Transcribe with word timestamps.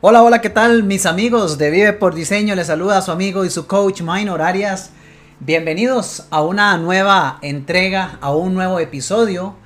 Hola, 0.00 0.22
hola, 0.22 0.40
¿qué 0.40 0.48
tal 0.48 0.84
mis 0.84 1.06
amigos 1.06 1.58
de 1.58 1.72
Vive 1.72 1.92
por 1.92 2.14
Diseño? 2.14 2.54
Les 2.54 2.68
saluda 2.68 2.98
a 2.98 3.02
su 3.02 3.10
amigo 3.10 3.44
y 3.44 3.50
su 3.50 3.66
coach 3.66 4.00
Minor 4.00 4.40
Arias. 4.42 4.92
Bienvenidos 5.40 6.28
a 6.30 6.40
una 6.40 6.78
nueva 6.78 7.40
entrega, 7.42 8.16
a 8.20 8.32
un 8.32 8.54
nuevo 8.54 8.78
episodio 8.78 9.56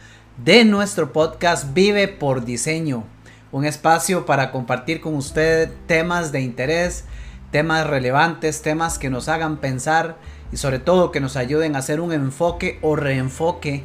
de 0.42 0.64
nuestro 0.64 1.12
podcast 1.12 1.74
Vive 1.74 2.08
por 2.08 2.46
Diseño. 2.46 3.04
Un 3.50 3.66
espacio 3.66 4.24
para 4.24 4.52
compartir 4.52 5.02
con 5.02 5.16
usted 5.16 5.70
temas 5.86 6.32
de 6.32 6.40
interés, 6.40 7.04
temas 7.50 7.86
relevantes, 7.86 8.62
temas 8.62 8.98
que 8.98 9.10
nos 9.10 9.28
hagan 9.28 9.58
pensar 9.58 10.16
y 10.50 10.56
sobre 10.56 10.78
todo 10.78 11.12
que 11.12 11.20
nos 11.20 11.36
ayuden 11.36 11.76
a 11.76 11.80
hacer 11.80 12.00
un 12.00 12.10
enfoque 12.10 12.78
o 12.80 12.96
reenfoque 12.96 13.84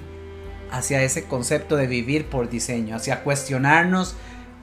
hacia 0.72 1.04
ese 1.04 1.26
concepto 1.26 1.76
de 1.76 1.88
vivir 1.88 2.28
por 2.28 2.50
diseño, 2.50 2.96
hacia 2.96 3.26
cuestionarnos 3.26 4.16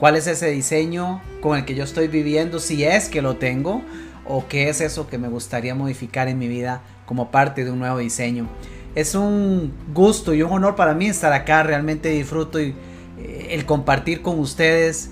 cuál 0.05 0.17
es 0.17 0.27
ese 0.27 0.51
diseño 0.51 1.19
con 1.41 1.57
el 1.57 1.65
que 1.65 1.73
yo 1.73 1.83
estoy 1.83 2.07
viviendo, 2.07 2.59
si 2.59 2.83
es 2.83 3.09
que 3.09 3.23
lo 3.23 3.37
tengo, 3.37 3.81
o 4.27 4.47
qué 4.47 4.69
es 4.69 4.79
eso 4.79 5.07
que 5.07 5.17
me 5.17 5.29
gustaría 5.29 5.73
modificar 5.73 6.27
en 6.27 6.37
mi 6.37 6.47
vida 6.47 6.83
como 7.07 7.31
parte 7.31 7.65
de 7.65 7.71
un 7.71 7.79
nuevo 7.79 7.97
diseño. 7.97 8.47
Es 8.93 9.15
un 9.15 9.73
gusto 9.95 10.35
y 10.35 10.43
un 10.43 10.51
honor 10.51 10.75
para 10.75 10.93
mí 10.93 11.07
estar 11.07 11.33
acá, 11.33 11.63
realmente 11.63 12.09
disfruto 12.09 12.61
y, 12.61 12.75
eh, 13.17 13.47
el 13.49 13.65
compartir 13.65 14.21
con 14.21 14.37
ustedes, 14.37 15.09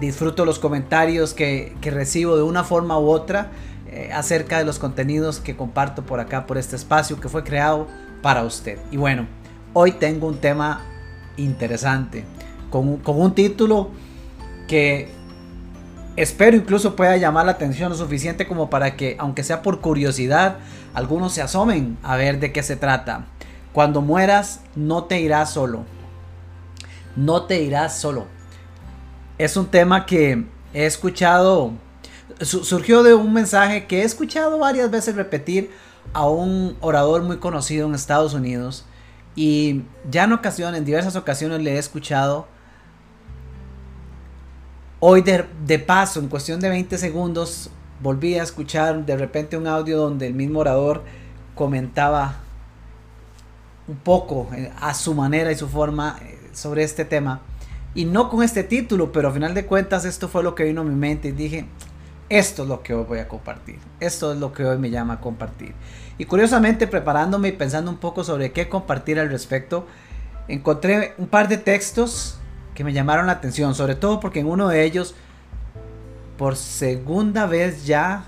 disfruto 0.00 0.44
los 0.44 0.58
comentarios 0.58 1.32
que, 1.32 1.72
recibo 1.80 2.36
de 2.36 2.42
una 2.42 2.64
forma 2.64 2.98
u 2.98 3.10
otra 3.10 3.52
eh, 3.86 4.10
acerca 4.12 4.58
de 4.58 4.64
los 4.64 4.80
contenidos 4.80 5.38
que 5.38 5.54
comparto 5.54 6.04
por 6.04 6.18
acá, 6.18 6.44
por 6.44 6.58
este 6.58 6.74
espacio 6.74 7.20
que 7.20 7.28
fue 7.28 7.44
creado 7.44 7.86
para 8.20 8.42
usted. 8.42 8.80
Y 8.90 8.96
bueno, 8.96 9.28
hoy 9.74 9.92
tengo 9.92 10.26
un 10.26 10.38
tema 10.38 10.84
interesante, 11.36 12.24
con, 12.68 12.96
con 12.96 13.20
un 13.20 13.32
título 13.32 13.90
que 14.66 15.08
espero 16.16 16.56
incluso 16.56 16.96
pueda 16.96 17.16
llamar 17.16 17.46
la 17.46 17.52
atención 17.52 17.90
lo 17.90 17.96
suficiente 17.96 18.46
como 18.46 18.70
para 18.70 18.96
que, 18.96 19.16
aunque 19.18 19.42
sea 19.42 19.62
por 19.62 19.80
curiosidad, 19.80 20.58
algunos 20.94 21.32
se 21.32 21.42
asomen 21.42 21.98
a 22.02 22.16
ver 22.16 22.40
de 22.40 22.52
qué 22.52 22.62
se 22.62 22.76
trata. 22.76 23.26
Cuando 23.72 24.00
mueras, 24.00 24.60
no 24.76 25.04
te 25.04 25.20
irás 25.20 25.50
solo. 25.50 25.84
No 27.16 27.44
te 27.44 27.62
irás 27.62 27.98
solo. 27.98 28.26
Es 29.38 29.56
un 29.56 29.66
tema 29.66 30.06
que 30.06 30.44
he 30.72 30.86
escuchado, 30.86 31.72
surgió 32.40 33.02
de 33.02 33.14
un 33.14 33.32
mensaje 33.32 33.86
que 33.86 34.02
he 34.02 34.04
escuchado 34.04 34.58
varias 34.58 34.90
veces 34.90 35.16
repetir 35.16 35.70
a 36.12 36.28
un 36.28 36.76
orador 36.80 37.22
muy 37.22 37.38
conocido 37.38 37.88
en 37.88 37.94
Estados 37.94 38.34
Unidos. 38.34 38.84
Y 39.34 39.82
ya 40.08 40.24
en 40.24 40.32
ocasiones, 40.32 40.78
en 40.78 40.84
diversas 40.84 41.16
ocasiones 41.16 41.60
le 41.60 41.74
he 41.74 41.78
escuchado 41.78 42.46
Hoy 45.06 45.20
de, 45.20 45.78
paso, 45.80 46.18
en 46.18 46.28
cuestión 46.28 46.60
de 46.60 46.70
20 46.70 46.96
segundos, 46.96 47.68
volví 48.00 48.38
a 48.38 48.42
escuchar 48.42 49.04
de 49.04 49.18
repente 49.18 49.54
un 49.58 49.66
audio 49.66 49.98
donde 49.98 50.26
el 50.26 50.32
mismo 50.32 50.60
orador 50.60 51.02
comentaba 51.54 52.36
un 53.86 53.96
poco 53.96 54.48
eh, 54.56 54.72
a 54.80 54.94
su 54.94 55.12
manera 55.12 55.52
y 55.52 55.56
su 55.56 55.68
forma 55.68 56.18
eh, 56.22 56.48
sobre 56.54 56.84
este 56.84 57.04
tema. 57.04 57.42
Y 57.94 58.06
no 58.06 58.30
con 58.30 58.42
este 58.42 58.64
título, 58.64 59.12
pero 59.12 59.28
a 59.28 59.32
final 59.32 59.52
de 59.52 59.66
cuentas 59.66 60.06
esto 60.06 60.26
fue 60.26 60.42
lo 60.42 60.54
que 60.54 60.64
vino 60.64 60.80
a 60.80 60.84
mi 60.84 60.94
mente 60.94 61.28
y 61.28 61.32
dije, 61.32 61.66
esto 62.30 62.62
es 62.62 62.68
lo 62.70 62.82
que 62.82 62.94
hoy 62.94 63.04
voy 63.04 63.18
a 63.18 63.28
compartir. 63.28 63.80
Esto 64.00 64.32
es 64.32 64.38
lo 64.38 64.54
que 64.54 64.64
hoy 64.64 64.78
me 64.78 64.88
llama 64.88 65.12
a 65.12 65.20
compartir. 65.20 65.74
Y 66.16 66.24
curiosamente 66.24 66.86
preparándome 66.86 67.48
y 67.48 67.52
pensando 67.52 67.90
un 67.90 67.98
poco 67.98 68.24
sobre 68.24 68.52
qué 68.52 68.70
compartir 68.70 69.20
al 69.20 69.28
respecto, 69.28 69.86
encontré 70.48 71.12
un 71.18 71.26
par 71.26 71.48
de 71.48 71.58
textos 71.58 72.38
que 72.74 72.84
me 72.84 72.92
llamaron 72.92 73.26
la 73.26 73.32
atención, 73.32 73.74
sobre 73.74 73.94
todo 73.94 74.20
porque 74.20 74.40
en 74.40 74.46
uno 74.46 74.68
de 74.68 74.84
ellos, 74.84 75.14
por 76.36 76.56
segunda 76.56 77.46
vez 77.46 77.86
ya, 77.86 78.24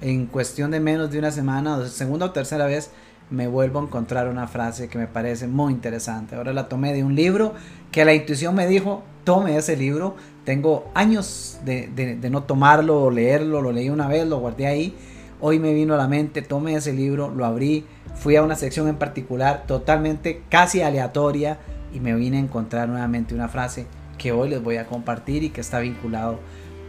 en 0.00 0.26
cuestión 0.26 0.70
de 0.70 0.80
menos 0.80 1.10
de 1.10 1.18
una 1.18 1.30
semana, 1.30 1.76
o 1.76 1.86
segunda 1.86 2.26
o 2.26 2.30
tercera 2.30 2.66
vez, 2.66 2.90
me 3.30 3.46
vuelvo 3.46 3.78
a 3.78 3.82
encontrar 3.84 4.28
una 4.28 4.48
frase 4.48 4.88
que 4.88 4.98
me 4.98 5.06
parece 5.06 5.46
muy 5.46 5.72
interesante. 5.72 6.34
Ahora 6.34 6.52
la 6.52 6.68
tomé 6.68 6.92
de 6.92 7.04
un 7.04 7.14
libro 7.14 7.54
que 7.92 8.04
la 8.04 8.12
intuición 8.12 8.54
me 8.54 8.66
dijo, 8.66 9.02
tome 9.24 9.56
ese 9.56 9.76
libro. 9.76 10.16
Tengo 10.44 10.90
años 10.94 11.60
de, 11.64 12.18
no 12.30 12.42
tomarlo 12.42 13.02
o 13.04 13.10
leerlo, 13.10 13.62
lo 13.62 13.72
leí 13.72 13.88
una 13.88 14.08
vez, 14.08 14.26
lo 14.26 14.38
guardé 14.40 14.66
ahí. 14.66 14.96
Hoy 15.40 15.58
me 15.58 15.72
vino 15.72 15.94
a 15.94 15.96
la 15.96 16.08
mente, 16.08 16.42
tomé 16.42 16.74
ese 16.74 16.92
libro, 16.92 17.30
lo 17.30 17.46
abrí, 17.46 17.86
fui 18.14 18.36
a 18.36 18.42
una 18.42 18.56
sección 18.56 18.88
en 18.88 18.96
particular 18.96 19.64
totalmente 19.66 20.42
casi 20.50 20.82
aleatoria, 20.82 21.58
y 21.92 22.00
me 22.00 22.14
vine 22.14 22.36
a 22.36 22.40
encontrar 22.40 22.88
nuevamente 22.88 23.34
una 23.34 23.48
frase 23.48 23.86
que 24.18 24.32
hoy 24.32 24.48
les 24.48 24.62
voy 24.62 24.76
a 24.76 24.86
compartir 24.86 25.42
y 25.42 25.50
que 25.50 25.60
está 25.60 25.80
vinculado 25.80 26.38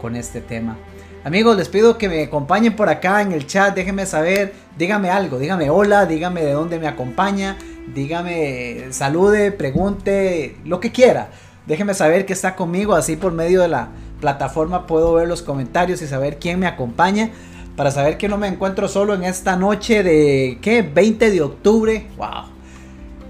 con 0.00 0.16
este 0.16 0.40
tema. 0.40 0.76
Amigos, 1.24 1.56
les 1.56 1.68
pido 1.68 1.98
que 1.98 2.08
me 2.08 2.24
acompañen 2.24 2.74
por 2.74 2.88
acá 2.88 3.22
en 3.22 3.32
el 3.32 3.46
chat, 3.46 3.74
déjenme 3.74 4.06
saber, 4.06 4.52
dígame 4.76 5.08
algo, 5.08 5.38
dígame 5.38 5.70
hola, 5.70 6.04
dígame 6.04 6.42
de 6.42 6.52
dónde 6.52 6.80
me 6.80 6.88
acompaña, 6.88 7.56
dígame 7.94 8.86
salude, 8.90 9.52
pregunte, 9.52 10.56
lo 10.64 10.80
que 10.80 10.90
quiera. 10.90 11.30
Déjenme 11.66 11.94
saber 11.94 12.26
que 12.26 12.32
está 12.32 12.56
conmigo, 12.56 12.94
así 12.94 13.14
por 13.14 13.32
medio 13.32 13.62
de 13.62 13.68
la 13.68 13.90
plataforma 14.20 14.86
puedo 14.88 15.14
ver 15.14 15.28
los 15.28 15.42
comentarios 15.42 16.02
y 16.02 16.08
saber 16.08 16.38
quién 16.40 16.58
me 16.58 16.66
acompaña, 16.66 17.30
para 17.76 17.90
saber 17.90 18.18
que 18.18 18.28
no 18.28 18.36
me 18.36 18.48
encuentro 18.48 18.88
solo 18.88 19.14
en 19.14 19.22
esta 19.22 19.56
noche 19.56 20.02
de, 20.02 20.58
¿qué? 20.60 20.82
20 20.82 21.30
de 21.30 21.40
octubre. 21.40 22.06
¡Wow! 22.16 22.50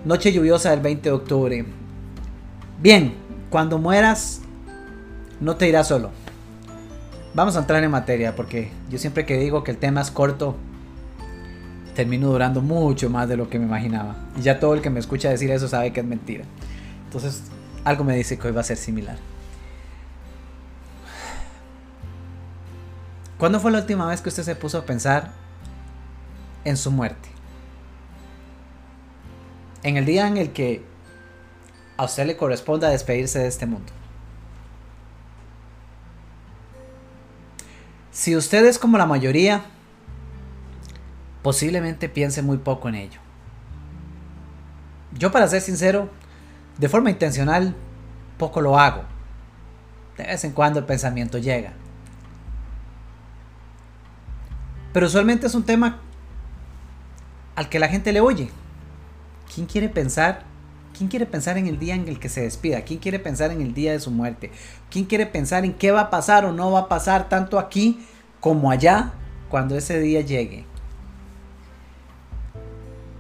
Noche 0.04 0.32
lluviosa 0.32 0.70
del 0.70 0.80
20 0.80 1.08
de 1.08 1.14
octubre. 1.14 1.64
Bien, 2.80 3.14
cuando 3.50 3.78
mueras, 3.78 4.40
no 5.40 5.54
te 5.54 5.68
irás 5.68 5.86
solo. 5.86 6.10
Vamos 7.34 7.54
a 7.54 7.60
entrar 7.60 7.84
en 7.84 7.90
materia 7.90 8.34
porque 8.34 8.72
yo 8.90 8.98
siempre 8.98 9.24
que 9.24 9.38
digo 9.38 9.62
que 9.62 9.70
el 9.70 9.76
tema 9.76 10.00
es 10.00 10.10
corto, 10.10 10.56
termino 11.94 12.28
durando 12.28 12.60
mucho 12.60 13.10
más 13.10 13.28
de 13.28 13.36
lo 13.36 13.48
que 13.48 13.60
me 13.60 13.64
imaginaba. 13.64 14.16
Y 14.36 14.42
ya 14.42 14.58
todo 14.58 14.74
el 14.74 14.82
que 14.82 14.90
me 14.90 14.98
escucha 14.98 15.30
decir 15.30 15.52
eso 15.52 15.68
sabe 15.68 15.92
que 15.92 16.00
es 16.00 16.06
mentira. 16.06 16.44
Entonces, 17.04 17.44
algo 17.84 18.02
me 18.02 18.16
dice 18.16 18.36
que 18.36 18.48
hoy 18.48 18.52
va 18.52 18.62
a 18.62 18.64
ser 18.64 18.78
similar. 18.78 19.18
¿Cuándo 23.38 23.60
fue 23.60 23.70
la 23.70 23.78
última 23.78 24.06
vez 24.08 24.20
que 24.20 24.30
usted 24.30 24.42
se 24.42 24.56
puso 24.56 24.78
a 24.78 24.84
pensar 24.84 25.30
en 26.64 26.76
su 26.76 26.90
muerte? 26.90 27.31
En 29.82 29.96
el 29.96 30.04
día 30.04 30.28
en 30.28 30.36
el 30.36 30.52
que 30.52 30.84
a 31.96 32.04
usted 32.04 32.26
le 32.26 32.36
corresponda 32.36 32.88
despedirse 32.88 33.38
de 33.38 33.48
este 33.48 33.66
mundo. 33.66 33.92
Si 38.10 38.36
usted 38.36 38.64
es 38.66 38.78
como 38.78 38.98
la 38.98 39.06
mayoría, 39.06 39.64
posiblemente 41.42 42.08
piense 42.08 42.42
muy 42.42 42.58
poco 42.58 42.88
en 42.88 42.94
ello. 42.94 43.20
Yo 45.12 45.32
para 45.32 45.48
ser 45.48 45.60
sincero, 45.60 46.10
de 46.78 46.88
forma 46.88 47.10
intencional, 47.10 47.74
poco 48.38 48.60
lo 48.60 48.78
hago. 48.78 49.04
De 50.16 50.24
vez 50.24 50.44
en 50.44 50.52
cuando 50.52 50.78
el 50.78 50.84
pensamiento 50.84 51.38
llega. 51.38 51.72
Pero 54.92 55.06
usualmente 55.06 55.46
es 55.46 55.54
un 55.54 55.64
tema 55.64 56.00
al 57.56 57.68
que 57.68 57.78
la 57.78 57.88
gente 57.88 58.12
le 58.12 58.20
oye. 58.20 58.50
¿Quién 59.52 59.66
quiere 59.66 59.88
pensar? 59.88 60.44
¿Quién 60.96 61.08
quiere 61.08 61.26
pensar 61.26 61.58
en 61.58 61.66
el 61.66 61.78
día 61.78 61.94
en 61.94 62.08
el 62.08 62.18
que 62.18 62.28
se 62.28 62.42
despida? 62.42 62.82
¿Quién 62.82 63.00
quiere 63.00 63.18
pensar 63.18 63.50
en 63.50 63.60
el 63.60 63.74
día 63.74 63.92
de 63.92 64.00
su 64.00 64.10
muerte? 64.10 64.50
¿Quién 64.90 65.04
quiere 65.04 65.26
pensar 65.26 65.64
en 65.64 65.74
qué 65.74 65.90
va 65.90 66.02
a 66.02 66.10
pasar 66.10 66.44
o 66.44 66.52
no 66.52 66.70
va 66.70 66.80
a 66.80 66.88
pasar 66.88 67.28
tanto 67.28 67.58
aquí 67.58 68.06
como 68.40 68.70
allá 68.70 69.12
cuando 69.50 69.76
ese 69.76 70.00
día 70.00 70.20
llegue? 70.20 70.64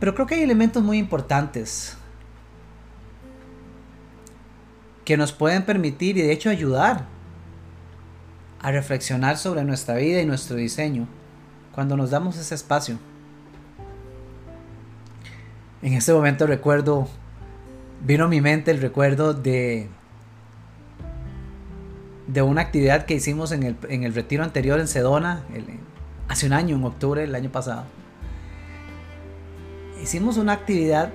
Pero 0.00 0.14
creo 0.14 0.26
que 0.26 0.36
hay 0.36 0.42
elementos 0.42 0.82
muy 0.82 0.98
importantes 0.98 1.96
que 5.04 5.16
nos 5.16 5.32
pueden 5.32 5.64
permitir 5.64 6.16
y 6.16 6.22
de 6.22 6.32
hecho 6.32 6.50
ayudar 6.50 7.04
a 8.60 8.70
reflexionar 8.70 9.36
sobre 9.36 9.64
nuestra 9.64 9.96
vida 9.96 10.20
y 10.20 10.26
nuestro 10.26 10.56
diseño 10.56 11.08
cuando 11.74 11.96
nos 11.96 12.10
damos 12.10 12.36
ese 12.36 12.54
espacio. 12.54 12.98
En 15.82 15.94
este 15.94 16.12
momento 16.12 16.46
recuerdo, 16.46 17.08
vino 18.06 18.26
a 18.26 18.28
mi 18.28 18.40
mente 18.40 18.70
el 18.70 18.80
recuerdo 18.80 19.34
de, 19.34 19.88
de 22.28 22.42
una 22.42 22.60
actividad 22.60 23.04
que 23.04 23.14
hicimos 23.14 23.50
en 23.50 23.64
el, 23.64 24.14
retiro 24.14 24.44
anterior 24.44 24.78
en 24.78 24.86
Sedona, 24.86 25.42
hace 26.28 26.46
un 26.46 26.52
año, 26.52 26.76
en 26.76 26.84
octubre 26.84 27.22
del 27.22 27.34
año 27.34 27.50
pasado. 27.50 27.84
Hicimos 30.00 30.36
una 30.36 30.52
actividad 30.52 31.10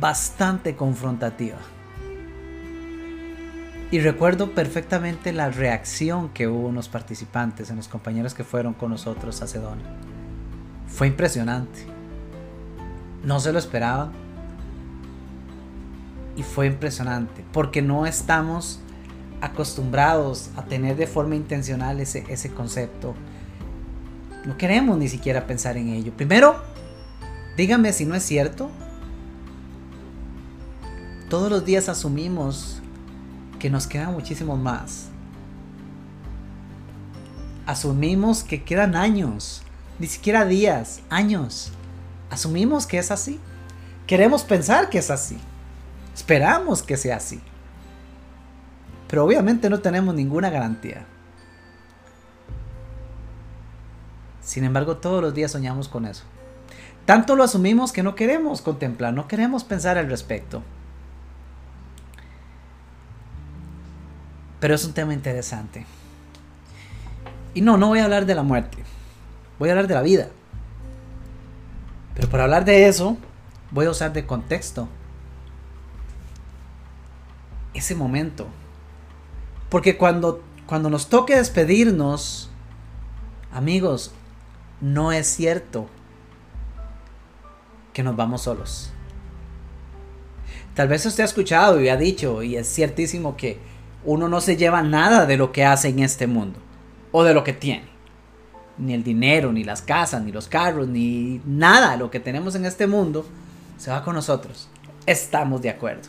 bastante 0.00 0.74
confrontativa. 0.74 1.58
Y 3.92 4.00
recuerdo 4.00 4.50
perfectamente 4.54 5.32
la 5.32 5.50
reacción 5.50 6.30
que 6.30 6.48
hubo 6.48 6.70
en 6.70 6.74
los 6.74 6.88
participantes, 6.88 7.70
en 7.70 7.76
los 7.76 7.86
compañeros 7.86 8.34
que 8.34 8.42
fueron 8.42 8.74
con 8.74 8.90
nosotros 8.90 9.40
a 9.40 9.46
Sedona. 9.46 9.82
Fue 10.88 11.06
impresionante. 11.06 11.93
No 13.24 13.40
se 13.40 13.52
lo 13.52 13.58
esperaba. 13.58 14.10
Y 16.36 16.42
fue 16.42 16.66
impresionante. 16.66 17.44
Porque 17.52 17.82
no 17.82 18.06
estamos 18.06 18.80
acostumbrados 19.40 20.50
a 20.56 20.64
tener 20.64 20.96
de 20.96 21.06
forma 21.06 21.36
intencional 21.36 22.00
ese, 22.00 22.24
ese 22.28 22.50
concepto. 22.50 23.14
No 24.44 24.56
queremos 24.56 24.98
ni 24.98 25.08
siquiera 25.08 25.46
pensar 25.46 25.76
en 25.76 25.88
ello. 25.88 26.12
Primero, 26.16 26.56
dígame 27.56 27.92
si 27.92 28.04
no 28.04 28.14
es 28.14 28.22
cierto. 28.22 28.70
Todos 31.30 31.50
los 31.50 31.64
días 31.64 31.88
asumimos 31.88 32.80
que 33.58 33.70
nos 33.70 33.86
quedan 33.86 34.12
muchísimos 34.12 34.58
más. 34.58 35.08
Asumimos 37.66 38.44
que 38.44 38.62
quedan 38.62 38.94
años, 38.94 39.62
ni 39.98 40.06
siquiera 40.06 40.44
días, 40.44 41.00
años. 41.08 41.72
Asumimos 42.34 42.88
que 42.88 42.98
es 42.98 43.12
así. 43.12 43.38
Queremos 44.08 44.42
pensar 44.42 44.90
que 44.90 44.98
es 44.98 45.08
así. 45.08 45.38
Esperamos 46.12 46.82
que 46.82 46.96
sea 46.96 47.18
así. 47.18 47.40
Pero 49.06 49.24
obviamente 49.24 49.70
no 49.70 49.78
tenemos 49.78 50.16
ninguna 50.16 50.50
garantía. 50.50 51.06
Sin 54.42 54.64
embargo, 54.64 54.96
todos 54.96 55.22
los 55.22 55.32
días 55.32 55.52
soñamos 55.52 55.86
con 55.86 56.06
eso. 56.06 56.24
Tanto 57.06 57.36
lo 57.36 57.44
asumimos 57.44 57.92
que 57.92 58.02
no 58.02 58.16
queremos 58.16 58.62
contemplar, 58.62 59.14
no 59.14 59.28
queremos 59.28 59.62
pensar 59.62 59.96
al 59.96 60.10
respecto. 60.10 60.64
Pero 64.58 64.74
es 64.74 64.84
un 64.84 64.92
tema 64.92 65.14
interesante. 65.14 65.86
Y 67.54 67.60
no, 67.60 67.76
no 67.76 67.86
voy 67.86 68.00
a 68.00 68.04
hablar 68.04 68.26
de 68.26 68.34
la 68.34 68.42
muerte. 68.42 68.78
Voy 69.60 69.68
a 69.68 69.72
hablar 69.72 69.86
de 69.86 69.94
la 69.94 70.02
vida. 70.02 70.30
Pero 72.14 72.28
para 72.28 72.44
hablar 72.44 72.64
de 72.64 72.86
eso, 72.86 73.16
voy 73.70 73.86
a 73.86 73.90
usar 73.90 74.12
de 74.12 74.26
contexto 74.26 74.88
ese 77.74 77.94
momento. 77.94 78.46
Porque 79.68 79.96
cuando, 79.96 80.42
cuando 80.66 80.90
nos 80.90 81.08
toque 81.08 81.36
despedirnos, 81.36 82.50
amigos, 83.52 84.12
no 84.80 85.12
es 85.12 85.26
cierto 85.26 85.88
que 87.92 88.02
nos 88.02 88.16
vamos 88.16 88.42
solos. 88.42 88.90
Tal 90.74 90.88
vez 90.88 91.06
usted 91.06 91.22
ha 91.22 91.26
escuchado 91.26 91.80
y 91.80 91.88
ha 91.88 91.96
dicho, 91.96 92.42
y 92.42 92.56
es 92.56 92.72
ciertísimo 92.72 93.36
que 93.36 93.58
uno 94.04 94.28
no 94.28 94.40
se 94.40 94.56
lleva 94.56 94.82
nada 94.82 95.26
de 95.26 95.36
lo 95.36 95.52
que 95.52 95.64
hace 95.64 95.88
en 95.88 96.00
este 96.00 96.26
mundo, 96.26 96.58
o 97.12 97.24
de 97.24 97.32
lo 97.32 97.44
que 97.44 97.52
tiene. 97.52 97.93
Ni 98.78 98.94
el 98.94 99.04
dinero, 99.04 99.52
ni 99.52 99.64
las 99.64 99.82
casas, 99.82 100.22
ni 100.22 100.32
los 100.32 100.48
carros, 100.48 100.88
ni 100.88 101.40
nada 101.44 101.96
lo 101.96 102.10
que 102.10 102.20
tenemos 102.20 102.54
en 102.54 102.66
este 102.66 102.86
mundo 102.86 103.24
se 103.76 103.90
va 103.90 104.02
con 104.02 104.14
nosotros. 104.14 104.68
Estamos 105.06 105.62
de 105.62 105.70
acuerdo. 105.70 106.08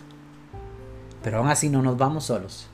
Pero 1.23 1.39
aún 1.39 1.49
así 1.49 1.69
no 1.69 1.81
nos 1.81 1.97
vamos 1.97 2.25
solos. 2.25 2.67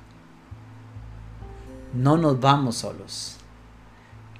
No 1.93 2.17
nos 2.17 2.39
vamos 2.39 2.77
solos. 2.77 3.37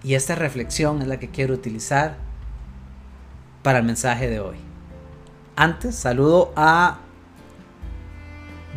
Y 0.03 0.15
esta 0.15 0.35
reflexión 0.35 1.01
es 1.01 1.07
la 1.07 1.19
que 1.19 1.29
quiero 1.29 1.53
utilizar 1.53 2.17
para 3.63 3.79
el 3.79 3.85
mensaje 3.85 4.29
de 4.29 4.39
hoy. 4.39 4.57
Antes, 5.55 5.95
saludo 5.95 6.53
a 6.55 6.99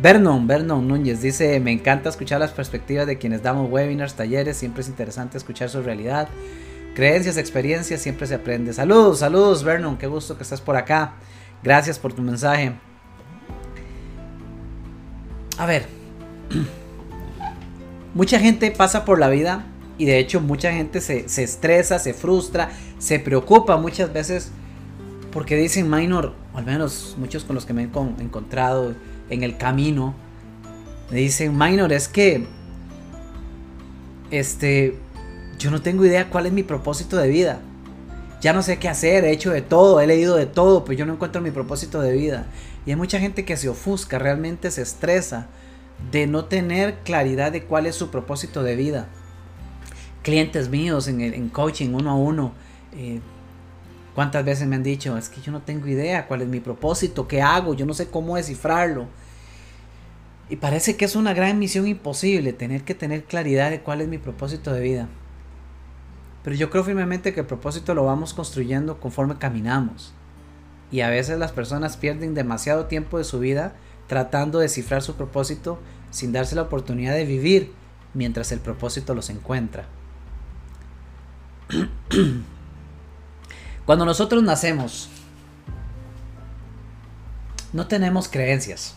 Vernon, 0.01 0.45
Vernon 0.45 0.85
Núñez 0.87 1.21
dice, 1.21 1.59
me 1.59 1.71
encanta 1.71 2.09
escuchar 2.09 2.39
las 2.39 2.51
perspectivas 2.51 3.07
de 3.07 3.17
quienes 3.17 3.41
damos 3.41 3.71
webinars, 3.71 4.15
talleres, 4.15 4.57
siempre 4.57 4.81
es 4.81 4.89
interesante 4.89 5.37
escuchar 5.37 5.69
su 5.69 5.81
realidad, 5.81 6.27
creencias, 6.95 7.37
experiencias, 7.37 8.01
siempre 8.01 8.27
se 8.27 8.35
aprende. 8.35 8.73
Saludos, 8.73 9.19
saludos 9.19 9.63
Vernon, 9.63 9.97
qué 9.97 10.07
gusto 10.07 10.35
que 10.35 10.43
estás 10.43 10.59
por 10.59 10.75
acá. 10.75 11.13
Gracias 11.63 11.97
por 11.97 12.13
tu 12.13 12.21
mensaje. 12.21 12.73
A 15.57 15.65
ver, 15.65 15.85
mucha 18.13 18.39
gente 18.39 18.71
pasa 18.71 19.05
por 19.05 19.17
la 19.17 19.29
vida 19.29 19.65
y 19.97 20.05
de 20.05 20.19
hecho 20.19 20.41
mucha 20.41 20.73
gente 20.73 20.99
se, 20.99 21.29
se 21.29 21.43
estresa, 21.43 21.99
se 21.99 22.13
frustra, 22.13 22.69
se 22.99 23.19
preocupa 23.19 23.77
muchas 23.77 24.11
veces 24.11 24.51
porque 25.31 25.55
dicen 25.55 25.89
minor, 25.89 26.33
al 26.53 26.65
menos 26.65 27.15
muchos 27.17 27.45
con 27.45 27.55
los 27.55 27.65
que 27.65 27.73
me 27.73 27.83
he 27.83 27.85
encontrado, 27.85 28.93
en 29.29 29.43
el 29.43 29.57
camino, 29.57 30.13
me 31.11 31.19
dicen, 31.19 31.57
Minor, 31.57 31.93
es 31.93 32.07
que, 32.07 32.45
este, 34.31 34.97
yo 35.59 35.71
no 35.71 35.81
tengo 35.81 36.05
idea 36.05 36.29
cuál 36.29 36.45
es 36.45 36.53
mi 36.53 36.63
propósito 36.63 37.17
de 37.17 37.29
vida. 37.29 37.61
Ya 38.41 38.53
no 38.53 38.61
sé 38.61 38.77
qué 38.77 38.89
hacer, 38.89 39.23
he 39.23 39.31
hecho 39.31 39.51
de 39.51 39.61
todo, 39.61 39.99
he 39.99 40.07
leído 40.07 40.35
de 40.35 40.45
todo, 40.45 40.83
pero 40.83 40.97
yo 40.97 41.05
no 41.05 41.13
encuentro 41.13 41.41
mi 41.41 41.51
propósito 41.51 42.01
de 42.01 42.11
vida. 42.13 42.47
Y 42.85 42.91
hay 42.91 42.95
mucha 42.95 43.19
gente 43.19 43.45
que 43.45 43.57
se 43.57 43.69
ofusca, 43.69 44.19
realmente 44.19 44.69
se 44.71 44.81
estresa 44.81 45.47
de 46.11 46.27
no 46.27 46.45
tener 46.45 46.99
claridad 46.99 47.51
de 47.51 47.63
cuál 47.63 47.85
es 47.85 47.95
su 47.95 48.09
propósito 48.09 48.63
de 48.63 48.75
vida. 48.75 49.07
Clientes 50.21 50.69
míos 50.69 51.07
en, 51.07 51.21
el, 51.21 51.33
en 51.33 51.49
coaching 51.49 51.93
uno 51.93 52.11
a 52.11 52.15
uno, 52.15 52.53
eh, 52.95 53.19
¿Cuántas 54.15 54.45
veces 54.45 54.65
me 54.65 54.77
han 54.77 54.83
dicho, 54.83 55.17
es 55.17 55.27
que 55.27 55.41
yo 55.41 55.51
no 55.51 55.61
tengo 55.61 55.87
idea 55.87 56.25
cuál 56.25 56.41
es 56.41 56.47
mi 56.47 56.61
propósito, 56.61 57.27
qué 57.27 57.41
hago, 57.41 57.73
yo 57.73 57.85
no 57.85 57.93
sé 57.93 58.07
cómo 58.07 58.37
descifrarlo? 58.37 59.07
Y 60.49 60.55
parece 60.55 60.95
que 60.95 61.03
es 61.03 61.17
una 61.17 61.33
gran 61.33 61.59
misión 61.59 61.85
imposible 61.85 62.53
tener 62.53 62.83
que 62.83 62.95
tener 62.95 63.25
claridad 63.25 63.71
de 63.71 63.81
cuál 63.81 63.99
es 63.99 64.07
mi 64.07 64.17
propósito 64.17 64.71
de 64.71 64.79
vida. 64.79 65.09
Pero 66.43 66.55
yo 66.55 66.69
creo 66.69 66.85
firmemente 66.85 67.33
que 67.33 67.41
el 67.41 67.45
propósito 67.45 67.93
lo 67.93 68.05
vamos 68.05 68.33
construyendo 68.33 69.01
conforme 69.01 69.37
caminamos. 69.37 70.13
Y 70.91 71.01
a 71.01 71.09
veces 71.09 71.37
las 71.37 71.51
personas 71.51 71.97
pierden 71.97 72.35
demasiado 72.35 72.85
tiempo 72.85 73.17
de 73.17 73.25
su 73.25 73.39
vida 73.39 73.75
tratando 74.07 74.59
de 74.59 74.65
descifrar 74.65 75.01
su 75.01 75.15
propósito 75.15 75.77
sin 76.11 76.31
darse 76.31 76.55
la 76.55 76.61
oportunidad 76.61 77.15
de 77.15 77.25
vivir 77.25 77.73
mientras 78.13 78.53
el 78.53 78.61
propósito 78.61 79.13
los 79.13 79.29
encuentra. 79.29 79.87
Cuando 83.85 84.05
nosotros 84.05 84.41
nacemos, 84.41 85.09
no 87.71 87.87
tenemos 87.87 88.27
creencias, 88.27 88.95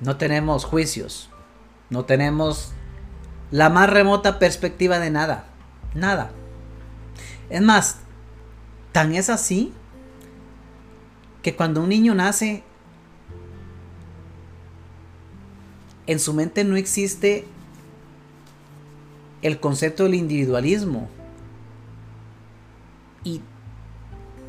no 0.00 0.16
tenemos 0.16 0.64
juicios, 0.64 1.30
no 1.88 2.04
tenemos 2.04 2.72
la 3.50 3.70
más 3.70 3.88
remota 3.88 4.38
perspectiva 4.38 4.98
de 4.98 5.10
nada, 5.10 5.46
nada. 5.94 6.32
Es 7.48 7.62
más, 7.62 8.00
tan 8.92 9.14
es 9.14 9.30
así 9.30 9.72
que 11.42 11.56
cuando 11.56 11.82
un 11.82 11.88
niño 11.88 12.14
nace, 12.14 12.62
en 16.06 16.18
su 16.18 16.34
mente 16.34 16.64
no 16.64 16.76
existe 16.76 17.46
el 19.42 19.60
concepto 19.60 20.04
del 20.04 20.14
individualismo, 20.14 21.08
y, 23.24 23.42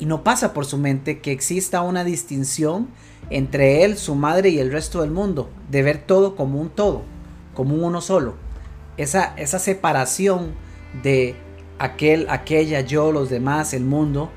no 0.00 0.24
pasa 0.24 0.52
por 0.52 0.66
su 0.66 0.78
mente 0.78 1.20
que 1.20 1.30
exista 1.30 1.82
una 1.82 2.02
distinción 2.02 2.88
entre 3.30 3.84
él, 3.84 3.96
su 3.96 4.16
madre 4.16 4.48
y 4.48 4.58
el 4.58 4.72
resto 4.72 5.00
del 5.00 5.12
mundo, 5.12 5.48
de 5.70 5.82
ver 5.82 5.98
todo 5.98 6.34
como 6.34 6.60
un 6.60 6.70
todo, 6.70 7.02
como 7.54 7.76
un 7.76 7.84
uno 7.84 8.00
solo. 8.00 8.34
Esa, 8.96 9.32
esa 9.36 9.60
separación 9.60 10.54
de 11.04 11.36
aquel, 11.78 12.26
aquella, 12.30 12.80
yo, 12.80 13.12
los 13.12 13.30
demás, 13.30 13.74
el 13.74 13.84
mundo, 13.84 14.30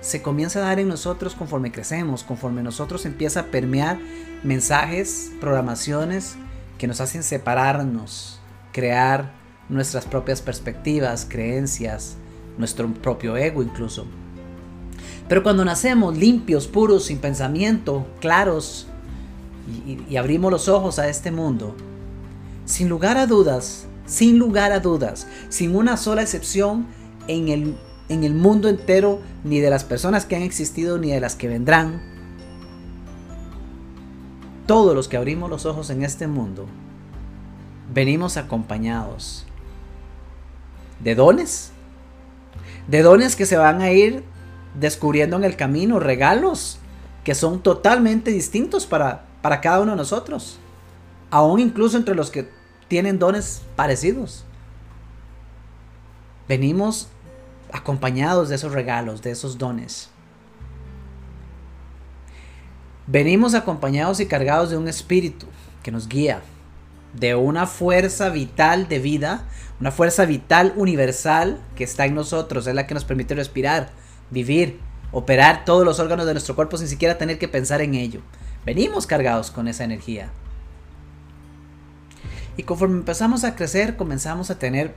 se 0.00 0.22
comienza 0.22 0.60
a 0.60 0.62
dar 0.62 0.80
en 0.80 0.88
nosotros 0.88 1.34
conforme 1.34 1.70
crecemos, 1.70 2.24
conforme 2.24 2.62
nosotros 2.62 3.04
empieza 3.04 3.40
a 3.40 3.46
permear 3.46 3.98
mensajes, 4.42 5.30
programaciones 5.40 6.36
que 6.78 6.86
nos 6.86 7.00
hacen 7.00 7.22
separarnos, 7.22 8.40
crear 8.72 9.32
nuestras 9.68 10.06
propias 10.06 10.40
perspectivas, 10.40 11.26
creencias, 11.28 12.16
nuestro 12.58 12.88
propio 12.94 13.36
ego 13.36 13.62
incluso. 13.62 14.06
Pero 15.28 15.42
cuando 15.42 15.64
nacemos 15.64 16.16
limpios, 16.16 16.66
puros, 16.66 17.04
sin 17.04 17.18
pensamiento, 17.18 18.06
claros, 18.20 18.88
y, 19.86 20.16
abrimos 20.16 20.50
los 20.50 20.68
ojos 20.68 20.98
a 20.98 21.08
este 21.08 21.30
mundo, 21.30 21.76
sin 22.64 22.88
lugar 22.88 23.16
a 23.16 23.26
dudas, 23.26 23.86
sin 24.06 24.38
lugar 24.38 24.72
a 24.72 24.80
dudas, 24.80 25.28
sin 25.48 25.76
una 25.76 25.96
sola 25.96 26.22
excepción 26.22 26.86
en 27.28 27.48
el, 27.48 27.76
en 28.08 28.24
el 28.24 28.34
mundo 28.34 28.68
entero, 28.68 29.20
ni 29.44 29.60
de 29.60 29.70
las 29.70 29.84
personas 29.84 30.26
que 30.26 30.34
han 30.34 30.42
existido, 30.42 30.98
ni 30.98 31.12
de 31.12 31.20
las 31.20 31.36
que 31.36 31.46
vendrán, 31.46 32.02
todos 34.66 34.94
los 34.94 35.08
que 35.08 35.16
abrimos 35.16 35.48
los 35.50 35.66
ojos 35.66 35.90
en 35.90 36.02
este 36.02 36.26
mundo, 36.26 36.66
venimos 37.92 38.36
acompañados 38.36 39.44
de 41.02 41.14
dones, 41.14 41.72
de 42.86 43.02
dones 43.02 43.36
que 43.36 43.46
se 43.46 43.56
van 43.56 43.80
a 43.80 43.90
ir 43.90 44.24
descubriendo 44.78 45.36
en 45.36 45.44
el 45.44 45.56
camino, 45.56 45.98
regalos 45.98 46.78
que 47.24 47.34
son 47.34 47.62
totalmente 47.62 48.30
distintos 48.30 48.86
para, 48.86 49.26
para 49.42 49.60
cada 49.60 49.80
uno 49.80 49.92
de 49.92 49.96
nosotros, 49.98 50.58
aún 51.30 51.60
incluso 51.60 51.96
entre 51.96 52.14
los 52.14 52.30
que 52.30 52.48
tienen 52.88 53.18
dones 53.18 53.62
parecidos. 53.76 54.44
Venimos 56.48 57.08
acompañados 57.72 58.48
de 58.48 58.56
esos 58.56 58.72
regalos, 58.72 59.22
de 59.22 59.30
esos 59.30 59.58
dones. 59.58 60.08
Venimos 63.06 63.54
acompañados 63.54 64.20
y 64.20 64.26
cargados 64.26 64.70
de 64.70 64.76
un 64.76 64.88
espíritu 64.88 65.46
que 65.82 65.90
nos 65.90 66.08
guía, 66.08 66.42
de 67.14 67.34
una 67.34 67.66
fuerza 67.66 68.28
vital 68.28 68.88
de 68.88 68.98
vida, 68.98 69.44
una 69.80 69.90
fuerza 69.90 70.26
vital 70.26 70.74
universal 70.76 71.58
que 71.74 71.84
está 71.84 72.04
en 72.04 72.14
nosotros, 72.14 72.66
es 72.66 72.74
la 72.74 72.86
que 72.86 72.92
nos 72.92 73.04
permite 73.04 73.34
respirar, 73.34 73.90
vivir, 74.30 74.78
operar 75.10 75.64
todos 75.64 75.86
los 75.86 75.98
órganos 75.98 76.26
de 76.26 76.34
nuestro 76.34 76.54
cuerpo 76.54 76.76
sin 76.76 76.86
siquiera 76.86 77.16
tener 77.16 77.38
que 77.38 77.48
pensar 77.48 77.80
en 77.80 77.94
ello. 77.94 78.20
Venimos 78.66 79.06
cargados 79.06 79.50
con 79.50 79.68
esa 79.68 79.84
energía. 79.84 80.30
Y 82.58 82.64
conforme 82.64 82.98
empezamos 82.98 83.44
a 83.44 83.56
crecer, 83.56 83.96
comenzamos 83.96 84.50
a 84.50 84.58
tener 84.58 84.94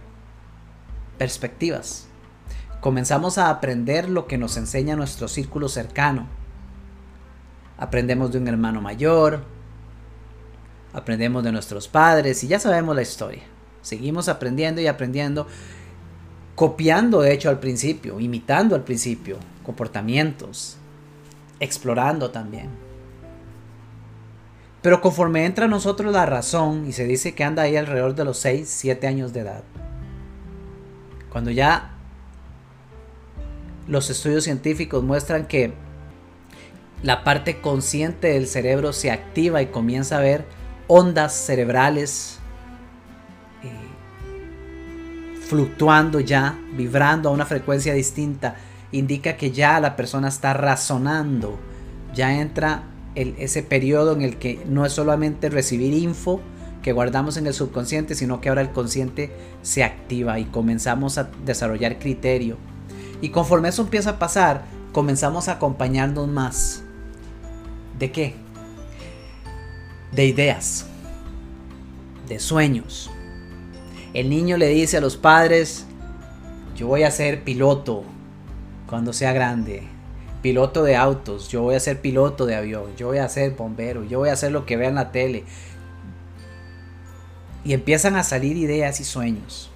perspectivas. 1.18 2.08
Comenzamos 2.82 3.38
a 3.38 3.50
aprender 3.50 4.10
lo 4.10 4.28
que 4.28 4.38
nos 4.38 4.58
enseña 4.58 4.98
nuestro 4.98 5.30
círculo 5.30 5.70
cercano. 5.70 6.28
Aprendemos 7.78 8.34
de 8.34 8.40
un 8.40 8.50
hermano 8.50 8.82
mayor, 8.82 9.46
aprendemos 10.92 11.42
de 11.46 11.54
nuestros 11.54 11.88
padres 11.88 12.44
y 12.44 12.50
ya 12.50 12.60
sabemos 12.60 12.94
la 12.94 13.02
historia. 13.02 13.53
Seguimos 13.84 14.30
aprendiendo 14.30 14.82
y 14.82 14.88
aprendiendo, 14.88 15.46
copiando 16.56 17.22
de 17.22 17.34
hecho 17.34 17.50
al 17.50 17.60
principio, 17.60 18.20
imitando 18.20 18.76
al 18.76 18.84
principio, 18.84 19.38
comportamientos, 19.64 20.78
explorando 21.60 22.32
también. 22.32 22.70
Pero 24.82 25.02
conforme 25.02 25.46
entra 25.46 25.66
a 25.66 25.70
nosotros 25.70 26.12
la 26.12 26.26
razón 26.26 26.88
y 26.88 26.94
se 26.94 27.06
dice 27.06 27.36
que 27.36 27.44
anda 27.44 27.64
ahí 27.64 27.76
alrededor 27.76 28.16
de 28.16 28.26
los 28.26 28.38
6, 28.40 28.68
7 28.68 29.06
años 29.06 29.34
de 29.34 29.42
edad, 29.42 29.64
cuando 31.30 31.52
ya 31.52 31.92
los 33.88 34.10
estudios 34.10 34.46
científicos 34.46 35.04
muestran 35.04 35.46
que 35.46 35.74
la 37.02 37.26
parte 37.26 37.60
consciente 37.60 38.30
del 38.30 38.48
cerebro 38.48 38.94
se 38.94 39.12
activa 39.12 39.62
y 39.62 39.68
comienza 39.68 40.18
a 40.18 40.22
ver 40.22 40.46
ondas 40.88 41.34
cerebrales 41.34 42.40
fluctuando 45.54 46.20
ya, 46.20 46.58
vibrando 46.76 47.30
a 47.30 47.32
una 47.32 47.46
frecuencia 47.46 47.94
distinta, 47.94 48.56
indica 48.92 49.38
que 49.38 49.52
ya 49.52 49.80
la 49.80 49.96
persona 49.96 50.30
está 50.30 50.52
razonando, 50.54 51.60
ya 52.16 52.42
entra 52.42 52.86
ese 53.14 53.62
periodo 53.62 54.14
en 54.14 54.24
el 54.24 54.38
que 54.38 54.66
no 54.68 54.84
es 54.84 54.94
solamente 54.94 55.50
recibir 55.50 55.94
info 55.94 56.42
que 56.82 56.92
guardamos 56.92 57.38
en 57.38 57.46
el 57.46 57.54
subconsciente, 57.54 58.16
sino 58.16 58.42
que 58.42 58.50
ahora 58.50 58.62
el 58.62 58.72
consciente 58.72 59.32
se 59.62 59.84
activa 59.84 60.40
y 60.40 60.46
comenzamos 60.46 61.20
a 61.20 61.30
desarrollar 61.46 62.00
criterio. 62.00 62.58
Y 63.22 63.30
conforme 63.30 63.70
eso 63.70 63.84
empieza 63.84 64.10
a 64.10 64.20
pasar, 64.20 64.64
comenzamos 64.92 65.50
a 65.50 65.52
acompañarnos 65.52 66.28
más. 66.28 66.82
¿De 68.00 68.12
qué? 68.12 68.34
De 70.14 70.26
ideas, 70.26 70.88
de 72.28 72.40
sueños. 72.40 73.13
El 74.14 74.30
niño 74.30 74.58
le 74.58 74.68
dice 74.68 74.98
a 74.98 75.02
los 75.02 75.18
padres, 75.18 75.86
yo 76.76 76.88
voy 76.88 77.04
a 77.04 77.12
ser 77.12 77.44
piloto 77.44 78.04
cuando 78.88 79.14
sea 79.14 79.34
grande 79.34 79.88
piloto 80.44 80.84
de 80.84 80.98
autos, 80.98 81.48
yo 81.48 81.62
voy 81.62 81.76
a 81.76 81.80
ser 81.80 82.02
piloto 82.02 82.46
de 82.46 82.56
avión, 82.56 82.96
yo 82.98 83.08
voy 83.08 83.18
a 83.18 83.30
ser 83.30 83.56
bombero, 83.56 84.04
yo 84.04 84.20
voy 84.20 84.30
a 84.30 84.34
hacer 84.34 84.52
lo 84.52 84.66
que 84.66 84.76
vea 84.76 84.90
en 84.90 84.96
la 84.96 85.12
tele. 85.12 85.46
Y 87.64 87.72
empiezan 87.74 88.18
a 88.18 88.24
salir 88.24 88.58
ideas 88.58 89.00
y 89.00 89.06
sueños. 89.06 89.72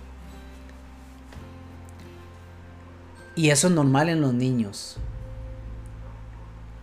Y 3.33 3.49
eso 3.49 3.67
es 3.67 3.73
normal 3.73 4.09
en 4.09 4.19
los 4.19 4.33
niños. 4.33 4.97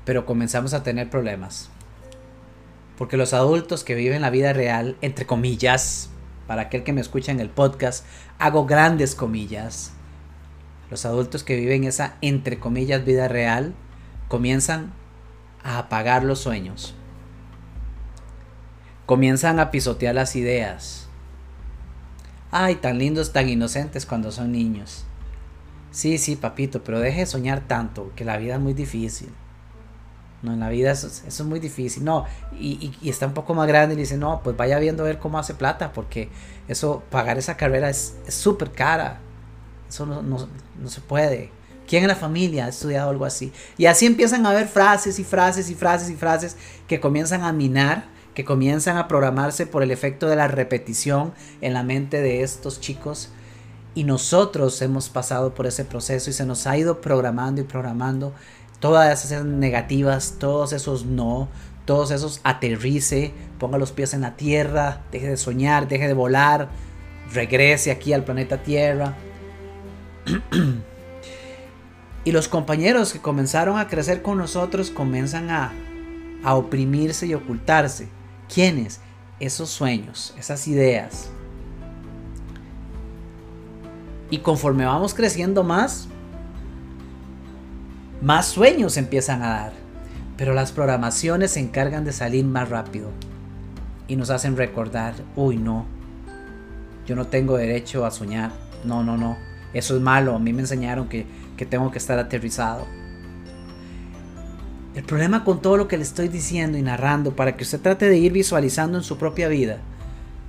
Pero 0.06 0.24
comenzamos 0.24 0.72
a 0.72 0.82
tener 0.82 1.10
problemas. 1.10 1.68
Porque 2.96 3.18
los 3.18 3.34
adultos 3.34 3.84
que 3.84 3.94
viven 3.94 4.22
la 4.22 4.30
vida 4.30 4.54
real, 4.54 4.96
entre 5.02 5.26
comillas, 5.26 6.08
para 6.46 6.62
aquel 6.62 6.84
que 6.84 6.92
me 6.92 7.00
escucha 7.00 7.32
en 7.32 7.40
el 7.40 7.50
podcast, 7.50 8.04
hago 8.38 8.66
grandes 8.66 9.14
comillas, 9.14 9.92
los 10.90 11.04
adultos 11.06 11.44
que 11.44 11.56
viven 11.56 11.84
esa, 11.84 12.16
entre 12.20 12.58
comillas, 12.58 13.04
vida 13.04 13.28
real, 13.28 13.74
comienzan 14.28 14.92
a 15.62 15.78
apagar 15.78 16.24
los 16.24 16.40
sueños. 16.40 16.94
Comienzan 19.06 19.58
a 19.58 19.70
pisotear 19.70 20.14
las 20.14 20.36
ideas. 20.36 21.08
Ay, 22.50 22.76
tan 22.76 22.98
lindos, 22.98 23.32
tan 23.32 23.48
inocentes 23.48 24.06
cuando 24.06 24.30
son 24.30 24.52
niños. 24.52 25.04
Sí, 25.90 26.18
sí, 26.18 26.36
papito, 26.36 26.84
pero 26.84 27.00
deje 27.00 27.20
de 27.20 27.26
soñar 27.26 27.66
tanto, 27.66 28.12
que 28.16 28.24
la 28.24 28.36
vida 28.36 28.54
es 28.54 28.60
muy 28.60 28.74
difícil. 28.74 29.30
No, 30.44 30.52
en 30.52 30.60
la 30.60 30.68
vida 30.68 30.92
eso, 30.92 31.08
es 31.08 31.40
muy 31.42 31.58
difícil. 31.58 32.04
No, 32.04 32.26
y, 32.52 32.92
está 33.02 33.26
un 33.26 33.34
poco 33.34 33.54
más 33.54 33.66
grande 33.66 33.94
y 33.94 33.98
dice, 33.98 34.18
no, 34.18 34.42
pues 34.44 34.56
vaya 34.56 34.78
viendo 34.78 35.02
a 35.02 35.06
ver 35.06 35.18
cómo 35.18 35.38
hace 35.38 35.54
plata, 35.54 35.92
porque 35.92 36.28
eso, 36.68 37.02
pagar 37.10 37.38
esa 37.38 37.56
carrera 37.56 37.88
es 37.88 38.14
súper 38.28 38.70
cara. 38.70 39.20
Eso 39.88 40.06
no, 40.06 40.38
se 40.88 41.00
puede. 41.00 41.50
¿Quién 41.86 42.02
en 42.02 42.08
la 42.08 42.16
familia 42.16 42.66
ha 42.66 42.68
estudiado 42.68 43.10
algo 43.10 43.24
así? 43.24 43.52
Y 43.78 43.86
así 43.86 44.06
empiezan 44.06 44.44
a 44.44 44.50
haber 44.50 44.66
frases 44.66 45.18
y 45.18 45.24
frases 45.24 45.70
y 45.70 45.74
frases 45.74 46.10
y 46.10 46.16
frases 46.16 46.56
que 46.88 46.98
comienzan 46.98 47.42
a 47.42 47.52
minar, 47.52 48.06
que 48.34 48.44
comienzan 48.44 48.96
a 48.96 49.06
programarse 49.06 49.66
por 49.66 49.82
el 49.82 49.90
efecto 49.90 50.26
de 50.26 50.36
la 50.36 50.48
repetición 50.48 51.32
en 51.60 51.74
la 51.74 51.82
mente 51.82 52.20
de 52.22 52.42
estos 52.42 52.80
chicos. 52.80 53.30
Y 53.94 54.04
nosotros 54.04 54.82
hemos 54.82 55.08
pasado 55.08 55.54
por 55.54 55.66
ese 55.66 55.84
proceso 55.84 56.28
y 56.28 56.32
se 56.32 56.44
nos 56.44 56.66
ha 56.66 56.76
ido 56.76 57.00
programando 57.00 57.60
y 57.60 57.64
programando 57.64 58.34
todas 58.84 59.24
esas 59.24 59.46
negativas, 59.46 60.34
todos 60.38 60.74
esos 60.74 61.06
no, 61.06 61.48
todos 61.86 62.10
esos 62.10 62.42
aterrice, 62.44 63.32
ponga 63.58 63.78
los 63.78 63.92
pies 63.92 64.12
en 64.12 64.20
la 64.20 64.36
tierra, 64.36 65.00
deje 65.10 65.26
de 65.26 65.36
soñar, 65.38 65.88
deje 65.88 66.06
de 66.06 66.12
volar, 66.12 66.68
regrese 67.32 67.90
aquí 67.90 68.12
al 68.12 68.24
planeta 68.24 68.62
Tierra. 68.62 69.14
y 72.26 72.32
los 72.32 72.46
compañeros 72.46 73.14
que 73.14 73.22
comenzaron 73.22 73.78
a 73.78 73.88
crecer 73.88 74.20
con 74.20 74.36
nosotros 74.36 74.90
comienzan 74.90 75.48
a, 75.48 75.72
a 76.42 76.54
oprimirse 76.54 77.26
y 77.26 77.32
ocultarse. 77.32 78.10
¿Quiénes? 78.52 79.00
Esos 79.40 79.70
sueños, 79.70 80.34
esas 80.38 80.68
ideas. 80.68 81.30
Y 84.28 84.40
conforme 84.40 84.84
vamos 84.84 85.14
creciendo 85.14 85.64
más, 85.64 86.06
más 88.24 88.46
sueños 88.46 88.96
empiezan 88.96 89.42
a 89.42 89.50
dar. 89.50 89.72
Pero 90.38 90.54
las 90.54 90.72
programaciones 90.72 91.52
se 91.52 91.60
encargan 91.60 92.04
de 92.04 92.12
salir 92.12 92.44
más 92.44 92.70
rápido. 92.70 93.10
Y 94.08 94.16
nos 94.16 94.30
hacen 94.30 94.56
recordar, 94.56 95.14
uy 95.36 95.58
no, 95.58 95.86
yo 97.06 97.14
no 97.14 97.26
tengo 97.26 97.56
derecho 97.56 98.06
a 98.06 98.10
soñar. 98.10 98.50
No, 98.82 99.04
no, 99.04 99.16
no. 99.16 99.36
Eso 99.74 99.94
es 99.94 100.00
malo. 100.00 100.34
A 100.34 100.38
mí 100.38 100.52
me 100.52 100.62
enseñaron 100.62 101.08
que, 101.08 101.26
tengo 101.68 101.90
que 101.90 101.98
estar 101.98 102.18
aterrizado. 102.18 102.86
El 104.94 105.04
problema 105.04 105.44
con 105.44 105.60
todo 105.60 105.76
lo 105.76 105.86
que 105.86 105.96
le 105.96 106.02
estoy 106.02 106.28
diciendo 106.28 106.78
y 106.78 106.82
narrando 106.82 107.36
para 107.36 107.56
que 107.56 107.64
usted 107.64 107.80
trate 107.80 108.08
de 108.08 108.16
ir 108.16 108.32
visualizando 108.32 108.96
en 108.96 109.04
su 109.04 109.18
propia 109.18 109.48
vida 109.48 109.78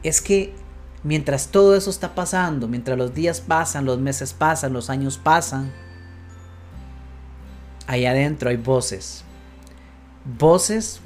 es 0.04 0.22
que 0.22 0.54
mientras 1.04 1.48
todo 1.48 1.76
eso 1.76 1.90
está 1.90 2.14
pasando, 2.14 2.68
mientras 2.68 2.98
los 2.98 3.14
días 3.14 3.42
pasan, 3.42 3.86
los 3.86 4.00
meses 4.00 4.34
pasan, 4.34 4.72
los 4.72 4.90
años 4.92 5.18
pasan, 5.18 5.72
ahí 7.88 8.06
adentro 8.06 8.50
hay 8.50 8.58
voces. 8.58 9.24
Voces 10.24 11.00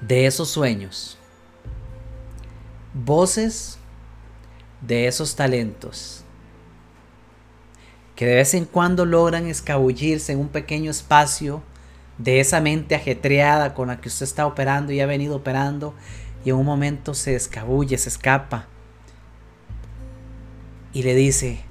de 0.00 0.26
esos 0.26 0.48
sueños. 0.50 1.18
Voces 2.92 3.78
de 4.80 5.06
esos 5.06 5.34
talentos 5.34 6.24
que 8.14 8.26
de 8.26 8.36
vez 8.36 8.54
en 8.54 8.64
cuando 8.64 9.04
logran 9.04 9.46
escabullirse 9.46 10.32
en 10.32 10.38
un 10.38 10.48
pequeño 10.48 10.90
espacio 10.90 11.62
de 12.18 12.40
esa 12.40 12.60
mente 12.60 12.94
ajetreada 12.94 13.74
con 13.74 13.88
la 13.88 14.00
que 14.00 14.08
usted 14.08 14.24
está 14.24 14.46
operando 14.46 14.92
y 14.92 15.00
ha 15.00 15.06
venido 15.06 15.36
operando 15.36 15.94
y 16.44 16.50
en 16.50 16.56
un 16.56 16.66
momento 16.66 17.14
se 17.14 17.34
escabulle, 17.34 17.98
se 17.98 18.08
escapa 18.08 18.68
y 20.92 21.02
le 21.02 21.14
dice, 21.14 21.64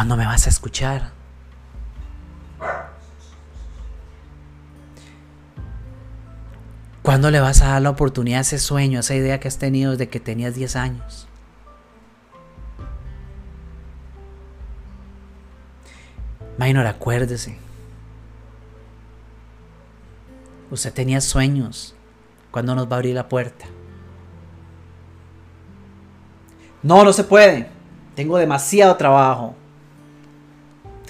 ¿cuándo 0.00 0.16
me 0.16 0.24
vas 0.24 0.46
a 0.46 0.48
escuchar? 0.48 1.10
¿Cuándo 7.02 7.30
le 7.30 7.38
vas 7.38 7.60
a 7.60 7.72
dar 7.72 7.82
la 7.82 7.90
oportunidad 7.90 8.38
a 8.38 8.40
ese 8.40 8.58
sueño, 8.58 8.96
a 8.96 9.00
esa 9.00 9.14
idea 9.14 9.38
que 9.40 9.48
has 9.48 9.58
tenido 9.58 9.90
desde 9.90 10.08
que 10.08 10.18
tenías 10.18 10.54
10 10.54 10.76
años? 10.76 11.28
Minor, 16.56 16.86
acuérdese. 16.86 17.58
Usted 20.70 20.94
tenía 20.94 21.20
sueños. 21.20 21.94
¿Cuándo 22.50 22.74
nos 22.74 22.86
va 22.86 22.92
a 22.92 22.96
abrir 22.96 23.14
la 23.14 23.28
puerta? 23.28 23.66
No, 26.82 27.04
no 27.04 27.12
se 27.12 27.24
puede. 27.24 27.68
Tengo 28.14 28.38
demasiado 28.38 28.96
trabajo. 28.96 29.56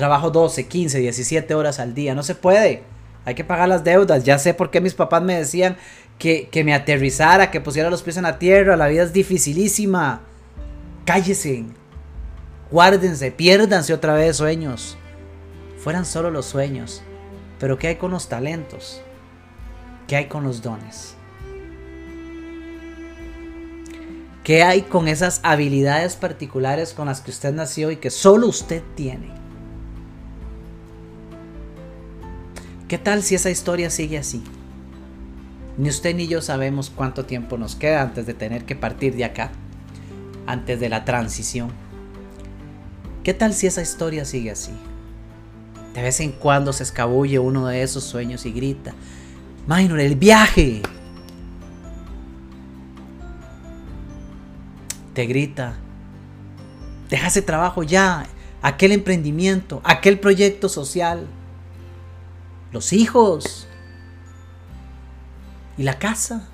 Trabajo 0.00 0.30
12, 0.30 0.66
15, 0.66 0.99
17 0.99 1.54
horas 1.54 1.78
al 1.78 1.92
día. 1.92 2.14
No 2.14 2.23
se 2.23 2.35
puede. 2.35 2.85
Hay 3.26 3.35
que 3.35 3.45
pagar 3.45 3.69
las 3.69 3.85
deudas. 3.85 4.25
Ya 4.25 4.38
sé 4.38 4.54
por 4.54 4.71
qué 4.71 4.80
mis 4.80 4.95
papás 4.95 5.23
me 5.23 5.37
decían 5.37 5.76
que, 6.19 6.49
que 6.50 6.64
me 6.64 6.73
aterrizara, 6.73 7.50
que 7.50 7.61
pusiera 7.61 7.90
los 7.90 8.02
pies 8.02 8.16
en 8.16 8.23
la 8.23 8.38
tierra. 8.38 8.78
La 8.78 8.88
vida 8.88 9.02
es 9.02 9.12
dificilísima. 9.12 10.23
Cállese. 11.04 11.66
Guárdense, 12.71 13.30
piérdanse 13.30 13.92
otra 13.92 14.14
vez 14.14 14.38
sueños. 14.38 14.97
Fueran 15.76 16.07
solo 16.07 16.30
los 16.30 16.47
sueños. 16.47 17.02
Pero 17.59 17.78
¿qué 17.78 17.88
hay 17.88 17.97
con 17.97 18.11
los 18.11 18.26
talentos? 18.26 19.02
¿Qué 20.09 20.16
hay 20.16 20.28
con 20.28 20.45
los 20.45 20.62
dones? 20.62 21.14
¿Qué 24.45 24.62
hay 24.62 24.80
con 24.80 25.09
esas 25.09 25.40
habilidades 25.42 26.16
particulares 26.16 26.95
con 26.95 27.04
las 27.04 27.21
que 27.21 27.33
usted 27.33 27.52
nació 27.52 27.90
y 27.90 27.97
que 27.97 28.09
solo 28.09 28.47
usted 28.47 28.83
tiene? 28.95 29.39
¿Qué 32.90 32.99
tal 32.99 33.23
si 33.23 33.37
esa 33.37 33.50
historia 33.50 33.88
sigue 33.88 34.18
así? 34.18 34.42
Ni 35.78 35.88
usted 35.88 36.12
ni 36.12 36.26
yo 36.26 36.42
sabemos 36.42 36.90
cuánto 36.90 37.25
tiempo 37.25 37.56
nos 37.56 37.76
queda 37.76 38.02
antes 38.02 38.26
de 38.26 38.35
tener 38.35 38.64
que 38.64 38.75
partir 38.75 39.14
de 39.14 39.25
acá, 39.25 39.52
antes 40.49 40.80
de 40.80 40.88
la 40.88 41.04
transición. 41.04 41.70
¿Qué 43.23 43.32
tal 43.32 43.54
si 43.54 43.68
esa 43.68 43.80
historia 43.80 44.25
sigue 44.25 44.50
así? 44.50 44.73
De 45.94 46.02
vez 46.02 46.18
en 46.18 46.32
cuando 46.32 46.73
se 46.73 46.82
escabulle 46.82 47.38
uno 47.38 47.68
de 47.68 47.80
esos 47.85 48.02
sueños 48.02 48.44
y 48.44 48.50
grita, 48.50 48.92
Minor, 49.68 50.00
el 50.00 50.16
viaje. 50.16 50.82
Te 55.14 55.26
grita, 55.26 55.76
deja 57.09 57.28
ese 57.28 57.42
trabajo 57.42 57.85
ya, 57.85 58.26
aquel 58.62 58.90
emprendimiento, 58.90 59.80
aquel 59.85 60.18
proyecto 60.18 60.68
social, 60.68 61.28
los 62.73 62.93
hijos 62.93 63.67
y 65.77 65.83
la 65.83 65.99
casa 65.99 66.49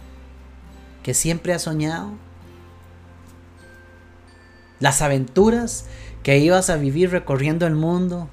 que 1.03 1.15
siempre 1.15 1.53
has 1.53 1.63
soñado, 1.63 2.11
las 4.81 5.03
aventuras 5.03 5.87
que 6.23 6.39
ibas 6.39 6.71
a 6.71 6.77
vivir 6.77 7.11
recorriendo 7.11 7.67
el 7.67 7.75
mundo. 7.75 8.29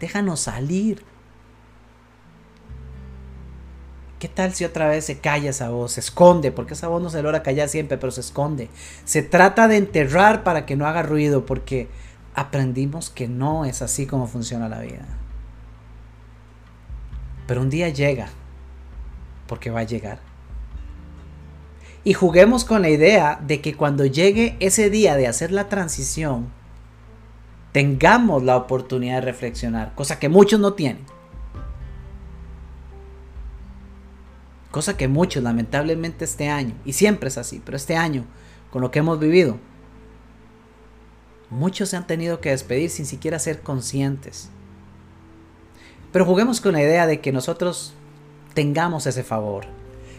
Déjanos 0.00 0.40
salir. 0.40 1.04
¿Qué 4.18 4.28
tal 4.28 4.54
si 4.54 4.64
otra 4.64 4.88
vez 4.88 5.04
se 5.04 5.18
calla 5.18 5.50
esa 5.50 5.68
voz? 5.68 5.92
Se 5.92 6.00
esconde, 6.00 6.50
porque 6.50 6.74
esa 6.74 6.88
voz 6.88 7.02
no 7.02 7.10
se 7.10 7.22
logra 7.22 7.42
callar 7.42 7.68
siempre, 7.68 7.98
pero 7.98 8.10
se 8.10 8.20
esconde. 8.20 8.68
Se 9.04 9.22
trata 9.22 9.68
de 9.68 9.76
enterrar 9.76 10.42
para 10.42 10.66
que 10.66 10.76
no 10.76 10.86
haga 10.86 11.02
ruido, 11.02 11.46
porque 11.46 11.88
aprendimos 12.34 13.10
que 13.10 13.28
no 13.28 13.64
es 13.64 13.82
así 13.82 14.06
como 14.06 14.26
funciona 14.26 14.68
la 14.68 14.80
vida. 14.80 15.06
Pero 17.46 17.60
un 17.60 17.70
día 17.70 17.88
llega, 17.88 18.28
porque 19.46 19.70
va 19.70 19.80
a 19.80 19.84
llegar. 19.84 20.20
Y 22.04 22.12
juguemos 22.12 22.64
con 22.64 22.82
la 22.82 22.90
idea 22.90 23.40
de 23.42 23.60
que 23.60 23.74
cuando 23.74 24.04
llegue 24.04 24.56
ese 24.60 24.90
día 24.90 25.16
de 25.16 25.26
hacer 25.26 25.52
la 25.52 25.68
transición, 25.68 26.48
tengamos 27.72 28.42
la 28.42 28.56
oportunidad 28.56 29.16
de 29.16 29.20
reflexionar, 29.22 29.94
cosa 29.94 30.18
que 30.18 30.28
muchos 30.28 30.60
no 30.60 30.74
tienen. 30.74 31.04
Cosa 34.70 34.96
que 34.96 35.08
muchos, 35.08 35.42
lamentablemente, 35.42 36.24
este 36.24 36.48
año, 36.48 36.74
y 36.84 36.92
siempre 36.92 37.28
es 37.28 37.38
así, 37.38 37.62
pero 37.64 37.76
este 37.76 37.96
año, 37.96 38.24
con 38.70 38.82
lo 38.82 38.90
que 38.90 38.98
hemos 38.98 39.18
vivido, 39.18 39.58
muchos 41.48 41.90
se 41.90 41.96
han 41.96 42.06
tenido 42.06 42.40
que 42.40 42.50
despedir 42.50 42.90
sin 42.90 43.06
siquiera 43.06 43.38
ser 43.38 43.62
conscientes. 43.62 44.50
Pero 46.14 46.26
juguemos 46.26 46.60
con 46.60 46.74
la 46.74 46.80
idea 46.80 47.08
de 47.08 47.20
que 47.20 47.32
nosotros 47.32 47.92
tengamos 48.54 49.08
ese 49.08 49.24
favor, 49.24 49.64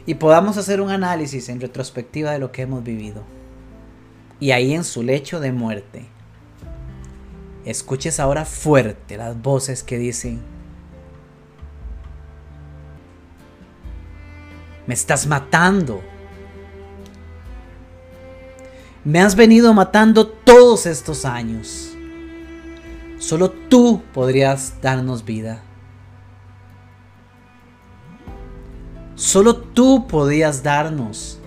y 0.05 0.15
podamos 0.15 0.57
hacer 0.57 0.81
un 0.81 0.89
análisis 0.89 1.47
en 1.47 1.61
retrospectiva 1.61 2.31
de 2.31 2.39
lo 2.39 2.51
que 2.51 2.63
hemos 2.63 2.83
vivido. 2.83 3.23
Y 4.41 4.51
ahí 4.51 4.73
en 4.73 4.83
su 4.83 5.03
lecho 5.03 5.39
de 5.39 5.53
muerte, 5.53 6.05
escuches 7.63 8.19
ahora 8.19 8.43
fuerte 8.43 9.15
las 9.15 9.41
voces 9.41 9.83
que 9.83 9.97
dicen, 9.97 10.41
me 14.87 14.95
estás 14.95 15.27
matando. 15.27 16.01
Me 19.05 19.21
has 19.21 19.37
venido 19.37 19.73
matando 19.73 20.27
todos 20.27 20.87
estos 20.87 21.23
años. 21.23 21.95
Solo 23.17 23.49
tú 23.49 24.03
podrías 24.13 24.73
darnos 24.81 25.23
vida. 25.23 25.61
Solo 29.25 29.55
tú 29.55 30.05
podías 30.05 30.61
darnos 30.61 31.39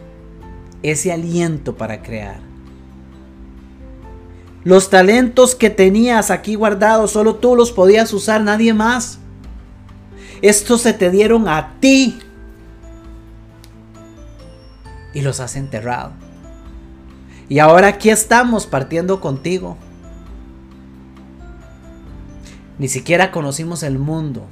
ese 0.82 1.12
aliento 1.12 1.76
para 1.76 2.02
crear. 2.02 2.40
Los 4.64 4.90
talentos 4.90 5.54
que 5.54 5.70
tenías 5.70 6.32
aquí 6.32 6.56
guardados, 6.56 7.12
solo 7.12 7.36
tú 7.36 7.54
los 7.54 7.70
podías 7.70 8.12
usar, 8.12 8.40
nadie 8.40 8.74
más. 8.74 9.20
Estos 10.42 10.80
se 10.80 10.92
te 10.92 11.08
dieron 11.08 11.46
a 11.46 11.74
ti 11.78 12.18
y 15.14 15.20
los 15.20 15.38
has 15.38 15.54
enterrado. 15.54 16.10
Y 17.48 17.60
ahora 17.60 17.86
aquí 17.86 18.10
estamos 18.10 18.66
partiendo 18.66 19.20
contigo. 19.20 19.76
Ni 22.80 22.88
siquiera 22.88 23.30
conocimos 23.30 23.84
el 23.84 24.00
mundo. 24.00 24.48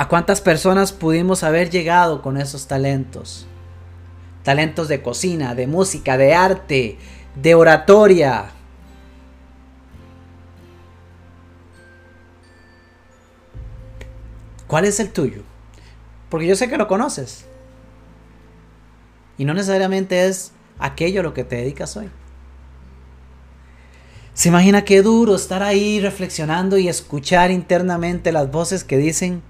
¿A 0.00 0.08
cuántas 0.08 0.40
personas 0.40 0.92
pudimos 0.92 1.42
haber 1.42 1.68
llegado 1.68 2.22
con 2.22 2.38
esos 2.38 2.66
talentos? 2.66 3.46
Talentos 4.42 4.88
de 4.88 5.02
cocina, 5.02 5.54
de 5.54 5.66
música, 5.66 6.16
de 6.16 6.32
arte, 6.32 6.96
de 7.34 7.54
oratoria. 7.54 8.46
¿Cuál 14.66 14.86
es 14.86 15.00
el 15.00 15.12
tuyo? 15.12 15.42
Porque 16.30 16.46
yo 16.46 16.56
sé 16.56 16.70
que 16.70 16.78
lo 16.78 16.88
conoces. 16.88 17.44
Y 19.36 19.44
no 19.44 19.52
necesariamente 19.52 20.28
es 20.28 20.52
aquello 20.78 21.20
a 21.20 21.24
lo 21.24 21.34
que 21.34 21.44
te 21.44 21.56
dedicas 21.56 21.94
hoy. 21.98 22.08
Se 24.32 24.48
imagina 24.48 24.82
qué 24.86 25.02
duro 25.02 25.34
estar 25.34 25.62
ahí 25.62 26.00
reflexionando 26.00 26.78
y 26.78 26.88
escuchar 26.88 27.50
internamente 27.50 28.32
las 28.32 28.50
voces 28.50 28.82
que 28.82 28.96
dicen, 28.96 29.42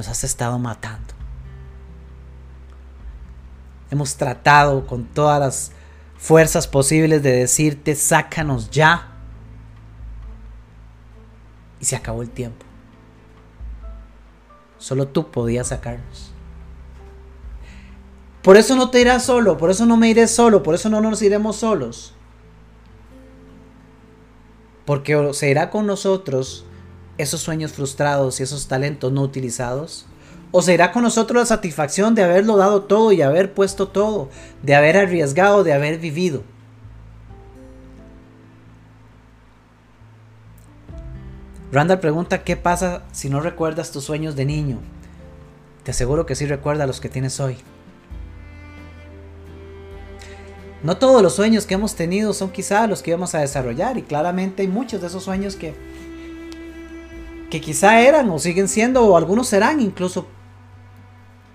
nos 0.00 0.08
has 0.08 0.24
estado 0.24 0.58
matando. 0.58 1.12
Hemos 3.90 4.16
tratado 4.16 4.86
con 4.86 5.04
todas 5.04 5.38
las 5.38 5.72
fuerzas 6.16 6.66
posibles 6.66 7.22
de 7.22 7.32
decirte, 7.32 7.94
sácanos 7.94 8.70
ya. 8.70 9.12
Y 11.80 11.84
se 11.84 11.96
acabó 11.96 12.22
el 12.22 12.30
tiempo. 12.30 12.64
Solo 14.78 15.06
tú 15.06 15.30
podías 15.30 15.68
sacarnos. 15.68 16.32
Por 18.40 18.56
eso 18.56 18.74
no 18.74 18.88
te 18.88 19.02
irás 19.02 19.26
solo, 19.26 19.58
por 19.58 19.68
eso 19.68 19.84
no 19.84 19.98
me 19.98 20.08
iré 20.08 20.26
solo, 20.28 20.62
por 20.62 20.74
eso 20.74 20.88
no 20.88 21.02
nos 21.02 21.20
iremos 21.20 21.56
solos. 21.56 22.14
Porque 24.86 25.34
se 25.34 25.50
irá 25.50 25.68
con 25.68 25.86
nosotros 25.86 26.64
esos 27.22 27.40
sueños 27.40 27.72
frustrados 27.72 28.40
y 28.40 28.42
esos 28.42 28.66
talentos 28.66 29.12
no 29.12 29.22
utilizados? 29.22 30.06
¿O 30.52 30.62
será 30.62 30.90
con 30.90 31.02
nosotros 31.02 31.42
la 31.42 31.46
satisfacción 31.46 32.14
de 32.14 32.24
haberlo 32.24 32.56
dado 32.56 32.82
todo 32.82 33.12
y 33.12 33.22
haber 33.22 33.54
puesto 33.54 33.88
todo, 33.88 34.28
de 34.62 34.74
haber 34.74 34.96
arriesgado, 34.96 35.62
de 35.62 35.72
haber 35.72 35.98
vivido? 35.98 36.42
Randall 41.72 42.00
pregunta 42.00 42.42
qué 42.42 42.56
pasa 42.56 43.04
si 43.12 43.30
no 43.30 43.40
recuerdas 43.40 43.92
tus 43.92 44.04
sueños 44.04 44.34
de 44.34 44.44
niño. 44.44 44.78
Te 45.84 45.92
aseguro 45.92 46.26
que 46.26 46.34
sí 46.34 46.46
recuerda 46.46 46.86
los 46.86 47.00
que 47.00 47.08
tienes 47.08 47.38
hoy. 47.38 47.58
No 50.82 50.96
todos 50.96 51.22
los 51.22 51.34
sueños 51.34 51.66
que 51.66 51.74
hemos 51.74 51.94
tenido 51.94 52.32
son 52.32 52.50
quizá 52.50 52.86
los 52.86 53.02
que 53.02 53.10
íbamos 53.10 53.34
a 53.34 53.40
desarrollar 53.40 53.98
y 53.98 54.02
claramente 54.02 54.62
hay 54.62 54.68
muchos 54.68 55.00
de 55.00 55.08
esos 55.08 55.22
sueños 55.22 55.54
que 55.54 55.74
que 57.50 57.60
quizá 57.60 58.00
eran 58.00 58.30
o 58.30 58.38
siguen 58.38 58.68
siendo 58.68 59.04
o 59.04 59.16
algunos 59.16 59.48
serán 59.48 59.80
incluso 59.80 60.26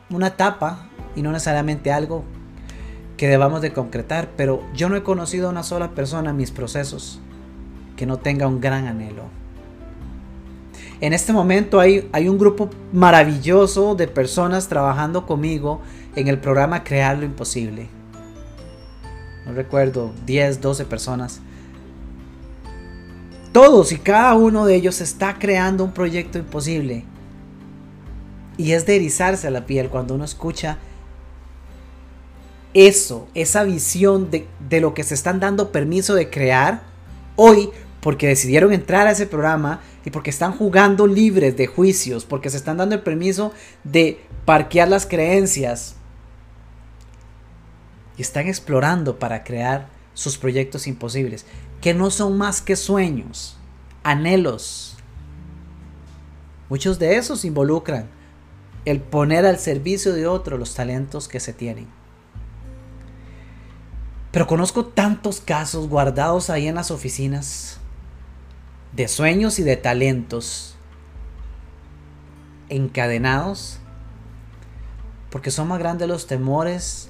una 0.09 0.27
etapa 0.27 0.89
y 1.15 1.21
no 1.21 1.31
necesariamente 1.31 1.91
algo 1.91 2.23
que 3.17 3.29
debamos 3.29 3.61
de 3.61 3.71
concretar, 3.71 4.29
pero 4.35 4.61
yo 4.75 4.89
no 4.89 4.97
he 4.97 5.03
conocido 5.03 5.47
a 5.47 5.51
una 5.51 5.63
sola 5.63 5.91
persona 5.91 6.31
en 6.31 6.37
mis 6.37 6.51
procesos 6.51 7.21
que 7.95 8.05
no 8.05 8.17
tenga 8.17 8.45
un 8.45 8.59
gran 8.59 8.87
anhelo. 8.87 9.23
En 10.99 11.13
este 11.13 11.31
momento 11.31 11.79
hay, 11.79 12.09
hay 12.11 12.27
un 12.27 12.37
grupo 12.37 12.69
maravilloso 12.91 13.95
de 13.95 14.07
personas 14.07 14.67
trabajando 14.67 15.25
conmigo 15.25 15.81
en 16.15 16.27
el 16.27 16.39
programa 16.39 16.83
Crear 16.83 17.17
lo 17.17 17.25
Imposible. 17.25 17.87
No 19.45 19.53
recuerdo, 19.53 20.11
10, 20.25 20.59
12 20.59 20.85
personas 20.85 21.41
todos 23.55 23.93
y 23.93 23.97
cada 23.99 24.33
uno 24.33 24.65
de 24.65 24.75
ellos 24.75 24.99
está 24.99 25.39
creando 25.39 25.85
un 25.85 25.93
proyecto 25.93 26.37
imposible. 26.37 27.05
Y 28.57 28.73
es 28.73 28.85
de 28.85 28.97
erizarse 28.97 29.47
a 29.47 29.49
la 29.49 29.65
piel 29.65 29.87
cuando 29.87 30.13
uno 30.13 30.25
escucha 30.25 30.77
eso, 32.73 33.29
esa 33.33 33.63
visión 33.63 34.29
de, 34.29 34.45
de 34.67 34.81
lo 34.81 34.93
que 34.93 35.05
se 35.05 35.13
están 35.13 35.39
dando 35.39 35.71
permiso 35.71 36.15
de 36.15 36.29
crear 36.29 36.81
hoy 37.37 37.69
porque 38.01 38.27
decidieron 38.27 38.73
entrar 38.73 39.07
a 39.07 39.11
ese 39.11 39.25
programa 39.25 39.79
y 40.03 40.09
porque 40.09 40.31
están 40.31 40.51
jugando 40.51 41.07
libres 41.07 41.55
de 41.55 41.67
juicios, 41.67 42.25
porque 42.25 42.49
se 42.49 42.57
están 42.57 42.75
dando 42.75 42.95
el 42.95 43.03
permiso 43.03 43.53
de 43.85 44.19
parquear 44.43 44.89
las 44.89 45.05
creencias 45.05 45.95
y 48.17 48.21
están 48.21 48.49
explorando 48.49 49.17
para 49.17 49.45
crear 49.45 49.87
sus 50.13 50.37
proyectos 50.37 50.87
imposibles, 50.87 51.45
que 51.81 51.93
no 51.93 52.09
son 52.09 52.37
más 52.37 52.61
que 52.61 52.75
sueños, 52.75 53.57
anhelos. 54.03 54.97
Muchos 56.69 56.99
de 56.99 57.17
esos 57.17 57.45
involucran 57.45 58.07
el 58.85 59.01
poner 59.01 59.45
al 59.45 59.59
servicio 59.59 60.13
de 60.13 60.27
otro 60.27 60.57
los 60.57 60.75
talentos 60.75 61.27
que 61.27 61.39
se 61.39 61.53
tienen. 61.53 61.87
Pero 64.31 64.47
conozco 64.47 64.85
tantos 64.85 65.39
casos 65.39 65.87
guardados 65.87 66.49
ahí 66.49 66.67
en 66.67 66.75
las 66.75 66.91
oficinas 66.91 67.79
de 68.93 69.07
sueños 69.07 69.59
y 69.59 69.63
de 69.63 69.77
talentos 69.77 70.75
encadenados 72.69 73.79
porque 75.29 75.51
son 75.51 75.67
más 75.67 75.79
grandes 75.79 76.07
los 76.07 76.27
temores 76.27 77.09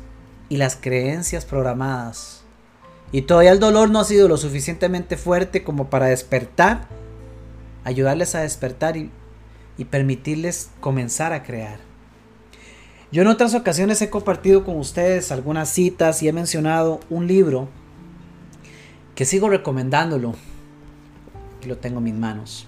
y 0.50 0.58
las 0.58 0.76
creencias 0.76 1.46
programadas. 1.46 2.45
Y 3.16 3.22
todavía 3.22 3.54
el 3.54 3.62
dolor 3.62 3.92
no 3.92 4.02
ha 4.02 4.04
sido 4.04 4.28
lo 4.28 4.36
suficientemente 4.36 5.16
fuerte 5.16 5.64
como 5.64 5.90
para 5.90 6.08
despertar, 6.08 6.90
ayudarles 7.86 8.36
a 8.36 8.42
despertar 8.42 8.98
y, 8.98 9.10
permitirles 9.90 10.70
comenzar 10.82 11.32
a 11.32 11.42
crear. 11.42 11.80
Yo 13.14 13.22
en 13.22 13.30
otras 13.30 13.56
ocasiones 13.56 14.02
he 14.02 14.10
compartido 14.10 14.66
con 14.66 14.76
ustedes 14.76 15.32
algunas 15.32 15.70
citas 15.70 16.22
y 16.24 16.28
he 16.28 16.34
mencionado 16.34 17.00
un 17.10 17.26
libro 17.26 17.70
que 19.16 19.24
sigo 19.24 19.48
recomendándolo 19.48 20.36
lo 21.66 21.78
tengo 21.78 22.00
en 22.00 22.04
mis 22.04 22.16
manos. 22.16 22.68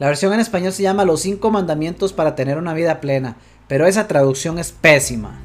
La 0.00 0.08
versión 0.08 0.32
en 0.32 0.40
español 0.40 0.72
se 0.72 0.82
llama 0.82 1.04
Los 1.04 1.20
cinco 1.20 1.52
mandamientos 1.52 2.12
para 2.12 2.34
tener 2.34 2.58
una 2.58 2.74
vida 2.74 3.00
plena, 3.00 3.36
pero 3.68 3.86
esa 3.86 4.08
traducción 4.08 4.58
es 4.58 4.72
pésima. 4.72 5.40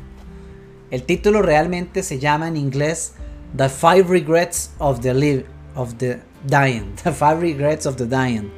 El 0.90 1.04
título 1.04 1.44
realmente 1.44 2.02
se 2.02 2.18
llama 2.18 2.48
en 2.48 2.58
inglés 2.58 3.14
The 3.56 3.70
Five 3.70 4.10
Regrets 4.10 4.72
of 4.80 5.02
the 5.02 5.46
of 5.76 5.98
the 5.98 6.20
Dying. 6.46 6.96
The 7.04 7.12
Five 7.12 7.42
Regrets 7.42 7.86
of 7.86 7.96
the 7.96 8.06
Dying. 8.06 8.52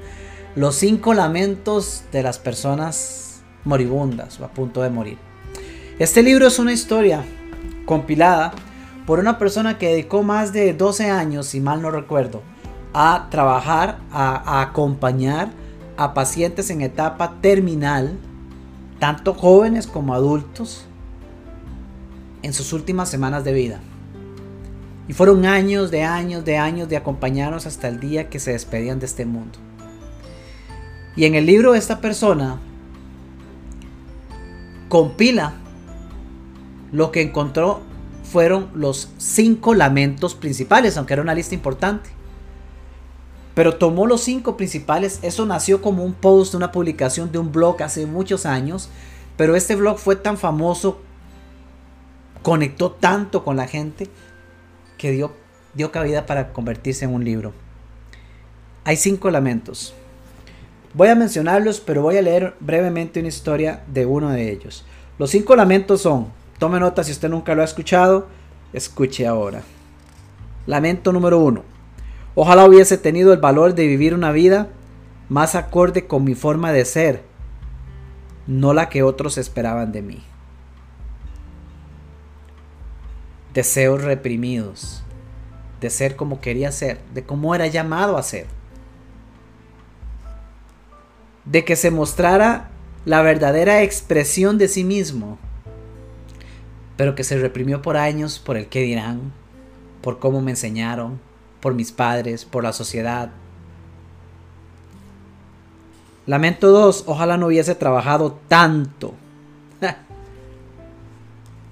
Los 0.55 0.75
cinco 0.75 1.13
lamentos 1.13 2.03
de 2.11 2.23
las 2.23 2.39
personas 2.39 3.41
moribundas 3.65 4.39
o 4.39 4.45
a 4.45 4.49
punto 4.49 4.81
de 4.81 4.89
morir. 4.89 5.17
Este 5.99 6.23
libro 6.23 6.47
es 6.47 6.59
una 6.59 6.73
historia 6.73 7.23
compilada 7.85 8.53
por 9.05 9.19
una 9.19 9.37
persona 9.37 9.77
que 9.77 9.89
dedicó 9.89 10.23
más 10.23 10.53
de 10.53 10.73
12 10.73 11.09
años, 11.09 11.47
si 11.47 11.59
mal 11.59 11.81
no 11.81 11.91
recuerdo, 11.91 12.41
a 12.93 13.27
trabajar, 13.29 13.99
a, 14.11 14.61
acompañar 14.61 15.49
a 15.97 16.13
pacientes 16.13 16.69
en 16.69 16.81
etapa 16.81 17.35
terminal, 17.41 18.17
tanto 18.99 19.33
jóvenes 19.33 19.87
como 19.87 20.13
adultos, 20.13 20.85
en 22.41 22.53
sus 22.53 22.71
últimas 22.71 23.09
semanas 23.09 23.43
de 23.43 23.53
vida. 23.53 23.79
Y 25.09 25.13
fueron 25.13 25.47
años 25.47 25.89
de 25.89 26.03
años 26.03 26.45
de 26.45 26.57
años 26.57 26.87
de 26.87 26.95
acompañarnos 26.95 27.65
hasta 27.65 27.87
el 27.87 27.99
día 27.99 28.29
que 28.29 28.37
se 28.37 28.51
despedían 28.51 28.99
de 28.99 29.07
este 29.07 29.25
mundo. 29.25 29.57
Y 31.15 31.25
en 31.25 31.33
el 31.33 31.47
libro 31.47 31.73
esta 31.73 31.99
persona 31.99 32.59
compila 34.87 35.55
lo 36.91 37.11
que 37.11 37.23
encontró 37.23 37.81
fueron 38.21 38.69
los 38.75 39.09
cinco 39.17 39.73
lamentos 39.73 40.35
principales, 40.35 40.95
aunque 40.95 41.13
era 41.13 41.23
una 41.23 41.33
lista 41.33 41.55
importante. 41.55 42.11
Pero 43.55 43.77
tomó 43.77 44.05
los 44.05 44.21
cinco 44.21 44.57
principales. 44.57 45.17
Eso 45.23 45.43
nació 45.47 45.81
como 45.81 46.03
un 46.03 46.13
post, 46.13 46.53
una 46.53 46.71
publicación 46.71 47.31
de 47.31 47.39
un 47.39 47.51
blog 47.51 47.81
hace 47.81 48.05
muchos 48.05 48.45
años. 48.45 48.89
Pero 49.37 49.55
este 49.55 49.75
blog 49.75 49.97
fue 49.97 50.15
tan 50.15 50.37
famoso, 50.37 50.99
conectó 52.43 52.91
tanto 52.91 53.43
con 53.43 53.57
la 53.57 53.67
gente, 53.67 54.07
que 54.99 55.11
dio, 55.11 55.31
dio 55.73 55.91
cabida 55.91 56.27
para 56.27 56.53
convertirse 56.53 57.05
en 57.05 57.13
un 57.15 57.23
libro. 57.23 57.53
Hay 58.83 58.97
cinco 58.97 59.31
lamentos. 59.31 59.95
Voy 60.93 61.07
a 61.07 61.15
mencionarlos, 61.15 61.79
pero 61.79 62.01
voy 62.01 62.17
a 62.17 62.21
leer 62.21 62.53
brevemente 62.59 63.19
una 63.19 63.29
historia 63.29 63.81
de 63.87 64.05
uno 64.05 64.29
de 64.29 64.51
ellos. 64.51 64.85
Los 65.17 65.31
cinco 65.31 65.55
lamentos 65.55 66.01
son, 66.01 66.27
tome 66.59 66.79
nota 66.79 67.03
si 67.03 67.11
usted 67.11 67.29
nunca 67.29 67.55
lo 67.55 67.61
ha 67.61 67.65
escuchado, 67.65 68.27
escuche 68.73 69.25
ahora. 69.25 69.61
Lamento 70.65 71.13
número 71.13 71.39
uno. 71.39 71.63
Ojalá 72.35 72.65
hubiese 72.65 72.97
tenido 72.97 73.31
el 73.31 73.39
valor 73.39 73.75
de 73.75 73.87
vivir 73.87 74.13
una 74.13 74.31
vida 74.31 74.67
más 75.29 75.55
acorde 75.55 76.07
con 76.07 76.23
mi 76.25 76.35
forma 76.35 76.71
de 76.71 76.83
ser, 76.83 77.23
no 78.47 78.73
la 78.73 78.89
que 78.89 79.03
otros 79.03 79.37
esperaban 79.37 79.91
de 79.91 80.01
mí. 80.01 80.23
Deseos 83.53 84.03
reprimidos, 84.03 85.03
de 85.81 85.89
ser 85.89 86.15
como 86.15 86.41
quería 86.41 86.71
ser, 86.71 86.99
de 87.13 87.23
cómo 87.23 87.55
era 87.55 87.67
llamado 87.67 88.17
a 88.17 88.23
ser, 88.23 88.47
de 91.45 91.65
que 91.65 91.75
se 91.75 91.89
mostrara 91.91 92.69
la 93.05 93.21
verdadera 93.21 93.81
expresión 93.81 94.57
de 94.57 94.67
sí 94.67 94.83
mismo, 94.83 95.39
pero 96.95 97.15
que 97.15 97.23
se 97.23 97.37
reprimió 97.37 97.81
por 97.81 97.97
años 97.97 98.39
por 98.39 98.57
el 98.57 98.67
que 98.67 98.81
dirán, 98.81 99.31
por 100.01 100.19
cómo 100.19 100.41
me 100.41 100.51
enseñaron, 100.51 101.19
por 101.59 101.73
mis 101.73 101.91
padres, 101.91 102.45
por 102.45 102.63
la 102.63 102.73
sociedad. 102.73 103.31
Lamento 106.25 106.69
2, 106.69 107.05
ojalá 107.07 107.37
no 107.37 107.47
hubiese 107.47 107.73
trabajado 107.73 108.39
tanto. 108.47 109.13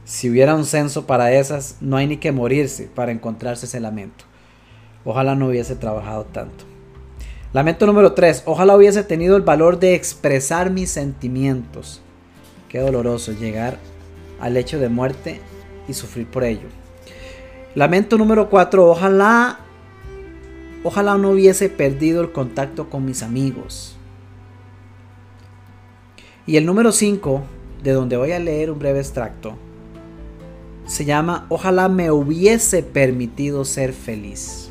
Si 0.07 0.29
hubiera 0.29 0.55
un 0.55 0.63
censo 0.63 1.05
para 1.05 1.33
esas, 1.33 1.75
no 1.81 1.97
hay 1.97 2.07
ni 2.07 2.15
que 2.15 2.31
morirse 2.31 2.89
para 2.95 3.11
encontrarse 3.11 3.65
ese 3.65 3.81
lamento. 3.81 4.23
Ojalá 5.03 5.35
no 5.35 5.47
hubiese 5.47 5.75
trabajado 5.75 6.23
tanto. 6.23 6.63
Lamento 7.51 7.85
número 7.85 8.13
3, 8.13 8.43
ojalá 8.45 8.77
hubiese 8.77 9.03
tenido 9.03 9.35
el 9.35 9.41
valor 9.41 9.79
de 9.79 9.95
expresar 9.95 10.71
mis 10.71 10.91
sentimientos. 10.91 12.01
Qué 12.69 12.79
doloroso 12.79 13.33
llegar 13.33 13.79
al 14.39 14.55
hecho 14.55 14.79
de 14.79 14.87
muerte 14.87 15.41
y 15.89 15.93
sufrir 15.93 16.25
por 16.25 16.45
ello. 16.45 16.69
Lamento 17.75 18.17
número 18.17 18.49
4, 18.49 18.89
ojalá 18.89 19.59
Ojalá 20.83 21.17
no 21.17 21.31
hubiese 21.31 21.67
perdido 21.67 22.21
el 22.21 22.31
contacto 22.31 22.89
con 22.89 23.03
mis 23.03 23.21
amigos. 23.21 23.97
Y 26.45 26.55
el 26.55 26.65
número 26.65 26.93
5, 26.93 27.41
de 27.83 27.91
donde 27.91 28.15
voy 28.15 28.31
a 28.31 28.39
leer 28.39 28.71
un 28.71 28.79
breve 28.79 28.99
extracto, 28.99 29.57
se 30.87 31.05
llama 31.05 31.45
Ojalá 31.49 31.89
me 31.89 32.09
hubiese 32.11 32.81
permitido 32.81 33.65
ser 33.65 33.93
feliz. 33.93 34.69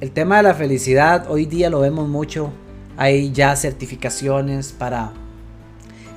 El 0.00 0.12
tema 0.12 0.38
de 0.38 0.44
la 0.44 0.54
felicidad 0.54 1.30
hoy 1.30 1.46
día 1.46 1.68
lo 1.68 1.80
vemos 1.80 2.08
mucho. 2.08 2.52
Hay 2.96 3.32
ya 3.32 3.54
certificaciones 3.56 4.72
para 4.72 5.12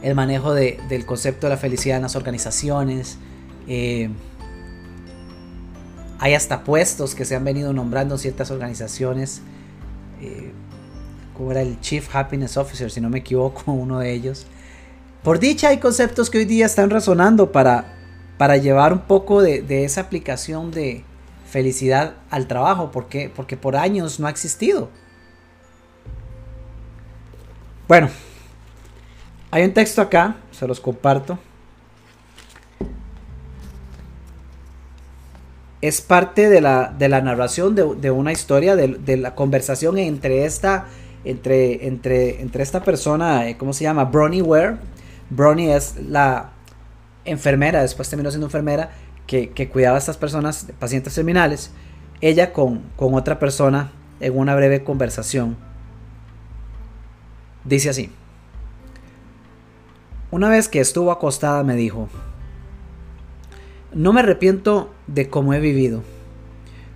el 0.04 0.14
manejo 0.14 0.54
del 0.54 1.06
concepto 1.06 1.48
de 1.48 1.52
la 1.52 1.58
felicidad 1.58 1.98
en 1.98 2.04
las 2.04 2.16
organizaciones. 2.16 3.18
Eh, 3.68 4.10
hay 6.20 6.34
hasta 6.34 6.64
puestos 6.64 7.16
que 7.16 7.26
se 7.26 7.36
han 7.36 7.44
venido 7.44 7.74
nombrando 7.74 8.16
en 8.16 8.20
ciertas 8.20 8.52
organizaciones. 8.52 9.42
Eh, 10.22 10.52
como 11.36 11.52
era 11.52 11.62
el 11.62 11.80
Chief 11.80 12.14
Happiness 12.16 12.58
Officer, 12.58 12.92
si 12.92 13.02
no 13.02 13.10
me 13.10 13.20
equivoco, 13.20 13.72
uno 13.72 14.00
de 14.00 14.14
ellos. 14.14 14.46
Por 15.24 15.40
dicha 15.40 15.70
hay 15.70 15.80
conceptos 15.80 16.30
que 16.30 16.38
hoy 16.38 16.46
día 16.46 16.66
están 16.66 16.90
resonando 16.90 17.52
para, 17.52 17.96
para 18.38 18.58
llevar 18.58 18.94
un 18.94 19.02
poco 19.02 19.42
de, 19.42 19.84
esa 19.84 20.02
aplicación 20.02 20.72
de 20.72 21.04
felicidad 21.50 22.14
al 22.30 22.48
trabajo, 22.48 22.92
porque, 22.92 23.30
por 23.30 23.76
años 23.76 24.20
no 24.20 24.28
ha 24.28 24.30
existido. 24.30 24.90
Bueno, 27.88 28.10
hay 29.52 29.64
un 29.64 29.74
texto 29.74 30.02
acá, 30.02 30.36
se 30.52 30.68
los 30.68 30.80
comparto. 30.80 31.40
es 35.82 36.02
parte 36.02 36.50
de 36.50 36.60
la, 36.60 36.94
de 36.98 37.08
la 37.08 37.22
narración 37.22 37.76
de, 37.76 38.12
una 38.12 38.32
historia, 38.32 38.76
de, 38.76 39.18
la 39.18 39.36
conversación 39.36 39.98
entre 39.98 40.46
esta, 40.46 40.88
entre, 41.24 41.88
entre, 41.88 42.42
entre 42.42 42.64
esta 42.64 42.84
persona, 42.84 43.48
eh, 43.48 43.58
¿cómo 43.58 43.74
se 43.74 43.84
llama? 43.84 44.06
Bronnie 44.06 44.42
Ware. 44.42 44.78
Bronnie 45.30 45.76
es 45.76 45.96
la 45.98 46.52
enfermera, 47.26 47.82
después 47.82 48.10
terminó 48.10 48.30
siendo 48.30 48.48
enfermera, 48.48 48.92
que, 49.26 49.70
cuidaba 49.72 49.96
a 49.96 50.00
estas 50.00 50.18
personas, 50.18 50.68
pacientes 50.80 51.14
terminales. 51.14 51.72
ella 52.22 52.54
con, 52.54 52.84
con 52.96 53.14
otra 53.14 53.38
persona 53.38 53.92
en 54.20 54.38
una 54.38 54.56
breve 54.56 54.84
conversación. 54.84 55.58
Dice 57.64 57.90
así. 57.90 58.12
Una 60.32 60.50
vez 60.50 60.68
que 60.68 60.80
estuvo 60.80 61.12
acostada 61.12 61.64
me 61.64 61.76
dijo, 61.76 62.10
no 63.94 64.14
me 64.14 64.22
arrepiento 64.22 64.94
de 65.08 65.30
cómo 65.30 65.54
he 65.54 65.60
vivido, 65.60 66.04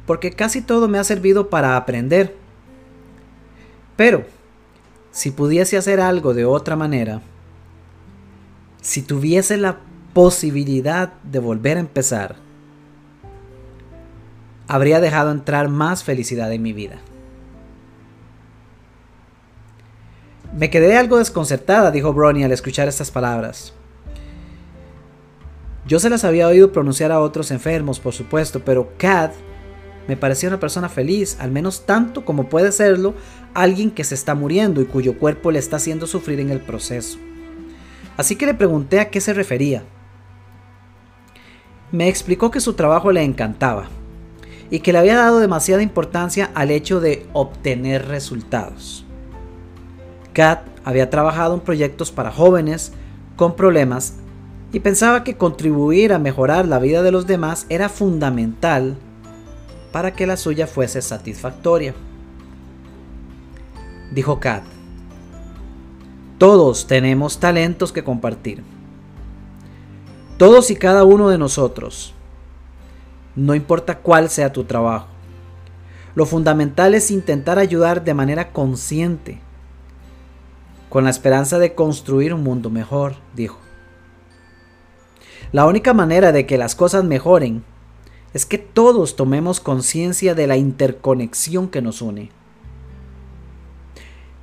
porque 0.06 0.32
casi 0.32 0.62
todo 0.62 0.88
me 0.88 0.98
ha 0.98 1.04
servido 1.04 1.50
para 1.50 1.78
aprender. 1.78 2.36
Pero, 3.96 4.26
si 5.12 5.32
pudiese 5.32 5.78
hacer 5.78 6.02
algo 6.02 6.34
de 6.34 6.46
otra 6.46 6.76
manera, 6.76 7.22
si 8.82 9.04
tuviese 9.04 9.58
la 9.58 9.80
posibilidad 10.14 11.14
de 11.24 11.40
volver 11.40 11.78
a 11.78 11.82
empezar, 11.82 12.36
habría 14.68 15.00
dejado 15.00 15.32
entrar 15.32 15.70
más 15.70 16.04
felicidad 16.04 16.52
en 16.52 16.62
mi 16.62 16.74
vida. 16.74 16.98
Me 20.58 20.70
quedé 20.70 20.98
algo 20.98 21.18
desconcertada, 21.18 21.92
dijo 21.92 22.12
Bronnie 22.12 22.44
al 22.44 22.52
escuchar 22.52 22.88
estas 22.88 23.12
palabras. 23.12 23.74
Yo 25.88 26.00
se 26.00 26.10
las 26.10 26.26
había 26.26 26.48
oído 26.48 26.72
pronunciar 26.72 27.12
a 27.12 27.22
otros 27.22 27.52
enfermos, 27.52 28.00
por 28.00 28.14
supuesto, 28.14 28.62
pero 28.64 28.92
Kat 28.98 29.34
me 30.08 30.18
parecía 30.18 30.50
una 30.50 30.60
persona 30.60 30.90
feliz, 30.90 31.38
al 31.40 31.52
menos 31.52 31.86
tanto 31.86 32.26
como 32.26 32.50
puede 32.50 32.72
serlo 32.72 33.14
alguien 33.54 33.92
que 33.92 34.04
se 34.04 34.16
está 34.16 34.36
muriendo 34.36 34.82
y 34.82 34.86
cuyo 34.86 35.18
cuerpo 35.18 35.52
le 35.52 35.60
está 35.60 35.78
haciendo 35.78 36.08
sufrir 36.08 36.40
en 36.40 36.50
el 36.50 36.60
proceso. 36.60 37.18
Así 38.18 38.36
que 38.36 38.46
le 38.46 38.54
pregunté 38.54 39.00
a 39.00 39.10
qué 39.10 39.22
se 39.22 39.34
refería. 39.34 39.84
Me 41.92 42.08
explicó 42.08 42.52
que 42.52 42.60
su 42.60 42.74
trabajo 42.74 43.12
le 43.12 43.24
encantaba 43.24 43.90
y 44.70 44.80
que 44.80 44.94
le 44.94 45.00
había 45.00 45.18
dado 45.18 45.40
demasiada 45.40 45.84
importancia 45.84 46.50
al 46.54 46.72
hecho 46.72 47.02
de 47.02 47.26
obtener 47.34 48.08
resultados. 48.08 49.06
Kat 50.34 50.62
había 50.86 51.10
trabajado 51.10 51.54
en 51.54 51.60
proyectos 51.60 52.12
para 52.12 52.32
jóvenes 52.32 52.94
con 53.36 53.56
problemas 53.56 54.16
y 54.72 54.80
pensaba 54.80 55.24
que 55.26 55.36
contribuir 55.36 56.14
a 56.14 56.20
mejorar 56.20 56.68
la 56.68 56.80
vida 56.80 57.04
de 57.04 57.12
los 57.12 57.28
demás 57.28 57.66
era 57.68 57.90
fundamental 57.90 58.96
para 59.92 60.14
que 60.14 60.26
la 60.26 60.38
suya 60.38 60.68
fuese 60.68 61.02
satisfactoria. 61.02 61.94
Dijo 64.14 64.40
Kat, 64.40 64.64
todos 66.42 66.88
tenemos 66.88 67.40
talentos 67.40 67.92
que 67.92 68.04
compartir. 68.04 68.64
Todos 70.40 70.72
y 70.72 70.76
cada 70.76 71.04
uno 71.04 71.30
de 71.30 71.38
nosotros. 71.38 72.16
No 73.36 73.54
importa 73.54 74.00
cuál 74.00 74.28
sea 74.28 74.52
tu 74.52 74.64
trabajo. 74.64 75.06
Lo 76.16 76.26
fundamental 76.26 76.96
es 76.96 77.12
intentar 77.12 77.60
ayudar 77.60 78.04
de 78.04 78.16
manera 78.16 78.52
consciente 78.54 79.40
con 80.90 81.04
la 81.04 81.12
esperanza 81.12 81.60
de 81.60 81.76
construir 81.76 82.34
un 82.34 82.42
mundo 82.42 82.72
mejor, 82.72 83.18
dijo. 83.36 83.60
La 85.52 85.68
única 85.68 85.94
manera 85.94 86.32
de 86.32 86.48
que 86.48 86.58
las 86.58 86.74
cosas 86.74 87.04
mejoren 87.04 87.64
es 88.34 88.48
que 88.48 88.58
todos 88.58 89.16
tomemos 89.16 89.60
conciencia 89.60 90.34
de 90.34 90.48
la 90.48 90.58
interconexión 90.58 91.68
que 91.68 91.84
nos 91.84 92.02
une. 92.02 92.32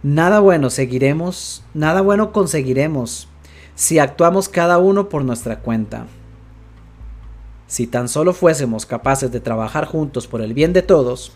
Nada 0.02 0.38
bueno 0.38 0.70
seguiremos, 0.70 1.64
nada 1.74 2.02
bueno 2.02 2.32
conseguiremos 2.32 3.28
si 3.74 3.98
actuamos 3.98 4.48
cada 4.48 4.78
uno 4.78 5.08
por 5.08 5.24
nuestra 5.24 5.58
cuenta. 5.60 6.06
Si 7.66 7.86
tan 7.86 8.08
solo 8.08 8.32
fuésemos 8.32 8.86
capaces 8.86 9.30
de 9.32 9.40
trabajar 9.40 9.86
juntos 9.86 10.26
por 10.26 10.40
el 10.40 10.54
bien 10.54 10.72
de 10.72 10.82
todos, 10.82 11.32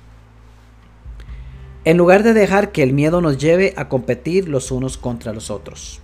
en 1.85 1.97
lugar 1.97 2.23
de 2.23 2.33
dejar 2.35 2.71
que 2.71 2.85
el 2.85 2.93
miedo 2.93 3.21
nos 3.21 3.39
lleve 3.39 3.75
a 3.77 3.89
competir 3.89 4.49
los 4.49 4.71
unos 4.71 4.97
contra 4.97 5.33
los 5.33 5.51
otros. 5.51 6.01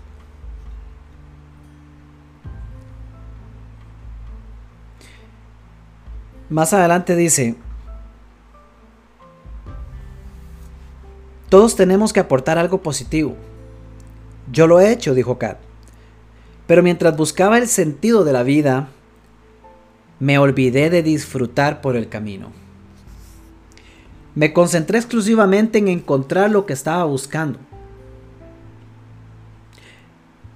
Más 6.51 6.73
adelante 6.73 7.14
dice, 7.14 7.57
todos 11.48 11.76
tenemos 11.76 12.12
que 12.12 12.20
aportar 12.20 12.58
algo 12.58 12.82
positivo. 12.82 13.34
Yo 14.52 14.66
lo 14.66 14.80
he 14.80 14.92
hecho, 14.92 15.14
dijo 15.14 15.38
Kat. 15.38 15.58
Pero 16.66 16.82
mientras 16.82 17.16
buscaba 17.16 17.58
el 17.58 17.68
sentido 17.68 18.24
de 18.24 18.32
la 18.32 18.42
vida, 18.42 18.88
me 20.20 20.38
olvidé 20.38 20.90
de 20.90 21.02
disfrutar 21.02 21.80
por 21.80 21.96
el 21.96 22.08
camino. 22.08 22.52
Me 24.34 24.52
concentré 24.52 24.98
exclusivamente 24.98 25.78
en 25.78 25.88
encontrar 25.88 26.50
lo 26.50 26.66
que 26.66 26.72
estaba 26.72 27.04
buscando. 27.04 27.58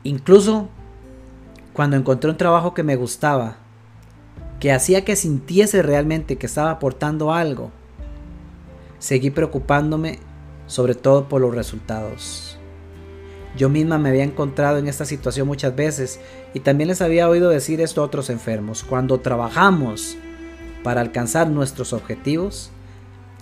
Incluso 0.04 0.68
cuando 1.72 1.96
encontré 1.96 2.30
un 2.30 2.36
trabajo 2.36 2.74
que 2.74 2.82
me 2.82 2.96
gustaba, 2.96 3.56
que 4.60 4.72
hacía 4.72 5.04
que 5.04 5.16
sintiese 5.16 5.82
realmente 5.82 6.36
que 6.36 6.46
estaba 6.46 6.70
aportando 6.70 7.32
algo, 7.32 7.70
seguí 8.98 9.30
preocupándome 9.30 10.18
sobre 10.66 10.94
todo 10.94 11.28
por 11.28 11.40
los 11.40 11.54
resultados. 11.54 12.58
Yo 13.56 13.68
misma 13.68 13.98
me 13.98 14.08
había 14.08 14.24
encontrado 14.24 14.78
en 14.78 14.88
esta 14.88 15.04
situación 15.04 15.46
muchas 15.46 15.76
veces 15.76 16.20
y 16.54 16.60
también 16.60 16.88
les 16.88 17.02
había 17.02 17.28
oído 17.28 17.50
decir 17.50 17.80
esto 17.80 18.00
a 18.00 18.04
otros 18.04 18.30
enfermos. 18.30 18.82
Cuando 18.82 19.20
trabajamos 19.20 20.16
para 20.82 21.00
alcanzar 21.00 21.50
nuestros 21.50 21.92
objetivos, 21.92 22.70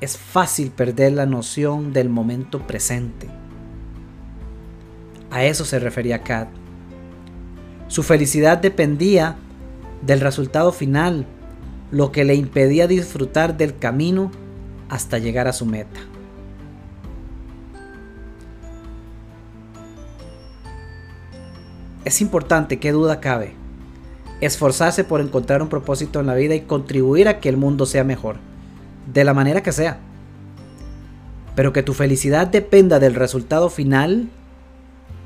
es 0.01 0.17
fácil 0.17 0.71
perder 0.71 1.13
la 1.13 1.27
noción 1.27 1.93
del 1.93 2.09
momento 2.09 2.67
presente. 2.67 3.29
A 5.31 5.45
eso 5.45 5.65
se 5.65 5.79
refería 5.79 6.23
Kat. 6.23 6.49
Su 7.87 8.03
felicidad 8.03 8.59
dependía 8.59 9.37
del 10.03 10.21
resultado 10.21 10.73
final, 10.73 11.27
lo 11.93 12.11
que 12.11 12.25
le 12.25 12.35
impedía 12.35 12.87
disfrutar 12.87 13.57
del 13.57 13.79
camino 13.79 14.31
hasta 14.89 15.19
llegar 15.19 15.47
a 15.47 15.53
su 15.53 15.67
meta. 15.67 16.01
Es 22.05 22.21
importante, 22.23 22.79
qué 22.79 22.93
duda 22.93 23.21
cabe, 23.21 23.53
esforzarse 24.41 25.05
por 25.05 25.21
encontrar 25.21 25.61
un 25.61 25.69
propósito 25.69 26.21
en 26.21 26.27
la 26.27 26.35
vida 26.35 26.55
y 26.55 26.63
contribuir 26.63 27.29
a 27.29 27.41
que 27.41 27.51
el 27.51 27.59
mundo 27.59 27.85
sea 27.85 28.05
mejor 28.05 28.37
de 29.13 29.25
la 29.25 29.35
manera 29.35 29.63
que 29.63 29.73
sea. 29.73 29.99
Pero 31.55 31.73
que 31.73 31.83
tu 31.83 31.93
felicidad 31.93 32.47
dependa 32.47 32.99
del 32.99 33.15
resultado 33.15 33.69
final 33.69 34.31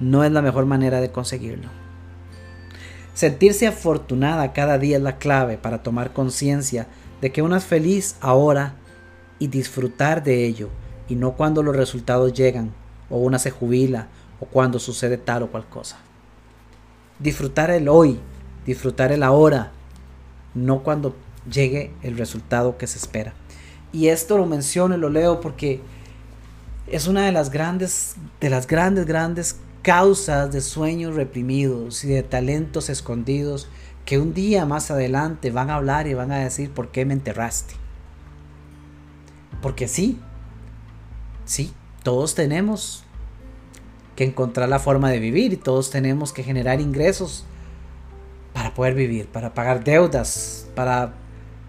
no 0.00 0.24
es 0.24 0.32
la 0.32 0.42
mejor 0.42 0.66
manera 0.66 1.00
de 1.00 1.12
conseguirlo. 1.12 1.68
Sentirse 3.14 3.68
afortunada 3.68 4.52
cada 4.52 4.76
día 4.78 4.96
es 4.96 5.02
la 5.02 5.18
clave 5.18 5.58
para 5.58 5.82
tomar 5.84 6.12
conciencia 6.12 6.88
de 7.20 7.30
que 7.30 7.42
uno 7.42 7.54
es 7.54 7.64
feliz 7.64 8.16
ahora 8.20 8.74
y 9.38 9.46
disfrutar 9.46 10.24
de 10.24 10.44
ello 10.44 10.70
y 11.08 11.14
no 11.14 11.32
cuando 11.32 11.62
los 11.62 11.76
resultados 11.76 12.32
llegan 12.32 12.72
o 13.08 13.18
una 13.18 13.38
se 13.38 13.52
jubila 13.52 14.08
o 14.40 14.46
cuando 14.46 14.80
sucede 14.80 15.18
tal 15.18 15.44
o 15.44 15.46
cual 15.48 15.66
cosa. 15.68 15.98
Disfrutar 17.18 17.70
el 17.70 17.88
hoy, 17.88 18.18
disfrutar 18.66 19.12
el 19.12 19.22
ahora, 19.22 19.72
no 20.54 20.82
cuando 20.82 21.14
llegue 21.50 21.92
el 22.02 22.16
resultado 22.16 22.78
que 22.78 22.86
se 22.86 22.98
espera. 22.98 23.34
Y 23.92 24.08
esto 24.08 24.38
lo 24.38 24.46
menciono 24.46 24.96
y 24.96 24.98
lo 24.98 25.10
leo 25.10 25.40
porque 25.40 25.80
es 26.86 27.06
una 27.06 27.24
de 27.24 27.32
las 27.32 27.50
grandes, 27.50 28.16
de 28.40 28.50
las 28.50 28.66
grandes, 28.66 29.06
grandes 29.06 29.56
causas 29.82 30.52
de 30.52 30.60
sueños 30.60 31.14
reprimidos 31.14 32.04
y 32.04 32.08
de 32.08 32.22
talentos 32.22 32.88
escondidos 32.88 33.68
que 34.04 34.18
un 34.18 34.34
día 34.34 34.66
más 34.66 34.90
adelante 34.90 35.50
van 35.50 35.70
a 35.70 35.76
hablar 35.76 36.06
y 36.06 36.14
van 36.14 36.32
a 36.32 36.38
decir 36.38 36.70
por 36.70 36.90
qué 36.90 37.04
me 37.04 37.14
enterraste. 37.14 37.74
Porque 39.62 39.88
sí, 39.88 40.18
sí, 41.44 41.72
todos 42.02 42.34
tenemos 42.34 43.04
que 44.16 44.24
encontrar 44.24 44.68
la 44.68 44.78
forma 44.78 45.10
de 45.10 45.18
vivir 45.18 45.52
y 45.52 45.56
todos 45.56 45.90
tenemos 45.90 46.32
que 46.32 46.42
generar 46.42 46.80
ingresos 46.80 47.44
para 48.52 48.74
poder 48.74 48.94
vivir, 48.94 49.26
para 49.26 49.54
pagar 49.54 49.82
deudas, 49.82 50.68
para 50.74 51.14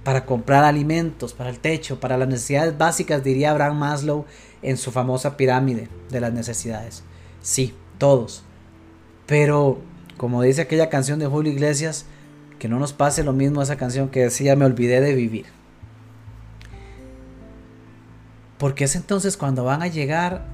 para 0.05 0.23
comprar 0.27 0.63
alimentos, 0.63 1.34
para 1.34 1.49
el 1.49 1.58
techo, 1.58 1.99
para 1.99 2.15
las 2.15 2.27
necesidades 2.27 2.77
básicas, 2.77 3.23
diría 3.23 3.49
Abraham 3.49 3.79
Maslow 3.79 4.25
en 4.62 4.77
su 4.77 4.91
famosa 4.91 5.36
pirámide 5.36 5.89
de 6.12 6.21
las 6.21 6.31
necesidades. 6.31 7.03
Sí, 7.41 7.73
todos. 7.97 8.43
Pero, 9.25 9.79
como 10.17 10.43
dice 10.43 10.62
aquella 10.62 10.89
canción 10.89 11.17
de 11.17 11.25
Julio 11.25 11.51
Iglesias, 11.51 12.05
que 12.60 12.69
no 12.69 12.77
nos 12.77 12.93
pase 12.93 13.23
lo 13.23 13.34
mismo 13.34 13.63
esa 13.63 13.77
canción 13.77 14.10
que 14.10 14.21
decía 14.21 14.55
me 14.55 14.65
olvidé 14.65 15.01
de 15.01 15.15
vivir. 15.15 15.47
Porque 18.60 18.84
es 18.84 18.95
entonces 18.95 19.38
cuando 19.38 19.63
van 19.63 19.81
a 19.81 19.88
llegar 19.88 20.45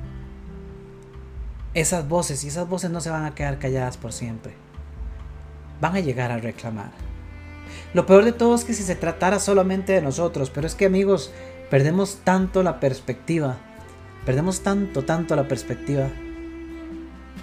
esas 1.73 2.07
voces 2.07 2.43
y 2.43 2.49
esas 2.49 2.67
voces 2.67 2.91
no 2.91 3.01
se 3.01 3.09
van 3.09 3.25
a 3.25 3.35
quedar 3.35 3.59
calladas 3.59 3.97
por 3.97 4.13
siempre. 4.13 4.53
Van 5.79 5.95
a 5.95 5.99
llegar 5.99 6.31
a 6.31 6.37
reclamar. 6.37 6.91
Lo 7.93 8.05
peor 8.05 8.25
de 8.25 8.33
todo 8.33 8.55
es 8.55 8.63
que 8.63 8.73
si 8.73 8.83
se 8.83 8.95
tratara 8.95 9.39
solamente 9.39 9.93
de 9.93 10.01
nosotros, 10.01 10.49
pero 10.49 10.67
es 10.67 10.75
que 10.75 10.85
amigos, 10.85 11.31
perdemos 11.69 12.19
tanto 12.23 12.63
la 12.63 12.79
perspectiva, 12.79 13.57
perdemos 14.25 14.61
tanto, 14.61 15.03
tanto 15.03 15.35
la 15.35 15.47
perspectiva 15.47 16.09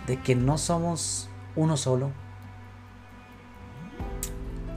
de 0.07 0.21
que 0.21 0.35
no 0.35 0.59
somos 0.59 1.29
uno 1.57 1.77
solo, 1.77 2.11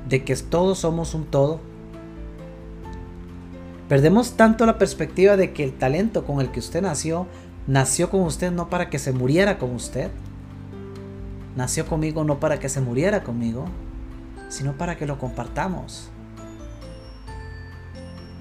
de 0.08 0.24
que 0.24 0.36
todos 0.36 0.80
somos 0.80 1.14
un 1.14 1.26
todo. 1.26 1.60
Perdemos 3.88 4.38
tanto 4.38 4.66
la 4.66 4.78
perspectiva 4.78 5.36
de 5.36 5.54
que 5.54 5.64
el 5.64 5.78
talento 5.78 6.26
con 6.26 6.40
el 6.40 6.52
que 6.52 6.60
usted 6.60 6.82
nació, 6.82 7.28
nació 7.68 8.10
con 8.10 8.22
usted 8.22 8.52
no 8.52 8.70
para 8.70 8.90
que 8.90 9.00
se 9.00 9.12
muriera 9.12 9.58
con 9.58 9.74
usted. 9.74 10.10
Nació 11.56 11.86
conmigo 11.86 12.24
no 12.24 12.40
para 12.40 12.60
que 12.60 12.70
se 12.70 12.82
muriera 12.82 13.24
conmigo, 13.24 13.66
sino 14.50 14.74
para 14.74 14.98
que 14.98 15.06
lo 15.06 15.18
compartamos. 15.18 16.10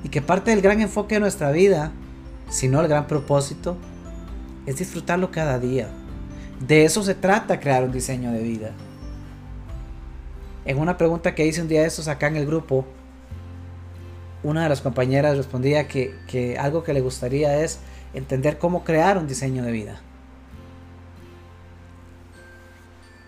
Y 0.03 0.09
que 0.09 0.23
parte 0.23 0.51
del 0.51 0.63
gran 0.63 0.81
enfoque 0.81 1.17
de 1.17 1.21
nuestra 1.21 1.51
vida, 1.51 1.93
si 2.49 2.69
no 2.69 2.81
el 2.81 2.89
gran 2.89 3.07
propósito, 3.07 3.77
es 4.67 4.77
disfrutarlo 4.77 5.31
cada 5.31 5.59
día. 5.59 5.89
De 6.67 6.85
eso 6.85 7.03
se 7.03 7.15
trata 7.15 7.61
crear 7.61 7.85
un 7.85 7.93
diseño 7.93 8.33
de 8.33 8.43
vida. 8.43 8.71
En 10.65 10.79
una 10.79 10.97
pregunta 10.97 11.35
que 11.35 11.47
hice 11.47 11.63
un 11.63 11.69
día 11.69 11.83
de 11.83 11.87
estos 11.87 12.07
acá 12.09 12.29
en 12.29 12.37
el 12.37 12.47
grupo, 12.47 12.85
una 14.43 14.63
de 14.63 14.69
las 14.69 14.81
compañeras 14.81 15.37
respondía 15.37 15.89
que, 15.89 16.15
que 16.27 16.59
algo 16.59 16.83
que 16.83 16.93
le 16.93 17.01
gustaría 17.01 17.63
es 17.63 17.81
entender 18.15 18.59
cómo 18.59 18.85
crear 18.85 19.19
un 19.19 19.27
diseño 19.27 19.65
de 19.65 19.73
vida. 19.73 20.01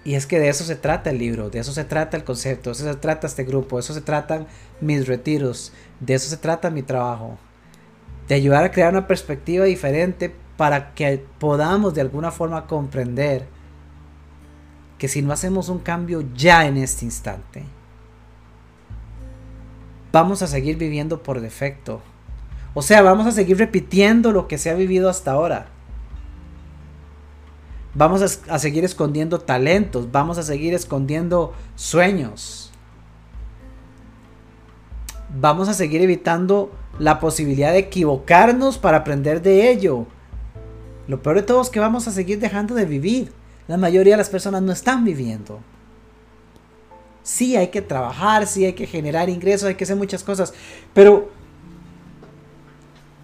Y 0.04 0.14
es 0.14 0.26
que 0.26 0.40
de 0.40 0.48
eso 0.48 0.64
se 0.64 0.74
trata 0.74 1.10
el 1.10 1.18
libro, 1.18 1.48
de 1.48 1.60
eso 1.60 1.72
se 1.72 1.84
trata 1.84 2.16
el 2.16 2.24
concepto, 2.24 2.70
de 2.70 2.74
eso 2.74 2.84
se 2.84 2.96
trata 2.96 3.26
este 3.26 3.44
grupo, 3.44 3.76
de 3.76 3.80
eso 3.80 3.94
se 3.94 4.00
tratan 4.00 4.48
mis 4.80 5.06
retiros, 5.06 5.72
de 6.00 6.14
eso 6.14 6.28
se 6.28 6.36
trata 6.36 6.70
mi 6.70 6.82
trabajo. 6.82 7.38
De 8.26 8.34
ayudar 8.34 8.64
a 8.64 8.72
crear 8.72 8.92
una 8.92 9.06
perspectiva 9.06 9.64
diferente 9.64 10.34
para 10.56 10.94
que 10.94 11.24
podamos 11.38 11.94
de 11.94 12.00
alguna 12.00 12.32
forma 12.32 12.66
comprender 12.66 13.46
que 14.98 15.08
si 15.08 15.22
no 15.22 15.32
hacemos 15.32 15.68
un 15.68 15.78
cambio 15.78 16.24
ya 16.34 16.66
en 16.66 16.76
este 16.76 17.04
instante, 17.04 17.64
vamos 20.12 20.42
a 20.42 20.46
seguir 20.46 20.76
viviendo 20.76 21.22
por 21.22 21.40
defecto. 21.40 22.02
O 22.74 22.82
sea, 22.82 23.02
vamos 23.02 23.26
a 23.26 23.32
seguir 23.32 23.58
repitiendo 23.58 24.32
lo 24.32 24.48
que 24.48 24.58
se 24.58 24.70
ha 24.70 24.74
vivido 24.74 25.10
hasta 25.10 25.32
ahora. 25.32 25.66
Vamos 27.94 28.22
a, 28.22 28.58
seguir 28.58 28.84
escondiendo 28.84 29.38
talentos, 29.38 30.10
vamos 30.10 30.38
a 30.38 30.42
seguir 30.42 30.72
escondiendo 30.72 31.52
sueños. 31.76 32.72
Vamos 35.38 35.68
a 35.68 35.74
seguir 35.74 36.00
evitando 36.00 36.72
la 36.98 37.20
posibilidad 37.20 37.72
de 37.72 37.78
equivocarnos 37.78 38.78
para 38.78 38.98
aprender 38.98 39.42
de 39.42 39.70
ello. 39.70 40.06
Lo 41.06 41.22
peor 41.22 41.36
de 41.36 41.42
todo 41.42 41.60
es 41.60 41.68
que 41.68 41.80
vamos 41.80 42.08
a 42.08 42.12
seguir 42.12 42.38
dejando 42.40 42.74
de 42.74 42.86
vivir. 42.86 43.32
La 43.68 43.76
mayoría 43.76 44.14
de 44.14 44.18
las 44.18 44.30
personas 44.30 44.62
no 44.62 44.72
están 44.72 45.04
viviendo. 45.04 45.60
Sí 47.22 47.56
hay 47.56 47.68
que 47.68 47.82
trabajar, 47.82 48.46
sí 48.46 48.64
hay 48.64 48.72
que 48.72 48.86
generar 48.86 49.28
ingresos, 49.28 49.68
hay 49.68 49.74
que 49.74 49.84
hacer 49.84 49.96
muchas 49.96 50.24
cosas. 50.24 50.54
Pero 50.94 51.30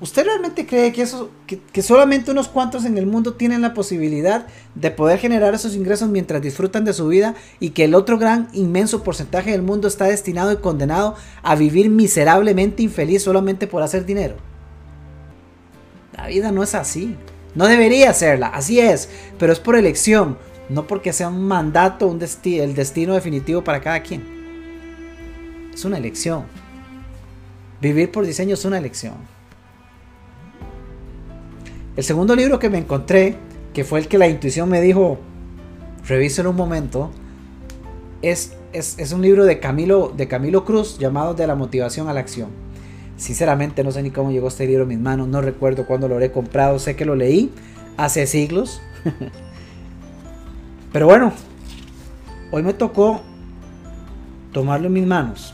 ¿Usted 0.01 0.27
realmente 0.27 0.65
cree 0.65 0.93
que, 0.93 1.03
eso, 1.03 1.29
que, 1.47 1.83
solamente 1.83 2.31
unos 2.31 2.47
cuantos 2.47 2.85
en 2.85 2.97
el 2.99 3.07
mundo 3.07 3.35
tienen 3.35 3.63
la 3.63 3.75
posibilidad 3.75 4.47
de 4.77 4.93
poder 4.93 5.19
generar 5.19 5.55
esos 5.55 5.75
ingresos 5.75 6.09
mientras 6.09 6.41
disfrutan 6.41 6.85
de 6.85 6.93
su 6.93 7.09
vida 7.09 7.35
y 7.59 7.71
que 7.71 7.85
el 7.85 7.97
otro 7.97 8.17
gran, 8.17 8.49
inmenso 8.53 9.03
porcentaje 9.03 9.51
del 9.51 9.63
mundo 9.63 9.89
está 9.89 10.05
destinado 10.05 10.53
y 10.53 10.59
condenado 10.59 11.17
a 11.43 11.57
vivir 11.57 11.91
miserablemente 11.91 12.85
infeliz 12.85 13.25
solamente 13.25 13.67
por 13.67 13.83
hacer 13.83 14.07
dinero? 14.07 14.37
La 16.17 16.29
vida 16.29 16.53
no 16.53 16.63
es 16.63 16.77
así. 16.77 17.17
No 17.57 17.67
debería 17.67 18.13
serla, 18.13 18.49
así 18.49 18.79
es, 18.79 19.09
pero 19.37 19.53
es 19.53 19.59
por 19.59 19.75
elección, 19.75 20.39
no 20.69 20.87
porque 20.87 21.13
sea 21.13 21.29
un 21.29 21.43
mandato, 21.43 22.07
un 22.07 22.21
el 22.23 22.75
destino 22.75 23.15
definitivo 23.15 23.65
para 23.65 23.81
cada 23.81 24.01
quien. 24.03 24.23
Es 25.75 25.85
una 25.85 25.99
elección. 25.99 26.45
Vivir 27.81 28.13
por 28.13 28.27
diseño 28.27 28.55
es 28.55 28.65
una 28.65 28.79
elección. 28.79 29.38
El 31.99 32.05
segundo 32.05 32.37
libro 32.37 32.61
que 32.61 32.71
me 32.71 32.79
encontré, 32.79 33.35
que 33.75 33.83
fue 33.83 33.99
el 33.99 34.07
que 34.07 34.19
la 34.19 34.29
intuición 34.29 34.69
me 34.69 34.81
dijo, 34.81 35.19
revíselo 36.07 36.51
un 36.51 36.57
momento, 36.57 37.11
es, 38.23 38.57
es, 38.73 39.11
un 39.11 39.21
libro 39.21 39.45
de 39.45 39.59
Camilo, 39.59 40.15
de 40.17 40.29
Camilo 40.29 40.65
Cruz 40.65 41.01
llamado 41.01 41.35
De 41.35 41.45
la 41.49 41.57
motivación 41.57 42.09
a 42.09 42.13
la 42.13 42.21
acción. 42.21 42.51
Sinceramente 43.17 43.83
no 43.83 43.91
sé 43.91 44.05
ni 44.05 44.13
cómo 44.13 44.31
llegó 44.31 44.47
este 44.47 44.65
libro 44.65 44.85
a 44.85 44.87
mis 44.87 45.01
manos, 45.01 45.27
no 45.27 45.41
recuerdo 45.41 45.87
cuándo 45.87 46.07
lo 46.07 46.21
he 46.21 46.31
comprado, 46.31 46.79
sé 46.79 46.95
que 46.95 47.05
lo 47.05 47.17
leí 47.17 47.51
hace 47.97 48.29
siglos. 48.29 48.81
Pero 50.93 51.07
bueno, 51.07 51.33
hoy 52.53 52.63
me 52.63 52.75
tocó 52.75 53.23
tomarlo 54.53 54.87
en 54.87 54.93
mis 54.93 55.07
manos. 55.09 55.53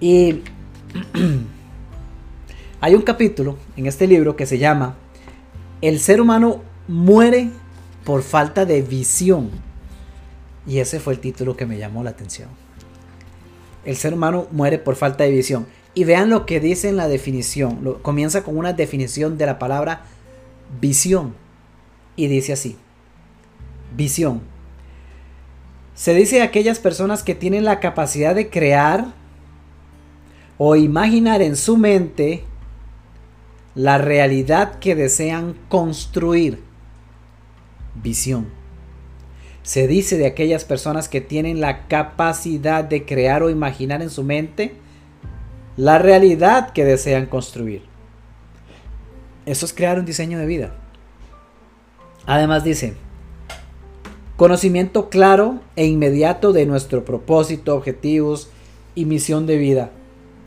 Y 0.00 0.40
Hay 2.84 2.96
un 2.96 3.02
capítulo 3.02 3.58
en 3.76 3.86
este 3.86 4.08
libro 4.08 4.34
que 4.34 4.44
se 4.44 4.58
llama 4.58 4.96
El 5.82 6.00
ser 6.00 6.20
humano 6.20 6.62
muere 6.88 7.48
por 8.04 8.24
falta 8.24 8.66
de 8.66 8.82
visión. 8.82 9.50
Y 10.66 10.80
ese 10.80 10.98
fue 10.98 11.12
el 11.12 11.20
título 11.20 11.56
que 11.56 11.64
me 11.64 11.78
llamó 11.78 12.02
la 12.02 12.10
atención. 12.10 12.48
El 13.84 13.94
ser 13.94 14.14
humano 14.14 14.48
muere 14.50 14.80
por 14.80 14.96
falta 14.96 15.22
de 15.22 15.30
visión. 15.30 15.68
Y 15.94 16.02
vean 16.02 16.28
lo 16.28 16.44
que 16.44 16.58
dice 16.58 16.88
en 16.88 16.96
la 16.96 17.06
definición. 17.06 17.98
comienza 18.02 18.42
con 18.42 18.56
una 18.58 18.72
definición 18.72 19.38
de 19.38 19.46
la 19.46 19.60
palabra 19.60 20.02
visión. 20.80 21.36
Y 22.16 22.26
dice 22.26 22.52
así. 22.52 22.76
Visión. 23.96 24.40
Se 25.94 26.14
dice 26.14 26.36
de 26.36 26.42
aquellas 26.42 26.80
personas 26.80 27.22
que 27.22 27.36
tienen 27.36 27.64
la 27.64 27.78
capacidad 27.78 28.34
de 28.34 28.50
crear 28.50 29.12
o 30.58 30.74
imaginar 30.74 31.42
en 31.42 31.54
su 31.54 31.76
mente 31.76 32.42
la 33.74 33.98
realidad 33.98 34.78
que 34.78 34.94
desean 34.94 35.54
construir. 35.68 36.62
Visión. 37.94 38.48
Se 39.62 39.86
dice 39.86 40.18
de 40.18 40.26
aquellas 40.26 40.64
personas 40.64 41.08
que 41.08 41.20
tienen 41.20 41.60
la 41.60 41.86
capacidad 41.86 42.84
de 42.84 43.04
crear 43.04 43.42
o 43.42 43.50
imaginar 43.50 44.02
en 44.02 44.10
su 44.10 44.24
mente 44.24 44.74
la 45.76 45.98
realidad 45.98 46.72
que 46.72 46.84
desean 46.84 47.26
construir. 47.26 47.82
Eso 49.46 49.66
es 49.66 49.72
crear 49.72 49.98
un 49.98 50.04
diseño 50.04 50.38
de 50.38 50.46
vida. 50.46 50.74
Además 52.26 52.64
dice, 52.64 52.94
conocimiento 54.36 55.08
claro 55.08 55.60
e 55.76 55.86
inmediato 55.86 56.52
de 56.52 56.66
nuestro 56.66 57.04
propósito, 57.04 57.74
objetivos 57.74 58.50
y 58.94 59.04
misión 59.04 59.46
de 59.46 59.56
vida 59.56 59.90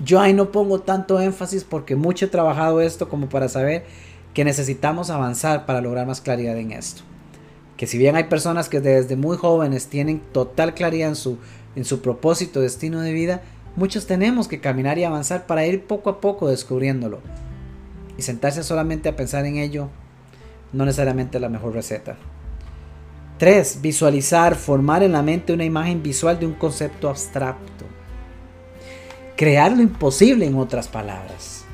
yo 0.03 0.19
ahí 0.19 0.33
no 0.33 0.51
pongo 0.51 0.81
tanto 0.81 1.21
énfasis 1.21 1.63
porque 1.63 1.95
mucho 1.95 2.25
he 2.25 2.29
trabajado 2.29 2.81
esto 2.81 3.07
como 3.07 3.29
para 3.29 3.47
saber 3.47 3.85
que 4.33 4.43
necesitamos 4.43 5.09
avanzar 5.09 5.65
para 5.65 5.81
lograr 5.81 6.05
más 6.05 6.21
claridad 6.21 6.57
en 6.57 6.71
esto. 6.71 7.03
Que 7.77 7.87
si 7.87 7.97
bien 7.97 8.15
hay 8.15 8.25
personas 8.25 8.67
que 8.67 8.81
desde 8.81 9.15
muy 9.15 9.37
jóvenes 9.37 9.87
tienen 9.87 10.19
total 10.19 10.73
claridad 10.73 11.09
en 11.09 11.15
su, 11.15 11.37
en 11.75 11.85
su 11.85 12.01
propósito, 12.01 12.59
destino 12.59 12.99
de 13.01 13.13
vida, 13.13 13.41
muchos 13.75 14.05
tenemos 14.05 14.47
que 14.47 14.59
caminar 14.59 14.97
y 14.97 15.05
avanzar 15.05 15.45
para 15.45 15.65
ir 15.65 15.85
poco 15.85 16.09
a 16.09 16.19
poco 16.19 16.49
descubriéndolo. 16.49 17.19
Y 18.17 18.21
sentarse 18.21 18.63
solamente 18.63 19.09
a 19.09 19.15
pensar 19.15 19.45
en 19.45 19.57
ello 19.57 19.89
no 20.73 20.85
necesariamente 20.85 21.37
es 21.37 21.41
la 21.41 21.49
mejor 21.49 21.73
receta. 21.73 22.17
3. 23.37 23.79
Visualizar, 23.81 24.55
formar 24.55 25.03
en 25.03 25.13
la 25.13 25.21
mente 25.21 25.53
una 25.53 25.65
imagen 25.65 26.01
visual 26.01 26.39
de 26.39 26.45
un 26.45 26.53
concepto 26.53 27.09
abstracto 27.09 27.85
crear 29.35 29.71
lo 29.71 29.81
imposible 29.81 30.45
en 30.45 30.55
otras 30.55 30.87
palabras. 30.87 31.65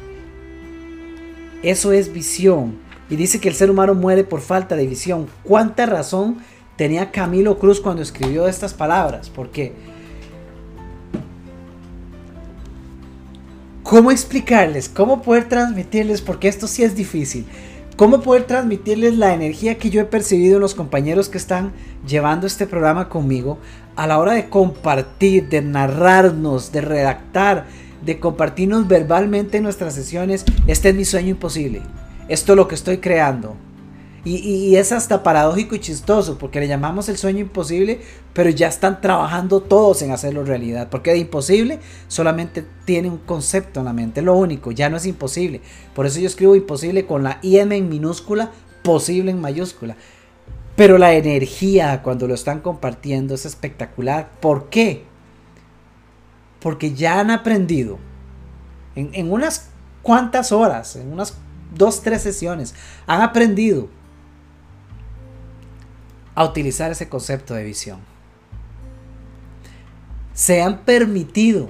Eso 1.64 1.91
es 1.91 2.12
visión. 2.12 2.76
Y 3.09 3.16
dice 3.16 3.39
que 3.39 3.49
el 3.49 3.55
ser 3.55 3.70
humano 3.70 3.93
muere 3.93 4.24
por 4.24 4.41
falta 4.41 4.76
de 4.76 4.88
visión. 4.88 5.28
¿Cuánta 5.43 5.86
razón 5.86 6.38
tenía 6.78 7.12
Camilo 7.12 7.59
Cruz 7.59 7.80
cuando 7.80 8.01
escribió 8.01 8.47
estas 8.47 8.74
palabras? 8.74 9.30
Porque... 9.30 9.74
¿Cómo 13.84 14.09
explicarles? 14.09 14.88
¿Cómo 14.88 15.22
poder 15.22 15.49
transmitirles? 15.49 16.22
Porque 16.22 16.47
esto 16.47 16.68
sí 16.68 16.84
es 16.84 16.95
difícil. 16.95 17.45
¿Cómo 17.95 18.21
poder 18.21 18.45
transmitirles 18.45 19.17
la 19.17 19.33
energía 19.33 19.77
que 19.77 19.89
yo 19.89 20.01
he 20.01 20.05
percibido 20.05 20.55
en 20.55 20.61
los 20.61 20.73
compañeros 20.75 21.29
que 21.29 21.37
están 21.37 21.71
llevando 22.07 22.47
este 22.47 22.65
programa 22.65 23.09
conmigo 23.09 23.59
a 23.95 24.07
la 24.07 24.17
hora 24.17 24.33
de 24.33 24.49
compartir, 24.49 25.49
de 25.49 25.61
narrarnos, 25.61 26.71
de 26.71 26.81
redactar, 26.81 27.67
de 28.03 28.19
compartirnos 28.19 28.87
verbalmente 28.87 29.57
en 29.57 29.63
nuestras 29.63 29.93
sesiones, 29.93 30.45
este 30.65 30.89
es 30.89 30.95
mi 30.95 31.05
sueño 31.05 31.29
imposible. 31.29 31.81
Esto 32.27 32.53
es 32.53 32.57
lo 32.57 32.67
que 32.67 32.75
estoy 32.75 32.97
creando. 32.97 33.55
Y, 34.24 34.76
es 34.76 34.91
hasta 34.91 35.24
paradójico 35.24 35.74
y 35.74 35.80
chistoso, 35.80 36.38
porque 36.38 36.59
le 36.59 36.67
llamamos 36.67 37.09
el 37.09 37.17
sueño 37.17 37.39
imposible, 37.39 38.01
pero 38.34 38.51
ya 38.51 38.67
están 38.67 39.01
trabajando 39.01 39.61
todos 39.61 40.03
en 40.03 40.11
hacerlo 40.11 40.45
realidad. 40.45 40.89
Porque 40.91 41.11
de 41.11 41.17
imposible 41.17 41.80
solamente 42.07 42.63
tiene 42.86 43.09
un 43.09 43.17
concepto 43.17 43.80
en 43.80 43.88
la 43.88 43.93
mente, 43.93 44.22
lo 44.22 44.36
único, 44.36 44.72
ya 44.72 44.89
no 44.89 44.97
es 44.97 45.07
imposible. 45.07 45.61
Por 45.95 46.05
eso 46.05 46.19
yo 46.19 46.28
escribo 46.28 46.55
imposible 46.55 47.07
con 47.07 47.24
la 47.24 47.39
IM 47.41 47.72
en 47.72 47.89
minúscula, 47.89 48.51
posible 48.84 49.32
en 49.32 49.41
mayúscula. 49.41 49.95
Pero 50.76 50.99
la 50.99 51.13
energía 51.13 52.03
cuando 52.03 52.28
lo 52.28 52.36
están 52.36 52.59
compartiendo 52.59 53.34
es 53.34 53.47
espectacular. 53.47 54.30
¿Por 54.39 54.69
qué? 54.69 55.03
Porque 56.59 56.93
ya 56.93 57.19
han 57.19 57.32
aprendido 57.32 57.97
en, 58.95 59.09
en 59.13 59.32
unas 59.32 59.69
cuantas 60.03 60.51
horas, 60.51 60.95
en 60.95 61.11
unas 61.11 61.36
dos, 61.76 62.03
tres 62.03 62.22
sesiones, 62.22 62.76
han 63.07 63.22
aprendido 63.22 63.89
a 66.41 66.45
utilizar 66.45 66.91
ese 66.91 67.09
concepto 67.09 67.53
de 67.53 67.63
visión. 67.63 67.99
Se 70.33 70.61
han 70.61 70.79
permitido, 70.79 71.69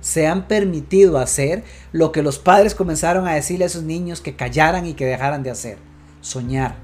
se 0.00 0.26
han 0.26 0.48
permitido 0.48 1.18
hacer 1.18 1.64
lo 1.92 2.12
que 2.12 2.22
los 2.22 2.38
padres 2.38 2.74
comenzaron 2.74 3.26
a 3.26 3.34
decirle 3.34 3.64
a 3.64 3.66
esos 3.66 3.82
niños 3.82 4.20
que 4.20 4.36
callaran 4.36 4.86
y 4.86 4.94
que 4.94 5.06
dejaran 5.06 5.42
de 5.42 5.50
hacer. 5.50 5.78
Soñar, 6.20 6.76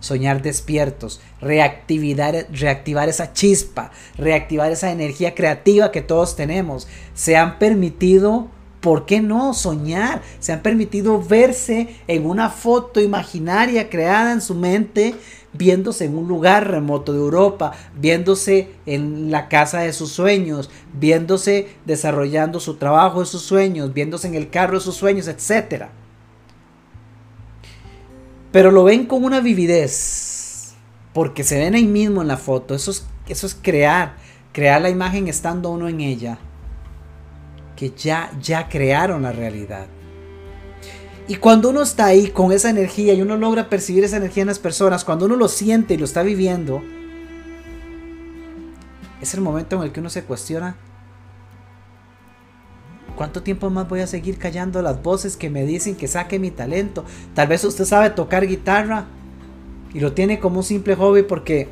soñar 0.00 0.42
despiertos, 0.42 1.20
reactivar, 1.40 2.46
reactivar 2.50 3.08
esa 3.08 3.32
chispa, 3.32 3.90
reactivar 4.16 4.72
esa 4.72 4.90
energía 4.90 5.34
creativa 5.34 5.92
que 5.92 6.02
todos 6.02 6.36
tenemos. 6.36 6.88
Se 7.14 7.36
han 7.36 7.58
permitido 7.58 8.48
¿Por 8.82 9.06
qué 9.06 9.20
no 9.20 9.54
soñar? 9.54 10.22
Se 10.40 10.52
han 10.52 10.60
permitido 10.60 11.22
verse 11.22 11.94
en 12.08 12.26
una 12.26 12.50
foto 12.50 13.00
imaginaria 13.00 13.88
creada 13.88 14.32
en 14.32 14.40
su 14.40 14.56
mente 14.56 15.14
viéndose 15.52 16.06
en 16.06 16.16
un 16.16 16.28
lugar 16.28 16.70
remoto 16.70 17.12
de 17.12 17.18
Europa, 17.18 17.72
viéndose 17.94 18.70
en 18.86 19.30
la 19.30 19.48
casa 19.48 19.80
de 19.80 19.92
sus 19.92 20.10
sueños, 20.10 20.70
viéndose 20.94 21.68
desarrollando 21.84 22.60
su 22.60 22.76
trabajo 22.76 23.20
de 23.20 23.26
sus 23.26 23.42
sueños, 23.42 23.92
viéndose 23.92 24.28
en 24.28 24.34
el 24.34 24.50
carro 24.50 24.74
de 24.74 24.84
sus 24.84 24.96
sueños, 24.96 25.28
etc. 25.28 25.86
Pero 28.50 28.70
lo 28.70 28.84
ven 28.84 29.06
con 29.06 29.24
una 29.24 29.40
vividez, 29.40 30.74
porque 31.12 31.44
se 31.44 31.58
ven 31.58 31.74
ahí 31.74 31.86
mismo 31.86 32.22
en 32.22 32.28
la 32.28 32.36
foto, 32.36 32.74
eso 32.74 32.90
es, 32.90 33.06
eso 33.28 33.46
es 33.46 33.54
crear, 33.54 34.16
crear 34.52 34.80
la 34.80 34.90
imagen 34.90 35.28
estando 35.28 35.70
uno 35.70 35.88
en 35.88 36.00
ella, 36.00 36.38
que 37.76 37.90
ya, 37.90 38.30
ya 38.40 38.68
crearon 38.68 39.22
la 39.22 39.32
realidad. 39.32 39.86
Y 41.28 41.36
cuando 41.36 41.70
uno 41.70 41.82
está 41.82 42.06
ahí 42.06 42.28
con 42.28 42.52
esa 42.52 42.70
energía 42.70 43.14
y 43.14 43.22
uno 43.22 43.36
logra 43.36 43.68
percibir 43.68 44.04
esa 44.04 44.16
energía 44.16 44.42
en 44.42 44.48
las 44.48 44.58
personas, 44.58 45.04
cuando 45.04 45.26
uno 45.26 45.36
lo 45.36 45.48
siente 45.48 45.94
y 45.94 45.96
lo 45.96 46.04
está 46.04 46.22
viviendo, 46.22 46.82
es 49.20 49.34
el 49.34 49.40
momento 49.40 49.76
en 49.76 49.82
el 49.82 49.92
que 49.92 50.00
uno 50.00 50.10
se 50.10 50.24
cuestiona, 50.24 50.76
¿cuánto 53.14 53.42
tiempo 53.42 53.70
más 53.70 53.88
voy 53.88 54.00
a 54.00 54.06
seguir 54.08 54.36
callando 54.36 54.82
las 54.82 55.00
voces 55.00 55.36
que 55.36 55.48
me 55.48 55.64
dicen 55.64 55.94
que 55.94 56.08
saque 56.08 56.40
mi 56.40 56.50
talento? 56.50 57.04
Tal 57.34 57.46
vez 57.46 57.62
usted 57.64 57.84
sabe 57.84 58.10
tocar 58.10 58.46
guitarra 58.46 59.06
y 59.94 60.00
lo 60.00 60.12
tiene 60.12 60.40
como 60.40 60.58
un 60.58 60.64
simple 60.64 60.96
hobby 60.96 61.22
porque 61.22 61.68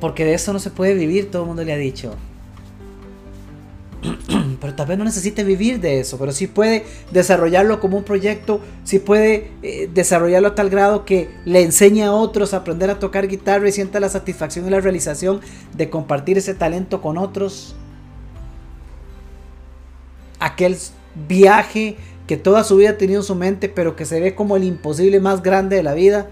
porque 0.00 0.24
de 0.24 0.34
eso 0.34 0.52
no 0.52 0.58
se 0.58 0.70
puede 0.70 0.94
vivir, 0.94 1.30
todo 1.30 1.42
el 1.42 1.48
mundo 1.48 1.62
le 1.62 1.72
ha 1.72 1.76
dicho. 1.76 2.16
Tal 4.74 4.86
vez 4.86 4.98
no 4.98 5.04
necesite 5.04 5.44
vivir 5.44 5.80
de 5.80 6.00
eso, 6.00 6.18
pero 6.18 6.32
sí 6.32 6.46
puede 6.46 6.84
desarrollarlo 7.10 7.80
como 7.80 7.96
un 7.96 8.04
proyecto, 8.04 8.60
sí 8.84 8.98
puede 8.98 9.50
eh, 9.62 9.88
desarrollarlo 9.92 10.48
a 10.48 10.54
tal 10.54 10.70
grado 10.70 11.04
que 11.04 11.30
le 11.44 11.62
enseñe 11.62 12.02
a 12.02 12.12
otros 12.12 12.54
a 12.54 12.58
aprender 12.58 12.90
a 12.90 12.98
tocar 12.98 13.28
guitarra 13.28 13.68
y 13.68 13.72
sienta 13.72 14.00
la 14.00 14.08
satisfacción 14.08 14.66
y 14.66 14.70
la 14.70 14.80
realización 14.80 15.40
de 15.74 15.90
compartir 15.90 16.38
ese 16.38 16.54
talento 16.54 17.00
con 17.00 17.18
otros. 17.18 17.74
Aquel 20.38 20.76
viaje 21.28 21.96
que 22.26 22.36
toda 22.36 22.64
su 22.64 22.76
vida 22.76 22.90
ha 22.90 22.98
tenido 22.98 23.20
en 23.20 23.26
su 23.26 23.34
mente, 23.34 23.68
pero 23.68 23.96
que 23.96 24.04
se 24.04 24.20
ve 24.20 24.34
como 24.34 24.56
el 24.56 24.64
imposible 24.64 25.20
más 25.20 25.42
grande 25.42 25.76
de 25.76 25.82
la 25.82 25.94
vida. 25.94 26.28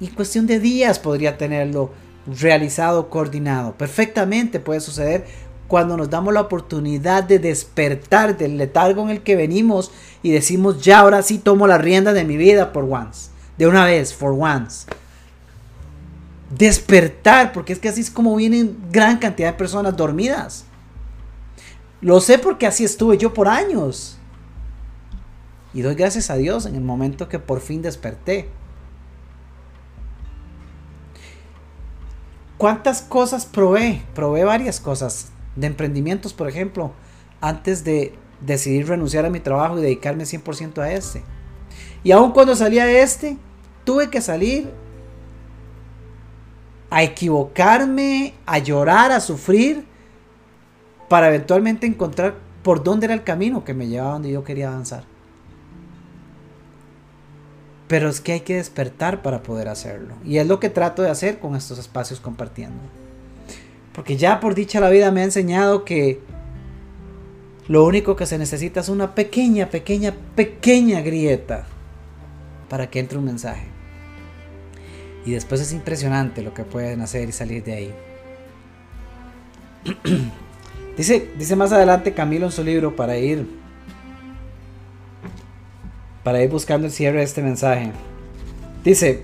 Y 0.00 0.06
en 0.06 0.14
cuestión 0.14 0.46
de 0.46 0.60
días 0.60 0.98
podría 0.98 1.38
tenerlo 1.38 1.90
realizado, 2.26 3.08
coordinado. 3.08 3.74
Perfectamente 3.76 4.60
puede 4.60 4.80
suceder 4.80 5.24
cuando 5.68 5.96
nos 5.96 6.10
damos 6.10 6.32
la 6.32 6.42
oportunidad 6.42 7.24
de 7.24 7.38
despertar 7.38 8.36
del 8.36 8.56
letargo 8.56 9.02
en 9.02 9.10
el 9.10 9.22
que 9.22 9.36
venimos 9.36 9.90
y 10.22 10.30
decimos, 10.30 10.82
ya 10.82 11.00
ahora 11.00 11.22
sí 11.22 11.38
tomo 11.38 11.66
la 11.66 11.78
rienda 11.78 12.12
de 12.12 12.24
mi 12.24 12.36
vida 12.36 12.72
por 12.72 12.84
once, 12.84 13.30
de 13.58 13.66
una 13.66 13.84
vez, 13.84 14.14
for 14.14 14.36
once. 14.38 14.88
Despertar, 16.56 17.52
porque 17.52 17.72
es 17.72 17.78
que 17.80 17.88
así 17.88 18.00
es 18.00 18.10
como 18.10 18.36
vienen 18.36 18.76
gran 18.92 19.18
cantidad 19.18 19.52
de 19.52 19.58
personas 19.58 19.96
dormidas. 19.96 20.64
Lo 22.00 22.20
sé 22.20 22.38
porque 22.38 22.66
así 22.66 22.84
estuve 22.84 23.18
yo 23.18 23.34
por 23.34 23.48
años. 23.48 24.18
Y 25.74 25.82
doy 25.82 25.96
gracias 25.96 26.30
a 26.30 26.36
Dios 26.36 26.66
en 26.66 26.76
el 26.76 26.82
momento 26.82 27.28
que 27.28 27.38
por 27.38 27.60
fin 27.60 27.82
desperté. 27.82 28.48
¿Cuántas 32.56 33.02
cosas 33.02 33.44
probé? 33.44 34.02
Probé 34.14 34.44
varias 34.44 34.80
cosas 34.80 35.32
de 35.56 35.66
emprendimientos, 35.66 36.32
por 36.32 36.48
ejemplo, 36.48 36.92
antes 37.40 37.84
de 37.84 38.14
decidir 38.40 38.88
renunciar 38.88 39.24
a 39.24 39.30
mi 39.30 39.40
trabajo 39.40 39.78
y 39.78 39.82
dedicarme 39.82 40.24
100% 40.24 40.78
a 40.78 40.92
este. 40.92 41.22
Y 42.04 42.12
aun 42.12 42.32
cuando 42.32 42.54
salía 42.54 42.86
de 42.86 43.02
este, 43.02 43.36
tuve 43.84 44.10
que 44.10 44.20
salir 44.20 44.70
a 46.90 47.02
equivocarme, 47.02 48.34
a 48.46 48.58
llorar, 48.58 49.10
a 49.12 49.20
sufrir, 49.20 49.84
para 51.08 51.28
eventualmente 51.28 51.86
encontrar 51.86 52.34
por 52.62 52.82
dónde 52.82 53.06
era 53.06 53.14
el 53.14 53.22
camino 53.22 53.64
que 53.64 53.74
me 53.74 53.86
llevaba 53.86 54.14
donde 54.14 54.30
yo 54.30 54.44
quería 54.44 54.68
avanzar. 54.68 55.04
Pero 57.88 58.08
es 58.08 58.20
que 58.20 58.32
hay 58.32 58.40
que 58.40 58.56
despertar 58.56 59.22
para 59.22 59.42
poder 59.42 59.68
hacerlo. 59.68 60.14
Y 60.24 60.38
es 60.38 60.46
lo 60.46 60.58
que 60.58 60.70
trato 60.70 61.02
de 61.02 61.10
hacer 61.10 61.38
con 61.38 61.54
estos 61.54 61.78
espacios 61.78 62.18
compartiendo. 62.18 62.80
Porque 63.96 64.18
ya 64.18 64.40
por 64.40 64.54
dicha 64.54 64.78
la 64.78 64.90
vida 64.90 65.10
me 65.10 65.22
ha 65.22 65.24
enseñado 65.24 65.86
que 65.86 66.20
lo 67.66 67.82
único 67.86 68.14
que 68.14 68.26
se 68.26 68.36
necesita 68.36 68.80
es 68.80 68.90
una 68.90 69.14
pequeña, 69.14 69.70
pequeña, 69.70 70.14
pequeña 70.36 71.00
grieta 71.00 71.66
para 72.68 72.90
que 72.90 73.00
entre 73.00 73.16
un 73.16 73.24
mensaje. 73.24 73.66
Y 75.24 75.32
después 75.32 75.62
es 75.62 75.72
impresionante 75.72 76.42
lo 76.42 76.52
que 76.52 76.62
pueden 76.62 77.00
hacer 77.00 77.30
y 77.30 77.32
salir 77.32 77.64
de 77.64 77.72
ahí. 77.72 77.94
dice, 80.98 81.30
dice 81.38 81.56
más 81.56 81.72
adelante 81.72 82.12
Camilo 82.12 82.44
en 82.46 82.52
su 82.52 82.62
libro 82.62 82.94
para 82.94 83.16
ir 83.16 83.48
para 86.22 86.42
ir 86.42 86.50
buscando 86.50 86.86
el 86.88 86.92
cierre 86.92 87.18
de 87.18 87.24
este 87.24 87.40
mensaje. 87.40 87.92
Dice, 88.84 89.22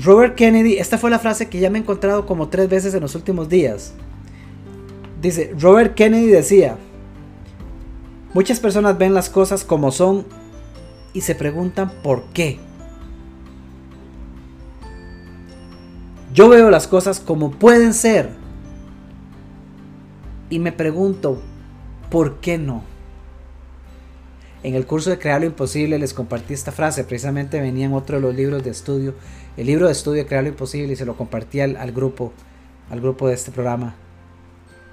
Robert 0.00 0.36
Kennedy, 0.36 0.78
esta 0.78 0.96
fue 0.96 1.10
la 1.10 1.18
frase 1.18 1.48
que 1.48 1.58
ya 1.58 1.70
me 1.70 1.78
he 1.78 1.82
encontrado 1.82 2.24
como 2.24 2.48
tres 2.48 2.68
veces 2.68 2.94
en 2.94 3.00
los 3.00 3.16
últimos 3.16 3.48
días. 3.48 3.94
Dice, 5.20 5.52
Robert 5.58 5.94
Kennedy 5.94 6.28
decía, 6.28 6.76
muchas 8.32 8.60
personas 8.60 8.96
ven 8.96 9.12
las 9.12 9.28
cosas 9.28 9.64
como 9.64 9.90
son 9.90 10.24
y 11.12 11.22
se 11.22 11.34
preguntan 11.34 11.90
por 12.02 12.22
qué. 12.26 12.60
Yo 16.32 16.48
veo 16.48 16.70
las 16.70 16.86
cosas 16.86 17.18
como 17.18 17.50
pueden 17.50 17.92
ser 17.92 18.30
y 20.48 20.60
me 20.60 20.70
pregunto, 20.70 21.42
¿por 22.08 22.36
qué 22.36 22.56
no? 22.56 22.84
En 24.62 24.74
el 24.74 24.86
curso 24.86 25.10
de 25.10 25.18
Crear 25.18 25.40
lo 25.40 25.46
Imposible 25.46 25.98
les 25.98 26.14
compartí 26.14 26.52
esta 26.54 26.72
frase, 26.72 27.04
precisamente 27.04 27.60
venía 27.60 27.86
en 27.86 27.92
otro 27.92 28.16
de 28.16 28.22
los 28.22 28.34
libros 28.34 28.64
de 28.64 28.70
estudio 28.70 29.14
el 29.56 29.66
libro 29.66 29.86
de 29.86 29.92
estudio 29.92 30.26
Crear 30.26 30.44
lo 30.44 30.50
Imposible 30.50 30.92
y 30.92 30.96
se 30.96 31.04
lo 31.04 31.16
compartí 31.16 31.60
al, 31.60 31.76
al 31.76 31.90
grupo, 31.90 32.32
al 32.90 33.00
grupo 33.00 33.26
de 33.26 33.34
este 33.34 33.50
programa. 33.50 33.96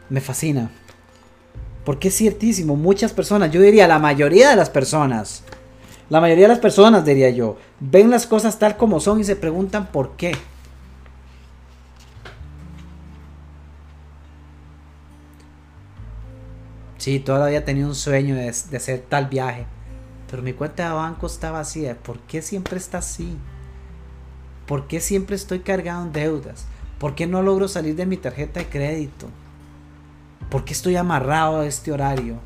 Me 0.09 0.22
fascina. 0.22 0.72
Porque 1.84 2.07
es 2.07 2.16
ciertísimo, 2.16 2.76
muchas 2.76 3.13
personas, 3.13 3.51
yo 3.51 3.61
diría 3.61 3.88
la 3.88 3.99
mayoría 3.99 4.49
de 4.49 4.55
las 4.55 4.72
personas, 4.72 5.43
la 6.09 6.20
mayoría 6.20 6.45
de 6.45 6.49
las 6.49 6.59
personas 6.59 7.05
diría 7.05 7.30
yo, 7.30 7.57
ven 7.80 8.09
las 8.09 8.26
cosas 8.26 8.57
tal 8.57 8.76
como 8.76 8.99
son 8.99 9.20
y 9.20 9.24
se 9.24 9.36
preguntan 9.36 9.91
por 9.91 10.16
qué. 10.16 10.34
Sí, 17.06 17.20
todavía 17.20 17.64
tenía 17.64 17.86
un 17.86 17.93
sueño 17.93 18.34
de, 18.34 18.51
de 18.72 18.78
hacer 18.78 19.06
tal 19.08 19.28
viaje, 19.28 19.68
pero 20.28 20.41
mi 20.41 20.53
cuenta 20.53 20.88
de 20.88 20.95
banco 20.95 21.28
está 21.28 21.51
vacía. 21.51 21.95
¿Por 21.99 22.18
qué 22.22 22.41
siempre 22.41 22.80
está 22.80 22.97
así? 22.97 23.38
¿Por 24.66 24.88
qué 24.88 24.99
siempre 24.99 25.36
estoy 25.36 25.60
cargado 25.60 26.01
en 26.01 26.12
deudas? 26.12 26.66
¿Por 26.97 27.14
qué 27.14 27.28
no 27.28 27.43
logro 27.43 27.68
salir 27.68 27.95
de 27.95 28.08
mi 28.08 28.18
tarjeta 28.18 28.60
de 28.60 28.70
crédito? 28.70 29.28
¿Por 30.49 30.66
qué 30.66 30.74
estoy 30.74 30.95
amarrado 30.95 31.60
a 31.60 31.68
este 31.68 31.91
horario? 31.91 32.39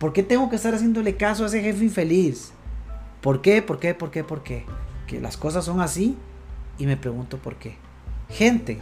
¿Por 0.00 0.12
qué 0.12 0.24
tengo 0.24 0.50
que 0.50 0.56
estar 0.56 0.74
haciéndole 0.74 1.16
caso 1.16 1.44
a 1.44 1.46
ese 1.46 1.62
jefe 1.62 1.84
infeliz? 1.84 2.50
¿Por 3.20 3.40
qué? 3.40 3.62
¿Por 3.62 3.78
qué? 3.78 3.94
¿Por 3.94 4.10
qué? 4.10 4.24
¿Por 4.24 4.42
qué? 4.42 4.66
Que 5.06 5.20
las 5.20 5.36
cosas 5.36 5.64
son 5.64 5.80
así 5.80 6.16
y 6.78 6.86
me 6.86 6.96
pregunto 6.96 7.38
por 7.38 7.54
qué. 7.60 7.76
Gente, 8.28 8.80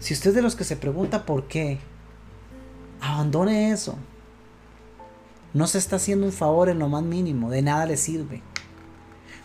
si 0.00 0.12
usted 0.12 0.28
es 0.28 0.36
de 0.36 0.42
los 0.42 0.54
que 0.54 0.64
se 0.64 0.76
pregunta 0.76 1.24
por 1.24 1.44
qué, 1.44 1.78
abandone 3.00 3.70
eso. 3.70 3.96
No 5.54 5.68
se 5.68 5.78
está 5.78 5.96
haciendo 5.96 6.26
un 6.26 6.32
favor 6.32 6.68
en 6.68 6.80
lo 6.80 6.88
más 6.88 7.04
mínimo, 7.04 7.48
de 7.48 7.62
nada 7.62 7.86
le 7.86 7.96
sirve. 7.96 8.42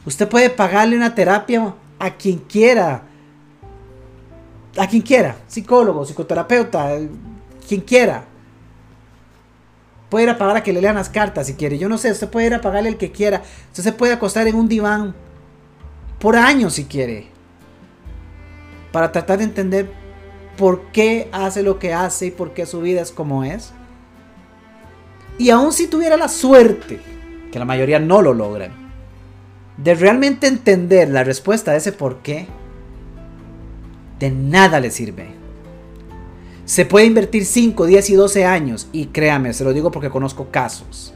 Usted 0.05 0.27
puede 0.27 0.49
pagarle 0.49 0.97
una 0.97 1.13
terapia 1.13 1.75
a 1.99 2.15
quien 2.15 2.39
quiera, 2.39 3.03
a 4.75 4.87
quien 4.87 5.03
quiera, 5.03 5.37
psicólogo, 5.47 6.05
psicoterapeuta, 6.05 6.97
quien 7.67 7.81
quiera. 7.81 8.25
Puede 10.09 10.23
ir 10.23 10.29
a 10.31 10.37
pagar 10.39 10.57
a 10.57 10.63
que 10.63 10.73
le 10.73 10.81
lean 10.81 10.95
las 10.95 11.09
cartas 11.09 11.45
si 11.45 11.53
quiere. 11.53 11.77
Yo 11.77 11.87
no 11.87 11.99
sé, 11.99 12.11
usted 12.11 12.29
puede 12.29 12.47
ir 12.47 12.55
a 12.55 12.61
pagarle 12.61 12.89
el 12.89 12.97
que 12.97 13.11
quiera. 13.11 13.43
Usted 13.67 13.83
se 13.83 13.93
puede 13.93 14.13
acostar 14.13 14.47
en 14.47 14.55
un 14.55 14.67
diván 14.67 15.13
por 16.19 16.35
años 16.35 16.73
si 16.73 16.85
quiere. 16.85 17.27
Para 18.91 19.11
tratar 19.11 19.37
de 19.37 19.43
entender 19.43 19.91
por 20.57 20.91
qué 20.91 21.29
hace 21.31 21.61
lo 21.61 21.77
que 21.77 21.93
hace 21.93 22.27
y 22.27 22.31
por 22.31 22.55
qué 22.55 22.65
su 22.65 22.81
vida 22.81 23.01
es 23.01 23.11
como 23.11 23.43
es. 23.43 23.71
Y 25.39 25.49
aun 25.49 25.71
si 25.71 25.87
tuviera 25.87 26.17
la 26.17 26.27
suerte, 26.27 26.99
que 27.51 27.57
la 27.57 27.65
mayoría 27.65 27.97
no 27.97 28.21
lo 28.21 28.33
logran, 28.33 28.71
de 29.77 29.95
realmente 29.95 30.47
entender 30.47 31.09
la 31.09 31.23
respuesta 31.23 31.71
a 31.71 31.77
ese 31.77 31.93
por 31.93 32.17
qué, 32.17 32.45
de 34.19 34.31
nada 34.31 34.81
le 34.81 34.91
sirve. 34.91 35.29
Se 36.65 36.85
puede 36.85 37.05
invertir 37.05 37.45
5, 37.45 37.85
10 37.85 38.09
y 38.09 38.13
12 38.15 38.45
años, 38.45 38.89
y 38.91 39.07
créame, 39.07 39.53
se 39.53 39.63
lo 39.63 39.71
digo 39.71 39.91
porque 39.91 40.09
conozco 40.09 40.49
casos, 40.51 41.13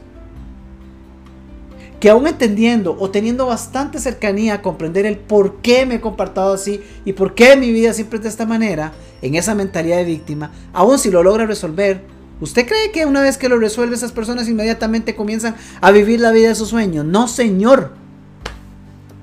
que 2.00 2.08
aún 2.08 2.26
entendiendo 2.26 2.96
o 2.98 3.10
teniendo 3.10 3.44
bastante 3.44 3.98
cercanía 3.98 4.54
a 4.54 4.62
comprender 4.62 5.04
el 5.04 5.18
por 5.18 5.56
qué 5.56 5.84
me 5.84 5.96
he 5.96 6.00
comportado 6.00 6.54
así 6.54 6.82
y 7.04 7.12
por 7.12 7.34
qué 7.34 7.56
mi 7.56 7.72
vida 7.72 7.92
siempre 7.92 8.16
es 8.16 8.22
de 8.22 8.30
esta 8.30 8.46
manera, 8.46 8.92
en 9.20 9.34
esa 9.34 9.54
mentalidad 9.54 9.98
de 9.98 10.04
víctima, 10.04 10.50
aún 10.72 10.98
si 10.98 11.10
lo 11.10 11.22
logra 11.22 11.44
resolver, 11.44 12.13
¿usted 12.44 12.66
cree 12.66 12.92
que 12.92 13.06
una 13.06 13.22
vez 13.22 13.38
que 13.38 13.48
lo 13.48 13.58
resuelve 13.58 13.96
esas 13.96 14.12
personas 14.12 14.48
inmediatamente 14.48 15.16
comienzan 15.16 15.56
a 15.80 15.90
vivir 15.90 16.20
la 16.20 16.30
vida 16.30 16.48
de 16.48 16.54
sus 16.54 16.68
sueños? 16.68 17.04
No, 17.04 17.26
señor. 17.26 17.92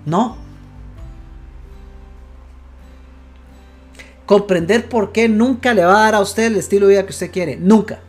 No. 0.05 0.38
Comprender 4.26 4.89
por 4.89 5.11
qué 5.11 5.30
nunca 5.30 5.74
le 5.74 5.86
va 5.86 5.99
a 5.99 6.03
dar 6.03 6.15
a 6.15 6.19
usted 6.19 6.45
el 6.45 6.57
estilo 6.57 6.88
de 6.88 6.93
vida 6.93 7.05
que 7.05 7.11
usted 7.11 7.32
quiere. 7.32 7.57
Nunca. 7.57 7.99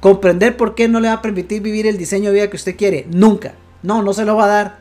Comprender 0.00 0.56
por 0.56 0.74
qué 0.74 0.88
no 0.88 1.00
le 1.00 1.08
va 1.08 1.14
a 1.14 1.22
permitir 1.22 1.62
vivir 1.62 1.86
el 1.86 1.96
diseño 1.96 2.28
de 2.30 2.34
vida 2.34 2.50
que 2.50 2.56
usted 2.56 2.76
quiere. 2.76 3.06
Nunca. 3.10 3.54
No, 3.82 4.02
no 4.02 4.12
se 4.12 4.24
lo 4.24 4.36
va 4.36 4.44
a 4.44 4.48
dar. 4.48 4.78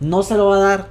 No 0.00 0.22
se 0.22 0.34
lo 0.34 0.46
va 0.46 0.56
a 0.56 0.60
dar. 0.60 0.88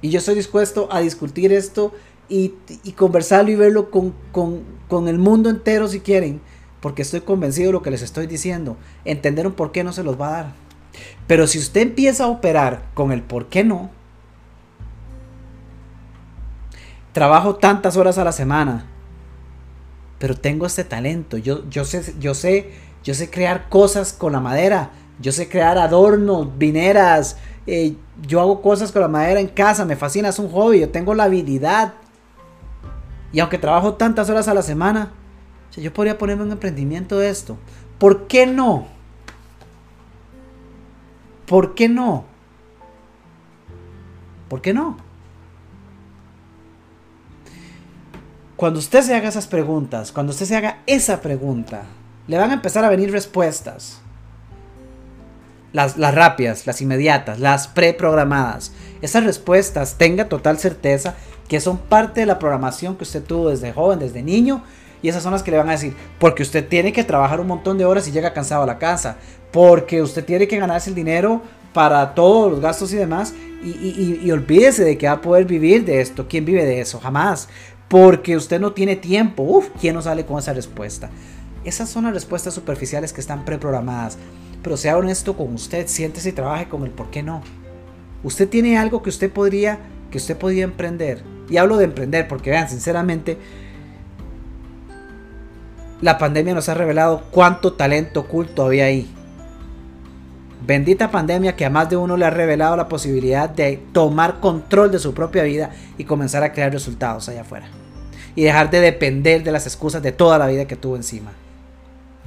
Y 0.00 0.10
yo 0.10 0.18
estoy 0.18 0.34
dispuesto 0.34 0.88
a 0.92 1.00
discutir 1.00 1.52
esto 1.52 1.92
y, 2.28 2.54
conversarlo 2.96 3.50
y 3.50 3.56
verlo 3.56 3.90
con, 3.90 4.14
con, 4.32 5.08
el 5.08 5.18
mundo 5.18 5.50
entero 5.50 5.88
si 5.88 6.00
quieren. 6.00 6.40
Porque 6.80 7.02
estoy 7.02 7.20
convencido 7.22 7.68
de 7.68 7.72
lo 7.72 7.82
que 7.82 7.90
les 7.90 8.02
estoy 8.02 8.26
diciendo. 8.26 8.76
Entender 9.04 9.46
un 9.46 9.54
por 9.54 9.72
qué 9.72 9.84
no 9.84 9.92
se 9.92 10.04
los 10.04 10.20
va 10.20 10.28
a 10.28 10.32
dar. 10.32 10.52
Pero 11.26 11.46
si 11.46 11.58
usted 11.58 11.80
empieza 11.80 12.24
a 12.24 12.28
operar 12.28 12.84
con 12.94 13.10
el 13.10 13.22
por 13.22 13.48
qué 13.48 13.64
no, 13.64 13.90
trabajo 17.12 17.56
tantas 17.56 17.96
horas 17.96 18.18
a 18.18 18.24
la 18.24 18.32
semana, 18.32 18.86
pero 20.18 20.36
tengo 20.36 20.66
este 20.66 20.84
talento. 20.84 21.38
Yo, 21.38 21.68
yo, 21.68 21.84
sé, 21.84 22.14
yo, 22.18 22.34
sé, 22.34 22.70
yo 23.02 23.14
sé 23.14 23.30
crear 23.30 23.68
cosas 23.68 24.12
con 24.12 24.32
la 24.32 24.40
madera. 24.40 24.90
Yo 25.20 25.32
sé 25.32 25.48
crear 25.48 25.78
adornos, 25.78 26.58
vineras. 26.58 27.36
Eh, 27.66 27.94
yo 28.26 28.40
hago 28.40 28.60
cosas 28.60 28.92
con 28.92 29.02
la 29.02 29.08
madera 29.08 29.40
en 29.40 29.48
casa. 29.48 29.84
Me 29.84 29.96
fascina, 29.96 30.28
es 30.28 30.38
un 30.38 30.50
hobby. 30.50 30.80
Yo 30.80 30.90
tengo 30.90 31.14
la 31.14 31.24
habilidad. 31.24 31.94
Y 33.34 33.40
aunque 33.40 33.58
trabajo 33.58 33.94
tantas 33.94 34.30
horas 34.30 34.46
a 34.46 34.54
la 34.54 34.62
semana, 34.62 35.10
yo 35.72 35.92
podría 35.92 36.16
ponerme 36.16 36.44
un 36.44 36.52
emprendimiento 36.52 37.18
de 37.18 37.30
esto. 37.30 37.58
¿Por 37.98 38.28
qué 38.28 38.46
no? 38.46 38.86
¿Por 41.44 41.74
qué 41.74 41.88
no? 41.88 42.26
¿Por 44.48 44.62
qué 44.62 44.72
no? 44.72 44.96
Cuando 48.54 48.78
usted 48.78 49.02
se 49.02 49.16
haga 49.16 49.28
esas 49.30 49.48
preguntas, 49.48 50.12
cuando 50.12 50.30
usted 50.30 50.46
se 50.46 50.54
haga 50.54 50.82
esa 50.86 51.20
pregunta, 51.20 51.82
le 52.28 52.38
van 52.38 52.52
a 52.52 52.54
empezar 52.54 52.84
a 52.84 52.88
venir 52.88 53.10
respuestas. 53.10 54.00
Las, 55.72 55.96
las 55.96 56.14
rápidas, 56.14 56.68
las 56.68 56.80
inmediatas, 56.80 57.40
las 57.40 57.66
preprogramadas. 57.66 58.70
Esas 59.02 59.24
respuestas, 59.24 59.98
tenga 59.98 60.28
total 60.28 60.56
certeza 60.56 61.16
que 61.48 61.60
son 61.60 61.78
parte 61.78 62.20
de 62.20 62.26
la 62.26 62.38
programación 62.38 62.96
que 62.96 63.04
usted 63.04 63.22
tuvo 63.22 63.50
desde 63.50 63.72
joven, 63.72 63.98
desde 63.98 64.22
niño. 64.22 64.62
Y 65.02 65.08
esas 65.08 65.22
son 65.22 65.32
las 65.32 65.42
que 65.42 65.50
le 65.50 65.58
van 65.58 65.68
a 65.68 65.72
decir, 65.72 65.94
porque 66.18 66.42
usted 66.42 66.66
tiene 66.66 66.92
que 66.92 67.04
trabajar 67.04 67.38
un 67.38 67.46
montón 67.46 67.76
de 67.76 67.84
horas 67.84 68.08
y 68.08 68.12
llega 68.12 68.32
cansado 68.32 68.62
a 68.62 68.66
la 68.66 68.78
casa. 68.78 69.16
Porque 69.52 70.00
usted 70.02 70.24
tiene 70.24 70.48
que 70.48 70.58
ganarse 70.58 70.88
el 70.90 70.96
dinero 70.96 71.42
para 71.72 72.14
todos 72.14 72.50
los 72.50 72.60
gastos 72.60 72.92
y 72.92 72.96
demás. 72.96 73.34
Y, 73.62 74.20
y, 74.22 74.30
olvídese 74.30 74.84
de 74.84 74.98
que 74.98 75.06
va 75.06 75.14
a 75.14 75.20
poder 75.22 75.46
vivir 75.46 75.86
de 75.86 76.02
esto. 76.02 76.26
¿Quién 76.28 76.44
vive 76.44 76.66
de 76.66 76.80
eso? 76.80 77.00
Jamás 77.00 77.48
porque 77.88 78.36
usted 78.36 78.60
no 78.60 78.72
tiene 78.72 78.96
tiempo. 78.96 79.42
Uf, 79.44 79.68
¿quién 79.80 79.94
no 79.94 80.02
sale 80.02 80.26
con 80.26 80.38
esa 80.38 80.52
respuesta? 80.52 81.10
Esas 81.64 81.88
son 81.88 82.04
las 82.04 82.14
respuestas 82.14 82.54
superficiales 82.54 83.12
que 83.12 83.20
están 83.20 83.44
preprogramadas. 83.44 84.18
Pero 84.62 84.76
sea 84.76 84.96
honesto 84.96 85.36
con 85.36 85.54
usted, 85.54 85.86
siéntese 85.86 86.30
y 86.30 86.32
trabaje 86.32 86.68
con 86.68 86.82
el 86.82 86.90
por 86.90 87.10
qué 87.10 87.22
no. 87.22 87.42
Usted 88.22 88.48
tiene 88.48 88.78
algo 88.78 89.02
que 89.02 89.10
usted 89.10 89.30
podría, 89.30 89.78
que 90.14 90.18
usted 90.18 90.36
podría 90.36 90.62
emprender. 90.62 91.24
Y 91.50 91.56
hablo 91.56 91.76
de 91.76 91.86
emprender 91.86 92.28
porque 92.28 92.48
vean, 92.48 92.68
sinceramente, 92.68 93.36
la 96.00 96.18
pandemia 96.18 96.54
nos 96.54 96.68
ha 96.68 96.74
revelado 96.74 97.24
cuánto 97.32 97.72
talento 97.72 98.20
oculto 98.20 98.64
había 98.64 98.84
ahí. 98.84 99.12
Bendita 100.64 101.10
pandemia 101.10 101.56
que 101.56 101.64
a 101.64 101.70
más 101.70 101.90
de 101.90 101.96
uno 101.96 102.16
le 102.16 102.26
ha 102.26 102.30
revelado 102.30 102.76
la 102.76 102.86
posibilidad 102.86 103.50
de 103.50 103.82
tomar 103.92 104.38
control 104.38 104.92
de 104.92 105.00
su 105.00 105.14
propia 105.14 105.42
vida 105.42 105.72
y 105.98 106.04
comenzar 106.04 106.44
a 106.44 106.52
crear 106.52 106.70
resultados 106.70 107.28
allá 107.28 107.40
afuera. 107.40 107.66
Y 108.36 108.44
dejar 108.44 108.70
de 108.70 108.78
depender 108.78 109.42
de 109.42 109.50
las 109.50 109.66
excusas 109.66 110.00
de 110.00 110.12
toda 110.12 110.38
la 110.38 110.46
vida 110.46 110.66
que 110.66 110.76
tuvo 110.76 110.94
encima. 110.94 111.32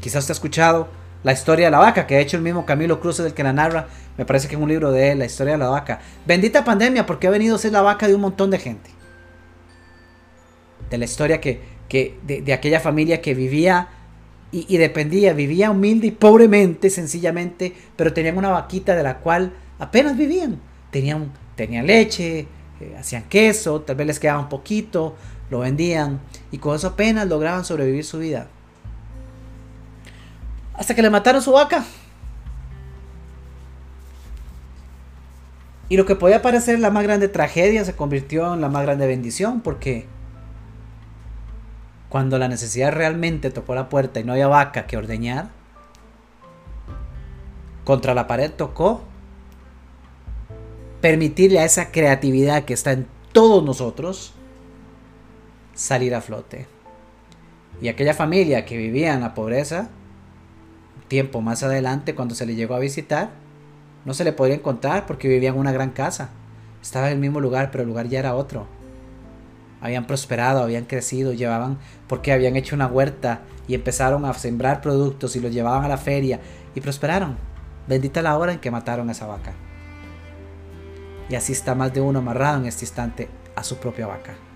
Quizás 0.02 0.24
usted 0.24 0.34
ha 0.34 0.40
escuchado 0.40 0.90
la 1.24 1.34
historia 1.34 1.66
de 1.66 1.72
la 1.72 1.80
vaca, 1.80 2.08
que 2.08 2.16
ha 2.16 2.20
hecho 2.20 2.38
el 2.38 2.44
mismo 2.44 2.66
Camilo 2.66 3.00
Cruz 3.00 3.18
del 3.18 3.34
que 3.34 3.44
la 3.44 3.54
narra, 3.54 3.88
me 4.18 4.26
parece 4.26 4.48
que 4.48 4.56
en 4.56 4.62
un 4.62 4.70
libro 4.70 4.92
de 4.92 5.12
él, 5.12 5.20
la 5.20 5.26
historia 5.26 5.54
de 5.54 5.60
la 5.60 5.70
vaca. 5.70 6.00
Bendita 6.26 6.64
pandemia 6.64 7.06
porque 7.06 7.28
ha 7.28 7.32
venido 7.32 7.56
a 7.56 7.60
ser 7.60 7.72
la 7.72 7.82
vaca 7.82 8.08
de 8.08 8.16
un 8.16 8.22
montón 8.22 8.50
de 8.50 8.60
gente. 8.60 8.90
De 10.90 10.98
la 10.98 11.06
historia 11.06 11.42
que, 11.42 11.62
que 11.90 12.18
de, 12.24 12.42
de 12.42 12.54
aquella 12.54 12.80
familia 12.80 13.22
que 13.22 13.34
vivía 13.34 13.90
y, 14.52 14.78
dependía, 14.78 15.34
vivía 15.34 15.72
humilde 15.72 16.08
y 16.08 16.12
pobremente, 16.12 16.90
sencillamente, 16.90 17.74
pero 17.96 18.14
tenían 18.14 18.38
una 18.38 18.50
vaquita 18.50 18.96
de 18.96 19.04
la 19.04 19.20
cual 19.20 19.54
apenas 19.78 20.18
vivían. 20.18 20.60
Tenían, 20.90 21.34
tenían 21.56 21.86
leche, 21.86 22.48
eh, 22.80 22.96
hacían 22.98 23.24
queso, 23.24 23.82
tal 23.82 23.98
vez 23.98 24.08
les 24.08 24.20
quedaba 24.20 24.40
un 24.40 24.50
poquito, 24.50 25.16
lo 25.50 25.60
vendían 25.60 26.22
y 26.52 26.60
con 26.60 26.76
eso 26.76 26.88
apenas 26.88 27.28
lograban 27.28 27.66
sobrevivir 27.66 28.06
su 28.06 28.20
vida. 28.20 28.48
Hasta 30.78 30.96
que 30.96 31.02
le 31.02 31.10
mataron 31.10 31.42
su 31.42 31.52
vaca. 31.52 31.84
Y 35.90 35.98
lo 35.98 36.06
que 36.06 36.16
podía 36.16 36.42
parecer 36.42 36.80
la 36.80 36.92
más 36.92 37.04
grande 37.04 37.28
tragedia 37.28 37.84
se 37.86 37.96
convirtió 37.96 38.54
en 38.54 38.62
la 38.62 38.70
más 38.70 38.84
grande 38.84 39.08
bendición 39.08 39.62
porque 39.62 40.06
cuando 42.10 42.38
la 42.38 42.48
necesidad 42.48 42.92
realmente 42.92 43.52
tocó 43.52 43.74
la 43.74 43.90
puerta 43.90 44.20
y 44.20 44.24
no 44.24 44.34
había 44.34 44.48
vaca 44.48 44.86
que 44.86 44.98
ordeñar, 44.98 45.50
contra 47.84 48.14
la 48.14 48.28
pared 48.28 48.52
tocó 48.52 49.02
permitirle 51.00 51.60
a 51.60 51.66
esa 51.66 51.92
creatividad 51.92 52.66
que 52.66 52.74
está 52.74 52.92
en 52.92 53.08
todos 53.32 53.64
nosotros 53.64 54.34
salir 55.74 56.14
a 56.16 56.22
flote. 56.22 56.68
Y 57.82 57.88
aquella 57.88 58.14
familia 58.14 58.66
que 58.66 58.76
vivía 58.76 59.14
en 59.14 59.22
la 59.22 59.34
pobreza, 59.34 59.90
tiempo 61.08 61.42
más 61.42 61.64
adelante, 61.64 62.16
cuando 62.16 62.36
se 62.36 62.46
le 62.46 62.56
llegó 62.56 62.76
a 62.76 62.80
visitar, 62.80 63.32
no 64.06 64.14
se 64.14 64.24
le 64.24 64.34
podía 64.34 64.56
encontrar 64.56 65.06
porque 65.06 65.28
vivía 65.28 65.50
en 65.50 65.58
una 65.58 65.72
gran 65.72 65.92
casa. 65.92 66.30
Estaba 66.82 67.08
en 67.08 67.14
el 67.14 67.20
mismo 67.20 67.40
lugar, 67.40 67.72
pero 67.72 67.84
el 67.84 67.90
lugar 67.90 68.08
ya 68.08 68.20
era 68.20 68.36
otro 68.36 68.68
habían 69.82 70.08
prosperado, 70.08 70.64
habían 70.64 70.86
crecido, 70.86 71.34
llevaban, 71.34 71.78
porque 72.08 72.32
habían 72.32 72.56
hecho 72.56 72.76
una 72.76 72.88
huerta 72.88 73.42
y 73.68 73.76
empezaron 73.76 74.26
a 74.26 74.34
sembrar 74.34 74.82
productos 74.82 75.36
y 75.36 75.40
los 75.40 75.54
llevaban 75.54 75.84
a 75.84 75.88
la 75.88 75.98
feria 75.98 76.40
y 76.76 76.82
prosperaron. 76.82 77.38
Bendita 77.88 78.22
la 78.22 78.38
hora 78.38 78.54
en 78.54 78.60
que 78.60 78.72
mataron 78.72 79.10
a 79.10 79.12
esa 79.12 79.28
vaca. 79.28 79.54
Y 81.30 81.36
así 81.36 81.52
está 81.54 81.76
más 81.76 81.94
de 81.94 82.02
uno 82.02 82.20
amarrado 82.20 82.60
en 82.60 82.66
este 82.66 82.86
instante 82.86 83.30
a 83.56 83.64
su 83.64 83.78
propia 83.78 84.08
vaca. 84.08 84.47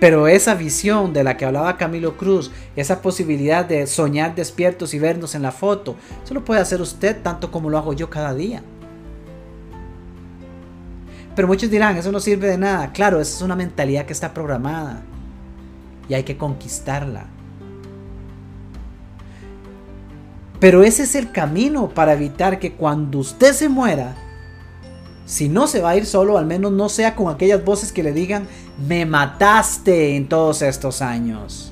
Pero 0.00 0.28
esa 0.28 0.54
visión 0.54 1.12
de 1.12 1.24
la 1.24 1.36
que 1.36 1.44
hablaba 1.44 1.76
Camilo 1.76 2.16
Cruz, 2.16 2.52
esa 2.76 3.02
posibilidad 3.02 3.64
de 3.64 3.86
soñar 3.86 4.34
despiertos 4.34 4.94
y 4.94 4.98
vernos 4.98 5.34
en 5.34 5.42
la 5.42 5.50
foto, 5.50 5.96
eso 6.24 6.34
lo 6.34 6.44
puede 6.44 6.60
hacer 6.60 6.80
usted 6.80 7.20
tanto 7.22 7.50
como 7.50 7.68
lo 7.68 7.78
hago 7.78 7.92
yo 7.92 8.08
cada 8.08 8.32
día. 8.32 8.62
Pero 11.34 11.48
muchos 11.48 11.70
dirán, 11.70 11.96
eso 11.96 12.12
no 12.12 12.20
sirve 12.20 12.48
de 12.48 12.58
nada. 12.58 12.92
Claro, 12.92 13.20
esa 13.20 13.36
es 13.36 13.42
una 13.42 13.56
mentalidad 13.56 14.06
que 14.06 14.12
está 14.12 14.32
programada 14.34 15.02
y 16.08 16.14
hay 16.14 16.22
que 16.22 16.36
conquistarla. 16.36 17.26
Pero 20.60 20.82
ese 20.82 21.04
es 21.04 21.14
el 21.14 21.30
camino 21.30 21.88
para 21.88 22.14
evitar 22.14 22.58
que 22.58 22.72
cuando 22.72 23.18
usted 23.18 23.52
se 23.52 23.68
muera, 23.68 24.16
si 25.28 25.50
no 25.50 25.66
se 25.66 25.82
va 25.82 25.90
a 25.90 25.96
ir 25.96 26.06
solo, 26.06 26.38
al 26.38 26.46
menos 26.46 26.72
no 26.72 26.88
sea 26.88 27.14
con 27.14 27.28
aquellas 27.28 27.62
voces 27.62 27.92
que 27.92 28.02
le 28.02 28.12
digan, 28.12 28.48
me 28.88 29.04
mataste 29.04 30.16
en 30.16 30.26
todos 30.26 30.62
estos 30.62 31.02
años. 31.02 31.70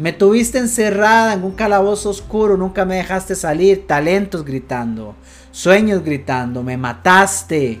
Me 0.00 0.12
tuviste 0.12 0.58
encerrada 0.58 1.34
en 1.34 1.44
un 1.44 1.52
calabozo 1.52 2.10
oscuro, 2.10 2.56
nunca 2.56 2.84
me 2.84 2.96
dejaste 2.96 3.36
salir, 3.36 3.86
talentos 3.86 4.44
gritando, 4.44 5.14
sueños 5.52 6.02
gritando, 6.02 6.64
me 6.64 6.76
mataste. 6.76 7.78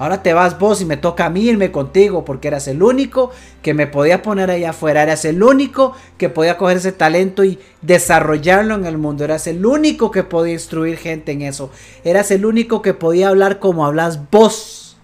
Ahora 0.00 0.22
te 0.22 0.32
vas 0.32 0.58
vos 0.58 0.80
y 0.80 0.86
me 0.86 0.96
toca 0.96 1.26
a 1.26 1.28
mí 1.28 1.42
irme 1.42 1.70
contigo 1.70 2.24
porque 2.24 2.48
eras 2.48 2.66
el 2.68 2.82
único 2.82 3.32
que 3.60 3.74
me 3.74 3.86
podía 3.86 4.22
poner 4.22 4.50
ahí 4.50 4.64
afuera. 4.64 5.02
Eras 5.02 5.26
el 5.26 5.42
único 5.42 5.92
que 6.16 6.30
podía 6.30 6.56
coger 6.56 6.78
ese 6.78 6.92
talento 6.92 7.44
y 7.44 7.58
desarrollarlo 7.82 8.76
en 8.76 8.86
el 8.86 8.96
mundo. 8.96 9.24
Eras 9.24 9.46
el 9.46 9.66
único 9.66 10.10
que 10.10 10.22
podía 10.22 10.54
instruir 10.54 10.96
gente 10.96 11.32
en 11.32 11.42
eso. 11.42 11.70
Eras 12.02 12.30
el 12.30 12.46
único 12.46 12.80
que 12.80 12.94
podía 12.94 13.28
hablar 13.28 13.58
como 13.58 13.84
hablas 13.84 14.30
vos. 14.30 14.96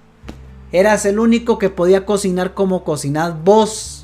Eras 0.73 1.05
el 1.05 1.19
único 1.19 1.59
que 1.59 1.69
podía 1.69 2.07
cocinar 2.07 2.55
como 2.55 2.83
cocinás 2.83 3.35
vos. 3.45 3.96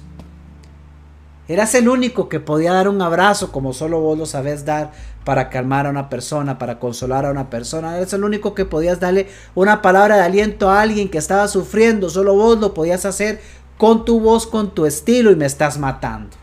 Eras 1.48 1.74
el 1.74 1.88
único 1.88 2.28
que 2.28 2.38
podía 2.38 2.72
dar 2.72 2.88
un 2.88 3.02
abrazo 3.02 3.50
como 3.50 3.72
solo 3.72 4.00
vos 4.00 4.16
lo 4.16 4.26
sabés 4.26 4.64
dar 4.64 4.92
para 5.24 5.50
calmar 5.50 5.86
a 5.86 5.90
una 5.90 6.08
persona, 6.08 6.56
para 6.58 6.78
consolar 6.78 7.26
a 7.26 7.30
una 7.30 7.50
persona. 7.50 7.96
Eres 7.96 8.12
el 8.12 8.22
único 8.22 8.54
que 8.54 8.64
podías 8.64 9.00
darle 9.00 9.28
una 9.54 9.82
palabra 9.82 10.16
de 10.16 10.22
aliento 10.22 10.70
a 10.70 10.80
alguien 10.80 11.08
que 11.08 11.18
estaba 11.18 11.48
sufriendo. 11.48 12.10
Solo 12.10 12.34
vos 12.34 12.60
lo 12.60 12.74
podías 12.74 13.04
hacer 13.04 13.40
con 13.76 14.04
tu 14.04 14.20
voz, 14.20 14.46
con 14.46 14.72
tu 14.72 14.86
estilo 14.86 15.32
y 15.32 15.36
me 15.36 15.46
estás 15.46 15.78
matando. 15.78 16.36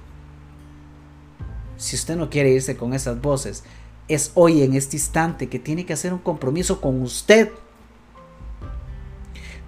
Si 1.78 1.96
usted 1.96 2.18
no 2.18 2.30
quiere 2.30 2.50
irse 2.50 2.76
con 2.76 2.94
esas 2.94 3.22
voces, 3.22 3.64
es 4.10 4.32
hoy 4.34 4.64
en 4.64 4.74
este 4.74 4.98
instante 4.98 5.48
que 5.48 5.60
tiene 5.60 5.86
que 5.86 5.94
hacer 5.94 6.12
un 6.12 6.20
compromiso 6.20 6.82
con 6.82 7.02
usted. 7.02 7.52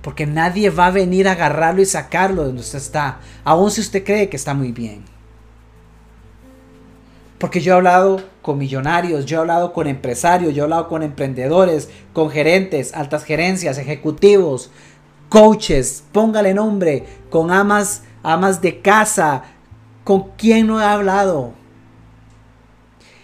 Porque 0.02 0.26
nadie 0.26 0.70
va 0.72 0.88
a 0.88 0.92
venir 0.92 1.30
a 1.30 1.34
agarrarlo 1.34 1.82
y 1.82 1.86
sacarlo 1.86 2.42
de 2.42 2.48
donde 2.48 2.62
usted 2.62 2.80
está, 2.80 3.22
aun 3.46 3.72
si 3.72 3.80
usted 3.80 4.04
cree 4.04 4.28
que 4.28 4.36
está 4.36 4.54
muy 4.54 4.74
bien. 4.74 5.11
Porque 7.42 7.60
yo 7.60 7.74
he 7.74 7.76
hablado 7.76 8.22
con 8.44 8.60
millonarios, 8.60 9.26
yo 9.26 9.38
he 9.38 9.40
hablado 9.40 9.74
con 9.74 9.88
empresarios, 9.88 10.54
yo 10.54 10.62
he 10.62 10.66
hablado 10.66 10.88
con 10.88 11.02
emprendedores, 11.02 11.90
con 12.14 12.30
gerentes, 12.30 12.94
altas 12.94 13.24
gerencias, 13.24 13.80
ejecutivos, 13.80 14.70
coaches, 15.28 16.04
póngale 16.12 16.54
nombre, 16.54 17.08
con 17.32 17.50
amas, 17.50 18.04
amas 18.22 18.62
de 18.62 18.80
casa, 18.82 19.42
con 20.04 20.30
quién 20.38 20.68
no 20.68 20.80
he 20.80 20.86
hablado. 20.86 21.54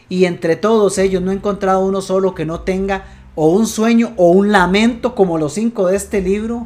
Y 0.09 0.25
entre 0.25 0.55
todos 0.55 0.97
ellos 0.97 1.21
no 1.21 1.29
he 1.29 1.35
encontrado 1.35 1.85
uno 1.85 2.01
solo 2.01 2.33
que 2.33 2.43
no 2.43 2.61
tenga 2.61 3.05
o 3.35 3.49
un 3.49 3.67
sueño 3.67 4.13
o 4.17 4.31
un 4.31 4.51
lamento 4.51 5.13
como 5.13 5.37
los 5.37 5.53
cinco 5.53 5.85
de 5.85 5.95
este 5.95 6.21
libro 6.21 6.65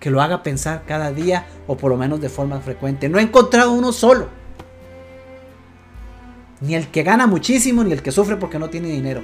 que 0.00 0.10
lo 0.10 0.20
haga 0.20 0.42
pensar 0.42 0.82
cada 0.86 1.12
día 1.12 1.46
o 1.66 1.78
por 1.78 1.90
lo 1.90 1.96
menos 1.96 2.20
de 2.20 2.28
forma 2.28 2.60
frecuente. 2.60 3.08
No 3.08 3.18
he 3.18 3.22
encontrado 3.22 3.72
uno 3.72 3.90
solo. 3.90 4.41
Ni 6.62 6.74
el 6.74 6.88
que 6.88 7.02
gana 7.02 7.26
muchísimo, 7.26 7.84
ni 7.84 7.92
el 7.92 8.02
que 8.02 8.12
sufre 8.12 8.36
porque 8.36 8.58
no 8.58 8.70
tiene 8.70 8.88
dinero. 8.88 9.22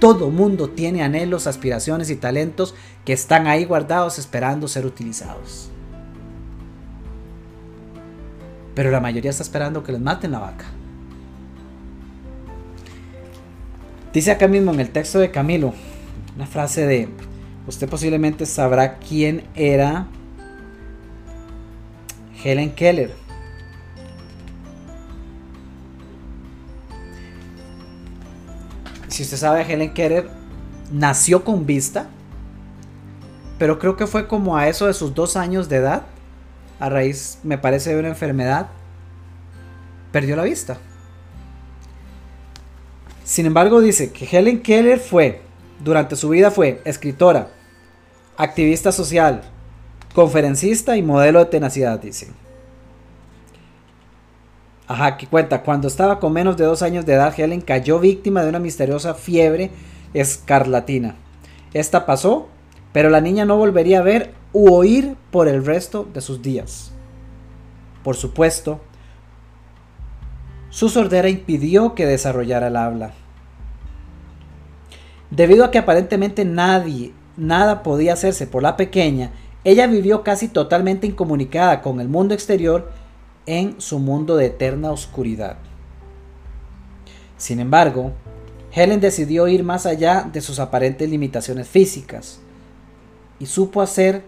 Todo 0.00 0.30
mundo 0.30 0.70
tiene 0.70 1.02
anhelos, 1.02 1.46
aspiraciones 1.46 2.10
y 2.10 2.16
talentos 2.16 2.74
que 3.04 3.12
están 3.12 3.46
ahí 3.46 3.64
guardados 3.64 4.18
esperando 4.18 4.66
ser 4.66 4.84
utilizados. 4.84 5.70
Pero 8.74 8.90
la 8.90 9.00
mayoría 9.00 9.30
está 9.30 9.42
esperando 9.42 9.82
que 9.82 9.92
les 9.92 10.00
maten 10.00 10.32
la 10.32 10.40
vaca. 10.40 10.64
Dice 14.12 14.32
acá 14.32 14.48
mismo 14.48 14.72
en 14.72 14.80
el 14.80 14.90
texto 14.90 15.20
de 15.20 15.30
Camilo, 15.30 15.72
una 16.34 16.46
frase 16.46 16.86
de, 16.86 17.08
usted 17.68 17.88
posiblemente 17.88 18.46
sabrá 18.46 18.98
quién 18.98 19.44
era 19.54 20.08
Helen 22.42 22.72
Keller. 22.72 23.14
Si 29.10 29.22
usted 29.24 29.36
sabe, 29.36 29.62
Helen 29.62 29.92
Keller 29.92 30.28
nació 30.92 31.44
con 31.44 31.66
vista, 31.66 32.08
pero 33.58 33.78
creo 33.78 33.96
que 33.96 34.06
fue 34.06 34.26
como 34.26 34.56
a 34.56 34.68
eso 34.68 34.86
de 34.86 34.94
sus 34.94 35.14
dos 35.14 35.36
años 35.36 35.68
de 35.68 35.76
edad, 35.76 36.02
a 36.78 36.88
raíz, 36.88 37.38
me 37.42 37.58
parece, 37.58 37.92
de 37.92 38.00
una 38.00 38.08
enfermedad, 38.08 38.68
perdió 40.12 40.36
la 40.36 40.44
vista. 40.44 40.78
Sin 43.24 43.46
embargo, 43.46 43.80
dice 43.80 44.12
que 44.12 44.24
Helen 44.24 44.62
Keller 44.62 44.98
fue, 44.98 45.42
durante 45.78 46.16
su 46.16 46.30
vida 46.30 46.50
fue 46.50 46.80
escritora, 46.84 47.48
activista 48.36 48.92
social, 48.92 49.42
conferencista 50.14 50.96
y 50.96 51.02
modelo 51.02 51.40
de 51.40 51.46
tenacidad, 51.46 52.00
dice. 52.00 52.28
Ajá, 54.90 55.16
que 55.16 55.28
cuenta, 55.28 55.62
cuando 55.62 55.86
estaba 55.86 56.18
con 56.18 56.32
menos 56.32 56.56
de 56.56 56.64
dos 56.64 56.82
años 56.82 57.06
de 57.06 57.12
edad, 57.12 57.32
Helen 57.38 57.60
cayó 57.60 58.00
víctima 58.00 58.42
de 58.42 58.48
una 58.48 58.58
misteriosa 58.58 59.14
fiebre 59.14 59.70
escarlatina. 60.14 61.14
Esta 61.72 62.06
pasó, 62.06 62.48
pero 62.92 63.08
la 63.08 63.20
niña 63.20 63.44
no 63.44 63.56
volvería 63.56 64.00
a 64.00 64.02
ver 64.02 64.34
u 64.52 64.74
oír 64.74 65.14
por 65.30 65.46
el 65.46 65.64
resto 65.64 66.08
de 66.12 66.20
sus 66.20 66.42
días. 66.42 66.90
Por 68.02 68.16
supuesto, 68.16 68.80
su 70.70 70.88
sordera 70.88 71.28
impidió 71.28 71.94
que 71.94 72.06
desarrollara 72.06 72.66
el 72.66 72.76
habla. 72.76 73.12
Debido 75.30 75.64
a 75.64 75.70
que 75.70 75.78
aparentemente 75.78 76.44
nadie, 76.44 77.12
nada 77.36 77.84
podía 77.84 78.14
hacerse 78.14 78.48
por 78.48 78.64
la 78.64 78.76
pequeña, 78.76 79.30
ella 79.62 79.86
vivió 79.86 80.24
casi 80.24 80.48
totalmente 80.48 81.06
incomunicada 81.06 81.80
con 81.80 82.00
el 82.00 82.08
mundo 82.08 82.34
exterior 82.34 82.90
en 83.46 83.80
su 83.80 83.98
mundo 83.98 84.36
de 84.36 84.46
eterna 84.46 84.90
oscuridad. 84.90 85.56
Sin 87.36 87.60
embargo, 87.60 88.12
Helen 88.72 89.00
decidió 89.00 89.48
ir 89.48 89.64
más 89.64 89.86
allá 89.86 90.28
de 90.32 90.40
sus 90.40 90.58
aparentes 90.58 91.08
limitaciones 91.08 91.66
físicas 91.68 92.40
y 93.38 93.46
supo 93.46 93.82
hacer 93.82 94.22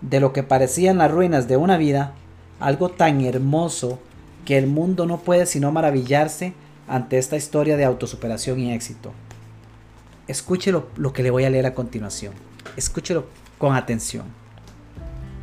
de 0.00 0.20
lo 0.20 0.32
que 0.32 0.42
parecían 0.42 0.98
las 0.98 1.10
ruinas 1.10 1.48
de 1.48 1.56
una 1.56 1.76
vida 1.76 2.14
algo 2.60 2.88
tan 2.88 3.20
hermoso 3.20 3.98
que 4.44 4.56
el 4.56 4.66
mundo 4.66 5.06
no 5.06 5.18
puede 5.18 5.46
sino 5.46 5.72
maravillarse 5.72 6.54
ante 6.88 7.18
esta 7.18 7.36
historia 7.36 7.76
de 7.76 7.84
autosuperación 7.84 8.60
y 8.60 8.72
éxito. 8.72 9.12
Escúchelo 10.28 10.88
lo 10.96 11.12
que 11.12 11.22
le 11.22 11.30
voy 11.30 11.44
a 11.44 11.50
leer 11.50 11.66
a 11.66 11.74
continuación. 11.74 12.32
Escúchelo 12.76 13.26
con 13.58 13.74
atención. 13.74 14.24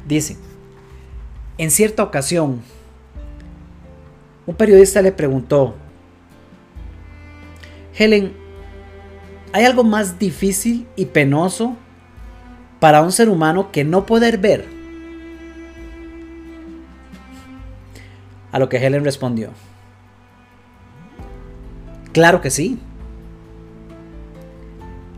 Dice, 0.08 0.38
en 1.58 1.72
cierta 1.72 2.04
ocasión, 2.04 2.62
un 4.46 4.56
periodista 4.56 5.02
le 5.02 5.12
preguntó, 5.12 5.76
Helen, 7.98 8.34
¿hay 9.52 9.66
algo 9.66 9.84
más 9.84 10.20
difícil 10.20 10.88
y 10.96 11.06
penoso 11.06 11.78
para 12.80 13.02
un 13.02 13.12
ser 13.12 13.30
humano 13.30 13.72
que 13.72 13.84
no 13.84 14.06
poder 14.06 14.38
ver? 14.38 14.66
A 18.52 18.60
lo 18.60 18.70
que 18.70 18.78
Helen 18.78 19.04
respondió, 19.04 19.50
claro 22.12 22.42
que 22.42 22.52
sí. 22.52 22.80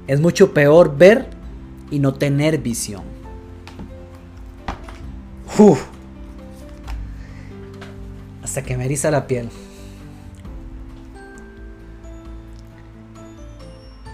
Es 0.07 0.21
mucho 0.21 0.53
peor 0.53 0.95
ver 0.97 1.27
y 1.89 1.97
no 1.97 2.13
tener 2.13 2.59
visión. 2.59 3.03
Uf 5.57 5.94
hasta 8.55 8.65
que 8.65 8.77
me 8.77 8.85
eriza 8.85 9.11
la 9.11 9.27
piel. 9.27 9.49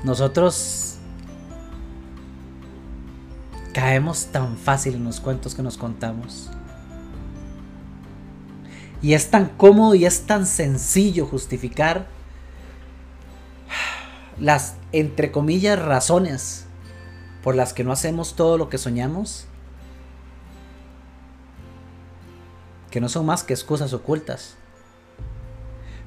Nosotros 0.04 0.96
caemos 3.72 4.26
tan 4.32 4.58
fácil 4.58 4.96
en 4.96 5.04
los 5.04 5.20
cuentos 5.20 5.54
que 5.54 5.62
nos 5.62 5.78
contamos. 5.78 6.50
Y 9.04 9.14
es 9.14 9.30
tan 9.30 9.46
cómodo 9.46 9.94
y 9.94 10.06
es 10.06 10.26
tan 10.26 10.48
sencillo 10.48 11.28
justificar 11.28 12.08
las, 14.40 14.74
entre 14.92 15.32
comillas, 15.32 15.78
razones 15.78 16.66
por 17.44 17.54
las 17.54 17.74
que 17.74 17.84
no 17.84 17.92
hacemos 17.92 18.36
todo 18.36 18.58
lo 18.58 18.70
que 18.70 18.80
soñamos 18.80 19.46
que 22.92 23.02
no 23.02 23.10
son 23.10 23.26
más 23.26 23.44
que 23.44 23.54
excusas 23.54 23.94
ocultas. 23.94 24.56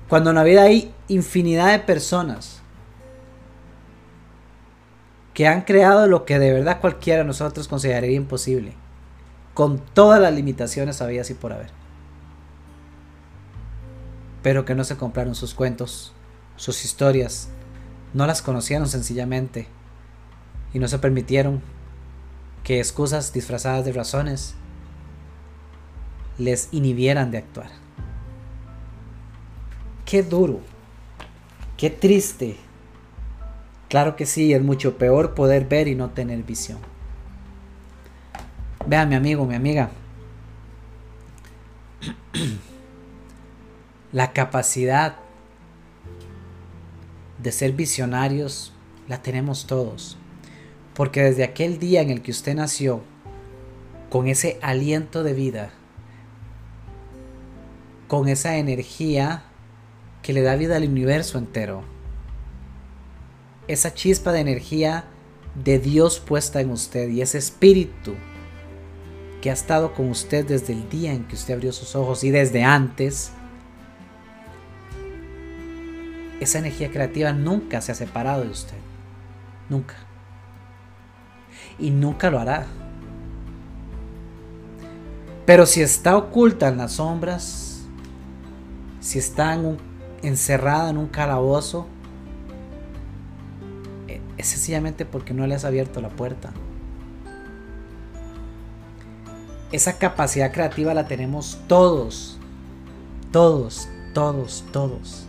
Cuando 0.09 0.31
en 0.31 0.37
la 0.37 0.45
vida 0.45 0.63
hay 0.63 0.95
infinidad 1.09 1.73
de 1.73 1.81
personas 1.81 2.61
que 5.33 5.49
han 5.49 5.63
creado 5.63 6.07
lo 6.07 6.25
que 6.25 6.39
de 6.39 6.53
verdad 6.53 6.81
cualquiera 6.81 7.21
de 7.21 7.27
nosotros 7.27 7.67
consideraría 7.67 8.17
imposible, 8.17 8.75
con 9.55 9.79
todas 9.79 10.21
las 10.21 10.33
limitaciones 10.33 11.03
habidas 11.03 11.31
y 11.31 11.35
por 11.35 11.53
haber. 11.53 11.71
Pero 14.43 14.65
que 14.65 14.75
no 14.75 14.85
se 14.85 14.97
compraron 14.97 15.35
sus 15.35 15.55
cuentos, 15.55 16.13
sus 16.57 16.85
historias, 16.85 17.49
no 18.13 18.27
las 18.27 18.43
conocieron 18.43 18.89
sencillamente 18.89 19.67
y 20.73 20.79
no 20.79 20.87
se 20.87 20.99
permitieron 20.99 21.63
que 22.63 22.79
excusas 22.79 23.33
disfrazadas 23.33 23.85
de 23.85 23.93
razones 23.93 24.55
les 26.39 26.69
inhibieran 26.73 27.31
de 27.31 27.39
actuar. 27.39 27.71
Qué 30.05 30.23
duro, 30.23 30.61
qué 31.77 31.91
triste. 31.91 32.57
Claro 33.89 34.17
que 34.17 34.27
sí, 34.27 34.53
es 34.53 34.63
mucho 34.63 34.99
peor 34.99 35.35
poder 35.35 35.67
ver 35.67 35.89
y 35.89 35.95
no 35.95 36.11
tener 36.11 36.43
visión. 36.43 36.79
Vean, 38.87 39.09
mi 39.09 39.15
amigo, 39.15 39.47
mi 39.47 39.55
amiga. 39.55 39.91
La 44.13 44.33
capacidad 44.33 45.17
de 47.43 47.53
ser 47.53 47.73
visionarios 47.73 48.73
la 49.09 49.23
tenemos 49.23 49.67
todos. 49.67 50.17
Porque 50.95 51.23
desde 51.23 51.45
aquel 51.45 51.79
día 51.79 52.03
en 52.03 52.11
el 52.11 52.23
que 52.23 52.31
usted 52.31 52.55
nació, 52.55 53.03
con 54.11 54.29
ese 54.29 54.59
aliento 54.63 55.23
de 55.23 55.35
vida, 55.35 55.71
con 58.09 58.29
esa 58.29 58.57
energía 58.57 59.45
que 60.23 60.33
le 60.33 60.43
da 60.43 60.57
vida 60.57 60.77
al 60.77 60.89
universo 60.89 61.39
entero, 61.39 61.83
esa 63.69 63.95
chispa 63.95 64.33
de 64.33 64.41
energía 64.41 65.05
de 65.55 65.79
Dios 65.79 66.21
puesta 66.21 66.61
en 66.61 66.71
usted 66.71 67.09
y 67.09 67.23
ese 67.23 67.39
espíritu 67.39 68.15
que 69.41 69.51
ha 69.51 69.53
estado 69.53 69.93
con 69.93 70.09
usted 70.09 70.47
desde 70.47 70.73
el 70.73 70.89
día 70.89 71.13
en 71.13 71.25
que 71.25 71.35
usted 71.35 71.55
abrió 71.55 71.73
sus 71.73 71.95
ojos 71.95 72.25
y 72.25 72.31
desde 72.31 72.65
antes, 72.65 73.31
esa 76.41 76.59
energía 76.59 76.91
creativa 76.91 77.33
nunca 77.33 77.81
se 77.81 77.93
ha 77.93 77.95
separado 77.95 78.43
de 78.43 78.51
usted. 78.51 78.77
Nunca. 79.69 79.97
Y 81.79 81.91
nunca 81.91 82.31
lo 82.31 82.39
hará. 82.39 82.67
Pero 85.47 85.67
si 85.67 85.83
está 85.83 86.17
oculta 86.17 86.69
en 86.69 86.79
las 86.79 86.93
sombras, 86.93 87.74
si 89.05 89.19
está 89.19 89.61
encerrada 90.23 90.89
en 90.89 90.97
un 90.97 91.09
calabozo, 91.09 91.87
e, 94.09 94.23
es 94.39 94.47
sencillamente 94.47 95.05
porque 95.05 95.35
no 95.35 95.47
le 95.47 95.55
has 95.55 95.67
abierto 95.67 96.01
la 96.01 96.09
puerta. 96.09 96.53
Esa 99.73 99.99
capacidad 99.99 100.53
creativa 100.53 100.95
la 100.95 101.07
tenemos 101.07 101.61
todos. 101.69 102.39
Todos, 103.31 103.89
todos, 104.15 104.65
todos. 104.73 105.27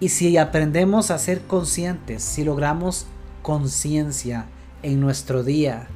Y 0.00 0.08
si 0.08 0.38
aprendemos 0.38 1.10
a 1.10 1.18
ser 1.18 1.42
conscientes, 1.42 2.22
si 2.22 2.42
logramos 2.42 3.06
conciencia 3.42 4.46
en 4.82 4.98
nuestro 4.98 5.44
día, 5.44 5.88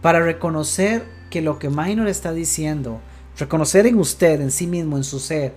para 0.00 0.20
reconocer 0.20 1.19
que 1.30 1.40
lo 1.40 1.58
que 1.58 1.70
Minor 1.70 2.08
está 2.08 2.32
diciendo, 2.32 3.00
reconocer 3.38 3.86
en 3.86 3.98
usted, 3.98 4.40
en 4.40 4.50
sí 4.50 4.66
mismo, 4.66 4.96
en 4.96 5.04
su 5.04 5.20
ser, 5.20 5.54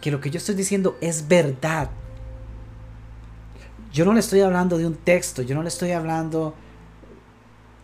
que 0.00 0.10
lo 0.10 0.20
que 0.20 0.30
yo 0.30 0.38
estoy 0.38 0.54
diciendo 0.54 0.96
es 1.00 1.28
verdad. 1.28 1.90
Yo 3.92 4.04
no 4.04 4.14
le 4.14 4.20
estoy 4.20 4.40
hablando 4.40 4.78
de 4.78 4.86
un 4.86 4.94
texto, 4.94 5.42
yo 5.42 5.54
no 5.54 5.62
le 5.62 5.68
estoy 5.68 5.90
hablando, 5.90 6.54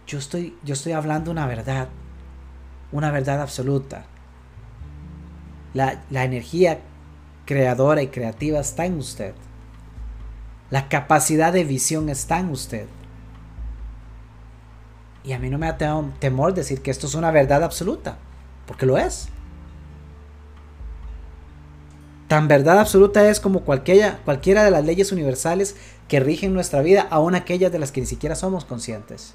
yo 0.06 0.18
estoy, 0.18 0.56
yo 0.64 0.74
estoy 0.74 0.92
hablando 0.92 1.30
una 1.32 1.46
verdad, 1.46 1.88
una 2.92 3.10
verdad 3.10 3.42
absoluta. 3.42 4.06
La, 5.74 6.02
la 6.10 6.24
energía 6.24 6.80
creadora 7.44 8.02
y 8.02 8.08
creativa 8.08 8.60
está 8.60 8.86
en 8.86 8.98
usted. 8.98 9.34
La 10.70 10.88
capacidad 10.88 11.52
de 11.52 11.64
visión 11.64 12.08
está 12.08 12.38
en 12.38 12.50
usted. 12.50 12.86
Y 15.26 15.32
a 15.32 15.40
mí 15.40 15.50
no 15.50 15.58
me 15.58 15.66
da 15.66 16.04
temor 16.20 16.54
decir 16.54 16.80
que 16.82 16.92
esto 16.92 17.08
es 17.08 17.16
una 17.16 17.32
verdad 17.32 17.64
absoluta, 17.64 18.16
porque 18.64 18.86
lo 18.86 18.96
es. 18.96 19.28
Tan 22.28 22.46
verdad 22.46 22.78
absoluta 22.78 23.28
es 23.28 23.40
como 23.40 23.60
cualquiera, 23.60 24.20
cualquiera 24.24 24.62
de 24.64 24.70
las 24.70 24.84
leyes 24.84 25.10
universales 25.10 25.74
que 26.06 26.20
rigen 26.20 26.54
nuestra 26.54 26.80
vida, 26.80 27.08
aun 27.10 27.34
aquellas 27.34 27.72
de 27.72 27.80
las 27.80 27.90
que 27.90 28.00
ni 28.00 28.06
siquiera 28.06 28.36
somos 28.36 28.64
conscientes. 28.64 29.34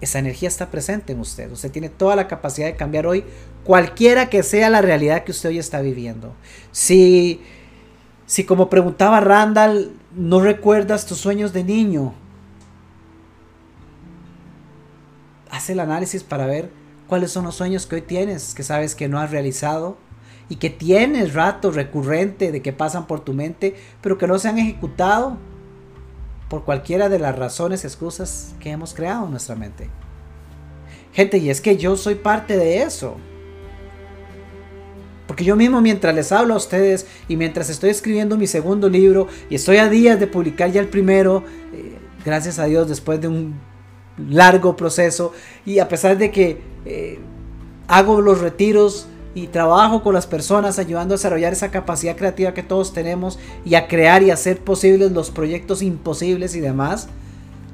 Esa 0.00 0.18
energía 0.18 0.48
está 0.48 0.70
presente 0.70 1.12
en 1.12 1.20
usted. 1.20 1.50
Usted 1.52 1.70
tiene 1.70 1.90
toda 1.90 2.16
la 2.16 2.26
capacidad 2.26 2.66
de 2.66 2.76
cambiar 2.76 3.06
hoy 3.06 3.24
cualquiera 3.64 4.30
que 4.30 4.42
sea 4.42 4.70
la 4.70 4.80
realidad 4.80 5.24
que 5.24 5.32
usted 5.32 5.50
hoy 5.50 5.58
está 5.58 5.82
viviendo. 5.82 6.34
Si, 6.72 7.42
si 8.24 8.44
como 8.44 8.70
preguntaba 8.70 9.20
Randall, 9.20 9.92
no 10.14 10.40
recuerdas 10.40 11.04
tus 11.04 11.18
sueños 11.18 11.52
de 11.52 11.64
niño, 11.64 12.14
haz 15.56 15.70
el 15.70 15.80
análisis 15.80 16.22
para 16.22 16.46
ver 16.46 16.70
cuáles 17.06 17.30
son 17.30 17.44
los 17.44 17.54
sueños 17.54 17.86
que 17.86 17.96
hoy 17.96 18.02
tienes, 18.02 18.54
que 18.54 18.62
sabes 18.62 18.94
que 18.94 19.08
no 19.08 19.18
has 19.18 19.30
realizado 19.30 19.96
y 20.48 20.56
que 20.56 20.70
tienes 20.70 21.34
rato 21.34 21.70
recurrente 21.70 22.52
de 22.52 22.62
que 22.62 22.72
pasan 22.72 23.06
por 23.06 23.20
tu 23.20 23.32
mente, 23.32 23.74
pero 24.00 24.18
que 24.18 24.26
no 24.26 24.38
se 24.38 24.48
han 24.48 24.58
ejecutado 24.58 25.38
por 26.48 26.64
cualquiera 26.64 27.08
de 27.08 27.18
las 27.18 27.36
razones 27.36 27.84
excusas 27.84 28.54
que 28.60 28.70
hemos 28.70 28.94
creado 28.94 29.24
en 29.24 29.30
nuestra 29.32 29.56
mente. 29.56 29.88
Gente, 31.12 31.38
y 31.38 31.50
es 31.50 31.60
que 31.60 31.76
yo 31.76 31.96
soy 31.96 32.16
parte 32.16 32.56
de 32.56 32.82
eso. 32.82 33.16
Porque 35.26 35.42
yo 35.42 35.56
mismo 35.56 35.80
mientras 35.80 36.14
les 36.14 36.30
hablo 36.30 36.54
a 36.54 36.58
ustedes 36.58 37.06
y 37.26 37.36
mientras 37.36 37.68
estoy 37.70 37.90
escribiendo 37.90 38.36
mi 38.36 38.46
segundo 38.46 38.88
libro 38.88 39.26
y 39.50 39.56
estoy 39.56 39.78
a 39.78 39.88
días 39.88 40.20
de 40.20 40.28
publicar 40.28 40.70
ya 40.70 40.80
el 40.80 40.88
primero, 40.88 41.42
eh, 41.72 41.96
gracias 42.24 42.60
a 42.60 42.66
Dios 42.66 42.88
después 42.88 43.20
de 43.20 43.26
un 43.26 43.58
largo 44.18 44.76
proceso 44.76 45.32
y 45.64 45.78
a 45.78 45.88
pesar 45.88 46.16
de 46.18 46.30
que 46.30 46.60
eh, 46.84 47.18
hago 47.88 48.20
los 48.20 48.40
retiros 48.40 49.06
y 49.34 49.48
trabajo 49.48 50.02
con 50.02 50.14
las 50.14 50.26
personas 50.26 50.78
ayudando 50.78 51.12
a 51.12 51.18
desarrollar 51.18 51.52
esa 51.52 51.70
capacidad 51.70 52.16
creativa 52.16 52.54
que 52.54 52.62
todos 52.62 52.94
tenemos 52.94 53.38
y 53.66 53.74
a 53.74 53.86
crear 53.86 54.22
y 54.22 54.30
hacer 54.30 54.60
posibles 54.60 55.12
los 55.12 55.30
proyectos 55.30 55.82
imposibles 55.82 56.56
y 56.56 56.60
demás. 56.60 57.08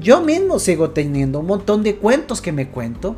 Yo 0.00 0.20
mismo 0.20 0.58
sigo 0.58 0.90
teniendo 0.90 1.38
un 1.38 1.46
montón 1.46 1.84
de 1.84 1.94
cuentos 1.94 2.40
que 2.40 2.50
me 2.50 2.68
cuento. 2.68 3.14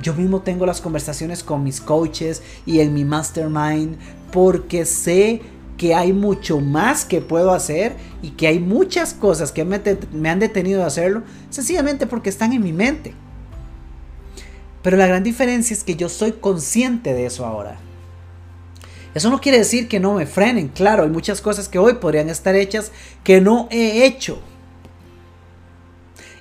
Yo 0.00 0.14
mismo 0.14 0.40
tengo 0.40 0.64
las 0.64 0.80
conversaciones 0.80 1.42
con 1.42 1.62
mis 1.62 1.82
coaches 1.82 2.42
y 2.64 2.80
en 2.80 2.94
mi 2.94 3.04
mastermind 3.04 3.96
porque 4.32 4.86
sé 4.86 5.42
que 5.76 5.94
hay 5.94 6.12
mucho 6.12 6.60
más 6.60 7.04
que 7.04 7.20
puedo 7.20 7.52
hacer 7.52 7.96
y 8.22 8.30
que 8.30 8.46
hay 8.46 8.58
muchas 8.58 9.14
cosas 9.14 9.52
que 9.52 9.64
me, 9.64 10.30
han 10.30 10.40
detenido 10.40 10.80
de 10.80 10.86
hacerlo 10.86 11.22
sencillamente 11.50 12.06
porque 12.06 12.30
están 12.30 12.52
en 12.52 12.62
mi 12.62 12.72
mente. 12.72 13.14
Pero 14.82 14.96
la 14.96 15.06
gran 15.06 15.22
diferencia 15.22 15.74
es 15.74 15.84
que 15.84 15.96
yo 15.96 16.08
soy 16.08 16.32
consciente 16.32 17.12
de 17.12 17.26
eso 17.26 17.44
ahora. 17.44 17.78
Eso 19.14 19.30
no 19.30 19.40
quiere 19.40 19.58
decir 19.58 19.88
que 19.88 19.98
no 19.98 20.14
me 20.14 20.26
frenen, 20.26 20.68
claro, 20.68 21.02
hay 21.02 21.08
muchas 21.08 21.40
cosas 21.40 21.68
que 21.68 21.78
hoy 21.78 21.94
podrían 21.94 22.28
estar 22.28 22.54
hechas 22.54 22.92
que 23.24 23.40
no 23.40 23.66
he 23.70 24.04
hecho. 24.04 24.40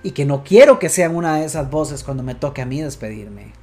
Y 0.04 0.12
que 0.12 0.26
no 0.26 0.44
quiero 0.44 0.78
que 0.78 0.90
sean 0.90 1.16
una 1.16 1.38
de 1.38 1.46
esas 1.46 1.70
voces 1.72 2.04
cuando 2.04 2.22
me 2.22 2.36
toque 2.36 2.62
a 2.62 2.66
mí 2.66 2.82
despedirme. 2.82 3.54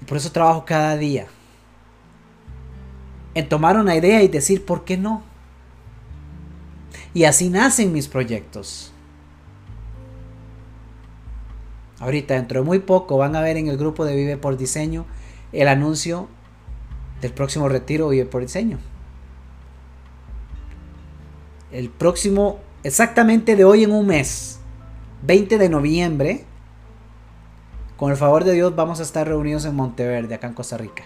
Y 0.00 0.04
por 0.04 0.18
eso 0.18 0.30
trabajo 0.30 0.64
cada 0.64 0.96
día. 0.96 1.26
En 3.34 3.48
tomar 3.48 3.76
una 3.76 3.96
idea 3.96 4.22
y 4.22 4.28
decir, 4.28 4.64
¿por 4.64 4.84
qué 4.84 4.96
no? 4.96 5.22
Y 7.12 7.24
así 7.24 7.48
nacen 7.48 7.92
mis 7.92 8.08
proyectos. 8.08 8.92
Ahorita, 12.00 12.34
dentro 12.34 12.60
de 12.60 12.66
muy 12.66 12.80
poco, 12.80 13.16
van 13.16 13.36
a 13.36 13.40
ver 13.40 13.56
en 13.56 13.68
el 13.68 13.76
grupo 13.76 14.04
de 14.04 14.16
Vive 14.16 14.36
por 14.36 14.56
Diseño 14.56 15.06
el 15.52 15.68
anuncio 15.68 16.28
del 17.20 17.32
próximo 17.32 17.68
retiro 17.68 18.08
Vive 18.08 18.26
por 18.26 18.42
Diseño. 18.42 18.78
El 21.70 21.88
próximo, 21.90 22.58
exactamente 22.82 23.56
de 23.56 23.64
hoy 23.64 23.84
en 23.84 23.92
un 23.92 24.06
mes, 24.06 24.60
20 25.22 25.58
de 25.58 25.68
noviembre, 25.68 26.44
con 27.96 28.10
el 28.10 28.16
favor 28.16 28.44
de 28.44 28.52
Dios 28.52 28.74
vamos 28.76 29.00
a 29.00 29.04
estar 29.04 29.26
reunidos 29.26 29.64
en 29.64 29.74
Monteverde, 29.74 30.34
acá 30.34 30.48
en 30.48 30.54
Costa 30.54 30.76
Rica. 30.76 31.04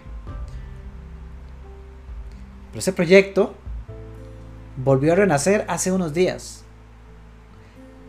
Pero 2.71 2.81
ese 2.81 2.93
proyecto 2.93 3.55
volvió 4.77 5.13
a 5.13 5.17
renacer 5.17 5.65
hace 5.69 5.93
unos 5.93 6.15
días. 6.15 6.65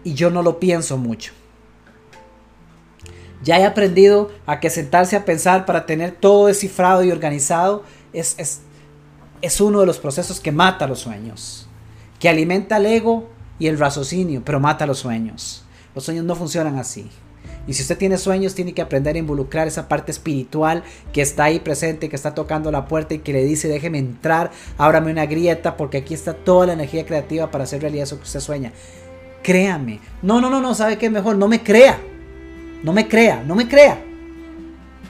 y 0.01 0.14
yo 0.14 0.30
no 0.30 0.41
lo 0.41 0.60
pienso 0.60 0.97
mucho. 0.97 1.34
Ya 3.43 3.60
he 3.60 3.66
aprendido 3.66 4.32
a 4.45 4.62
que 4.62 4.70
sentarse 4.70 5.18
a 5.18 5.26
pensar 5.26 5.66
para 5.66 5.86
tener 5.86 6.12
todo 6.12 6.47
descifrado 6.47 7.03
y 7.03 7.12
organizado 7.12 7.84
es, 8.14 8.36
es, 8.38 8.62
es 9.41 9.60
uno 9.60 9.82
de 9.82 9.86
los 9.86 9.99
procesos 9.99 10.39
que 10.39 10.53
mata 10.53 10.88
los 10.88 10.99
sueños, 10.99 11.68
que 12.18 12.30
alimenta 12.30 12.78
el 12.78 12.86
ego 12.86 13.30
y 13.60 13.68
el 13.68 13.78
raciocinio, 13.78 14.41
pero 14.43 14.60
mata 14.60 14.86
los 14.86 14.99
sueños. 14.99 15.64
Los 15.93 16.05
sueños 16.05 16.24
no 16.24 16.36
funcionan 16.36 16.78
así. 16.78 17.10
Y 17.70 17.74
si 17.76 17.84
usted 17.84 17.99
tiene 17.99 18.17
sueños, 18.17 18.55
tiene 18.55 18.74
que 18.74 18.82
aprender 18.82 19.15
a 19.15 19.20
involucrar 19.20 19.67
esa 19.67 19.88
parte 19.88 20.11
espiritual 20.11 20.82
que 21.13 21.22
está 21.22 21.43
ahí 21.43 21.59
presente, 21.59 22.09
que 22.09 22.15
está 22.15 22.34
tocando 22.34 22.72
la 22.72 22.88
puerta 22.88 23.13
y 23.13 23.20
que 23.20 23.32
le 23.32 23.43
dice, 23.43 23.67
déjeme 23.67 23.99
entrar, 23.99 24.49
ábrame 24.76 25.11
una 25.11 25.28
grieta, 25.28 25.78
porque 25.78 25.97
aquí 25.97 26.15
está 26.15 26.34
toda 26.34 26.65
la 26.65 26.74
energía 26.74 27.05
creativa 27.05 27.51
para 27.51 27.65
hacer 27.65 27.84
realidad 27.84 28.05
eso 28.05 28.17
que 28.17 28.24
usted 28.24 28.39
sueña. 28.39 28.74
Créame. 29.43 29.99
No, 30.24 30.41
no, 30.41 30.49
no, 30.49 30.61
no, 30.61 30.74
¿sabe 30.74 30.97
qué 30.97 31.05
es 31.05 31.11
mejor? 31.11 31.36
No 31.36 31.47
me 31.47 31.61
crea. 31.61 31.99
No 32.82 32.91
me 32.91 33.07
crea, 33.07 33.43
no 33.45 33.53
me 33.53 33.67
crea. 33.67 34.01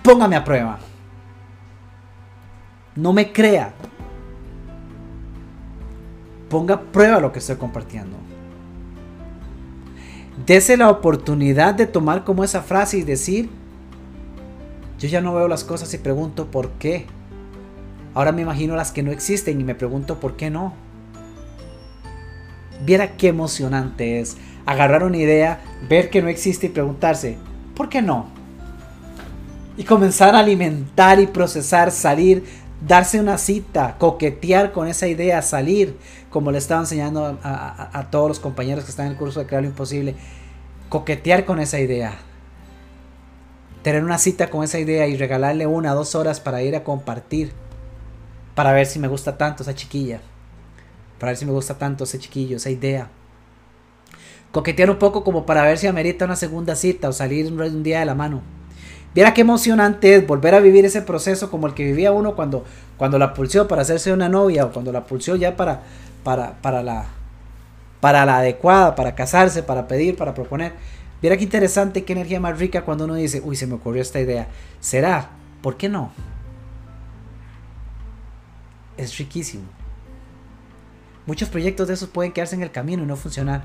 Póngame 0.03 0.35
a 0.35 0.43
prueba. 0.43 0.79
No 2.93 3.13
me 3.13 3.31
crea. 3.31 3.71
Ponga 6.49 6.75
a 6.75 6.81
prueba 6.81 7.21
lo 7.21 7.31
que 7.31 7.39
estoy 7.39 7.55
compartiendo. 7.55 8.17
Dese 10.45 10.77
la 10.77 10.89
oportunidad 10.89 11.73
de 11.75 11.85
tomar 11.85 12.23
como 12.23 12.43
esa 12.43 12.61
frase 12.61 12.97
y 12.97 13.03
decir, 13.03 13.49
yo 14.97 15.07
ya 15.07 15.21
no 15.21 15.33
veo 15.33 15.47
las 15.47 15.63
cosas 15.63 15.93
y 15.93 15.97
pregunto 15.97 16.49
por 16.49 16.71
qué. 16.71 17.05
Ahora 18.13 18.31
me 18.31 18.41
imagino 18.41 18.75
las 18.75 18.91
que 18.91 19.03
no 19.03 19.11
existen 19.11 19.59
y 19.59 19.63
me 19.63 19.75
pregunto 19.75 20.19
por 20.19 20.35
qué 20.35 20.49
no. 20.49 20.73
Viera 22.85 23.17
qué 23.17 23.27
emocionante 23.27 24.19
es 24.19 24.37
agarrar 24.65 25.03
una 25.03 25.17
idea, 25.17 25.61
ver 25.89 26.09
que 26.09 26.21
no 26.21 26.29
existe 26.29 26.67
y 26.67 26.69
preguntarse, 26.69 27.37
¿por 27.75 27.89
qué 27.89 28.01
no? 28.01 28.27
Y 29.77 29.83
comenzar 29.83 30.35
a 30.35 30.39
alimentar 30.39 31.19
y 31.19 31.27
procesar, 31.27 31.91
salir, 31.91 32.43
darse 32.85 33.19
una 33.19 33.37
cita, 33.37 33.97
coquetear 33.97 34.71
con 34.71 34.87
esa 34.87 35.07
idea, 35.07 35.41
salir, 35.41 35.97
como 36.29 36.51
le 36.51 36.57
estaba 36.57 36.81
enseñando 36.81 37.39
a, 37.43 38.07
todos 38.11 38.29
los 38.29 38.39
compañeros 38.39 38.83
que 38.83 38.91
están 38.91 39.07
en 39.07 39.13
el 39.13 39.17
curso 39.17 39.39
de 39.39 39.45
Crear 39.45 39.63
lo 39.63 39.69
Imposible, 39.69 40.15
coquetear 40.89 41.45
con 41.45 41.59
esa 41.59 41.79
idea. 41.79 42.13
Tener 43.83 44.03
una 44.03 44.17
cita 44.17 44.49
con 44.49 44.63
esa 44.63 44.79
idea 44.79 45.07
y 45.07 45.17
regalarle 45.17 45.65
una, 45.65 45.93
dos 45.93 46.15
horas 46.15 46.39
para 46.39 46.61
ir 46.61 46.75
a 46.75 46.83
compartir. 46.83 47.53
Para 48.55 48.73
ver 48.73 48.85
si 48.85 48.99
me 48.99 49.07
gusta 49.07 49.37
tanto 49.37 49.63
esa 49.63 49.73
chiquilla. 49.73 50.19
Para 51.17 51.31
ver 51.31 51.37
si 51.37 51.45
me 51.45 51.51
gusta 51.51 51.77
tanto 51.77 52.03
ese 52.03 52.19
chiquillo, 52.19 52.57
esa 52.57 52.69
idea 52.69 53.09
coquetear 54.51 54.89
un 54.89 54.97
poco 54.97 55.23
como 55.23 55.45
para 55.45 55.63
ver 55.63 55.77
si 55.77 55.87
amerita 55.87 56.25
una 56.25 56.35
segunda 56.35 56.75
cita 56.75 57.09
o 57.09 57.13
salir 57.13 57.51
un 57.51 57.83
día 57.83 57.99
de 57.99 58.05
la 58.05 58.15
mano. 58.15 58.41
Viera 59.13 59.33
qué 59.33 59.41
emocionante 59.41 60.15
es 60.15 60.27
volver 60.27 60.53
a 60.53 60.59
vivir 60.59 60.85
ese 60.85 61.01
proceso 61.01 61.49
como 61.49 61.67
el 61.67 61.73
que 61.73 61.83
vivía 61.83 62.11
uno 62.11 62.35
cuando, 62.35 62.63
cuando 62.97 63.17
la 63.17 63.33
pulsó 63.33 63.67
para 63.67 63.81
hacerse 63.81 64.13
una 64.13 64.29
novia 64.29 64.65
o 64.65 64.71
cuando 64.71 64.91
la 64.91 65.05
pulsó 65.05 65.35
ya 65.35 65.55
para, 65.55 65.81
para, 66.23 66.61
para, 66.61 66.83
la, 66.83 67.05
para 67.99 68.25
la 68.25 68.37
adecuada, 68.37 68.95
para 68.95 69.15
casarse, 69.15 69.63
para 69.63 69.87
pedir, 69.87 70.15
para 70.15 70.33
proponer. 70.33 70.73
Viera 71.21 71.37
qué 71.37 71.43
interesante, 71.43 72.05
qué 72.05 72.13
energía 72.13 72.39
más 72.39 72.59
rica 72.59 72.83
cuando 72.83 73.05
uno 73.05 73.15
dice, 73.15 73.41
uy, 73.43 73.55
se 73.55 73.67
me 73.67 73.73
ocurrió 73.73 74.01
esta 74.01 74.19
idea. 74.19 74.47
¿Será? 74.79 75.31
¿Por 75.61 75.75
qué 75.75 75.89
no? 75.89 76.11
Es 78.95 79.17
riquísimo. 79.17 79.63
Muchos 81.25 81.49
proyectos 81.49 81.87
de 81.87 81.95
esos 81.95 82.09
pueden 82.09 82.31
quedarse 82.31 82.55
en 82.55 82.63
el 82.63 82.71
camino 82.71 83.03
y 83.03 83.05
no 83.05 83.15
funcionar. 83.15 83.63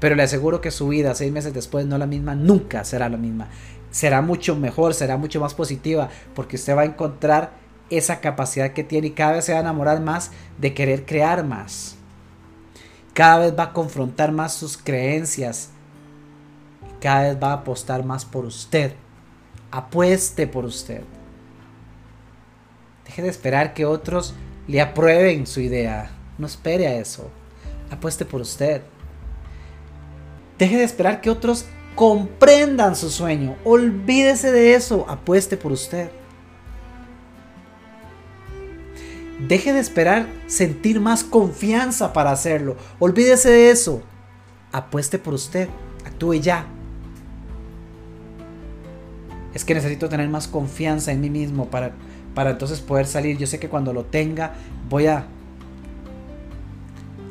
Pero 0.00 0.14
le 0.14 0.22
aseguro 0.22 0.60
que 0.60 0.70
su 0.70 0.88
vida 0.88 1.14
seis 1.14 1.32
meses 1.32 1.54
después 1.54 1.86
no 1.86 1.96
la 1.96 2.06
misma, 2.06 2.34
nunca 2.34 2.84
será 2.84 3.08
la 3.08 3.16
misma. 3.16 3.48
Será 3.96 4.20
mucho 4.20 4.56
mejor, 4.56 4.92
será 4.92 5.16
mucho 5.16 5.40
más 5.40 5.54
positiva, 5.54 6.10
porque 6.34 6.56
usted 6.56 6.76
va 6.76 6.82
a 6.82 6.84
encontrar 6.84 7.52
esa 7.88 8.20
capacidad 8.20 8.74
que 8.74 8.84
tiene 8.84 9.06
y 9.06 9.12
cada 9.12 9.32
vez 9.32 9.46
se 9.46 9.52
va 9.52 9.58
a 9.60 9.62
enamorar 9.62 10.02
más 10.02 10.32
de 10.58 10.74
querer 10.74 11.06
crear 11.06 11.46
más. 11.46 11.96
Cada 13.14 13.38
vez 13.38 13.58
va 13.58 13.62
a 13.62 13.72
confrontar 13.72 14.32
más 14.32 14.52
sus 14.52 14.76
creencias. 14.76 15.70
Cada 17.00 17.22
vez 17.22 17.42
va 17.42 17.52
a 17.52 17.54
apostar 17.54 18.04
más 18.04 18.26
por 18.26 18.44
usted. 18.44 18.92
Apueste 19.70 20.46
por 20.46 20.66
usted. 20.66 21.02
Deje 23.06 23.22
de 23.22 23.30
esperar 23.30 23.72
que 23.72 23.86
otros 23.86 24.34
le 24.68 24.82
aprueben 24.82 25.46
su 25.46 25.60
idea. 25.60 26.10
No 26.36 26.46
espere 26.46 26.86
a 26.86 26.96
eso. 26.96 27.30
Apueste 27.90 28.26
por 28.26 28.42
usted. 28.42 28.82
Deje 30.58 30.76
de 30.76 30.84
esperar 30.84 31.22
que 31.22 31.30
otros 31.30 31.64
comprendan 31.96 32.94
su 32.94 33.10
sueño. 33.10 33.56
Olvídese 33.64 34.52
de 34.52 34.74
eso. 34.74 35.04
Apueste 35.08 35.56
por 35.56 35.72
usted. 35.72 36.10
Deje 39.48 39.72
de 39.72 39.80
esperar 39.80 40.26
sentir 40.46 41.00
más 41.00 41.24
confianza 41.24 42.12
para 42.12 42.30
hacerlo. 42.30 42.76
Olvídese 43.00 43.50
de 43.50 43.70
eso. 43.70 44.02
Apueste 44.70 45.18
por 45.18 45.34
usted. 45.34 45.68
Actúe 46.04 46.34
ya. 46.34 46.66
Es 49.52 49.64
que 49.64 49.74
necesito 49.74 50.08
tener 50.08 50.28
más 50.28 50.48
confianza 50.48 51.12
en 51.12 51.20
mí 51.22 51.30
mismo 51.30 51.70
para, 51.70 51.92
para 52.34 52.50
entonces 52.50 52.80
poder 52.80 53.06
salir. 53.06 53.38
Yo 53.38 53.46
sé 53.46 53.58
que 53.58 53.70
cuando 53.70 53.92
lo 53.92 54.04
tenga 54.04 54.54
voy 54.88 55.06
a... 55.06 55.26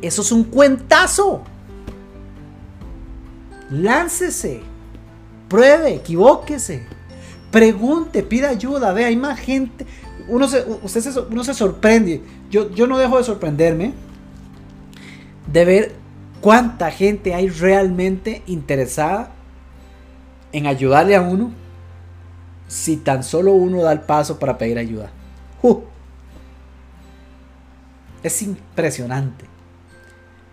Eso 0.01 0.23
es 0.23 0.31
un 0.31 0.43
cuentazo. 0.43 1.43
Láncese. 3.69 4.61
Pruebe, 5.47 5.95
equivóquese. 5.95 6.83
Pregunte, 7.51 8.23
pida 8.23 8.49
ayuda. 8.49 8.93
Ve, 8.93 9.05
hay 9.05 9.15
más 9.15 9.39
gente. 9.39 9.85
Uno 10.27 10.47
se, 10.47 10.65
usted 10.81 11.03
uno 11.29 11.43
se 11.43 11.53
sorprende. 11.53 12.21
Yo, 12.49 12.71
yo 12.71 12.87
no 12.87 12.97
dejo 12.97 13.17
de 13.17 13.23
sorprenderme 13.23 13.93
de 15.51 15.65
ver 15.65 15.95
cuánta 16.41 16.91
gente 16.91 17.33
hay 17.33 17.49
realmente 17.49 18.43
interesada 18.47 19.31
en 20.51 20.67
ayudarle 20.67 21.15
a 21.15 21.21
uno 21.21 21.51
si 22.67 22.97
tan 22.97 23.23
solo 23.23 23.53
uno 23.53 23.81
da 23.83 23.91
el 23.91 24.01
paso 24.01 24.39
para 24.39 24.57
pedir 24.57 24.77
ayuda. 24.77 25.11
Es 28.23 28.41
impresionante. 28.41 29.45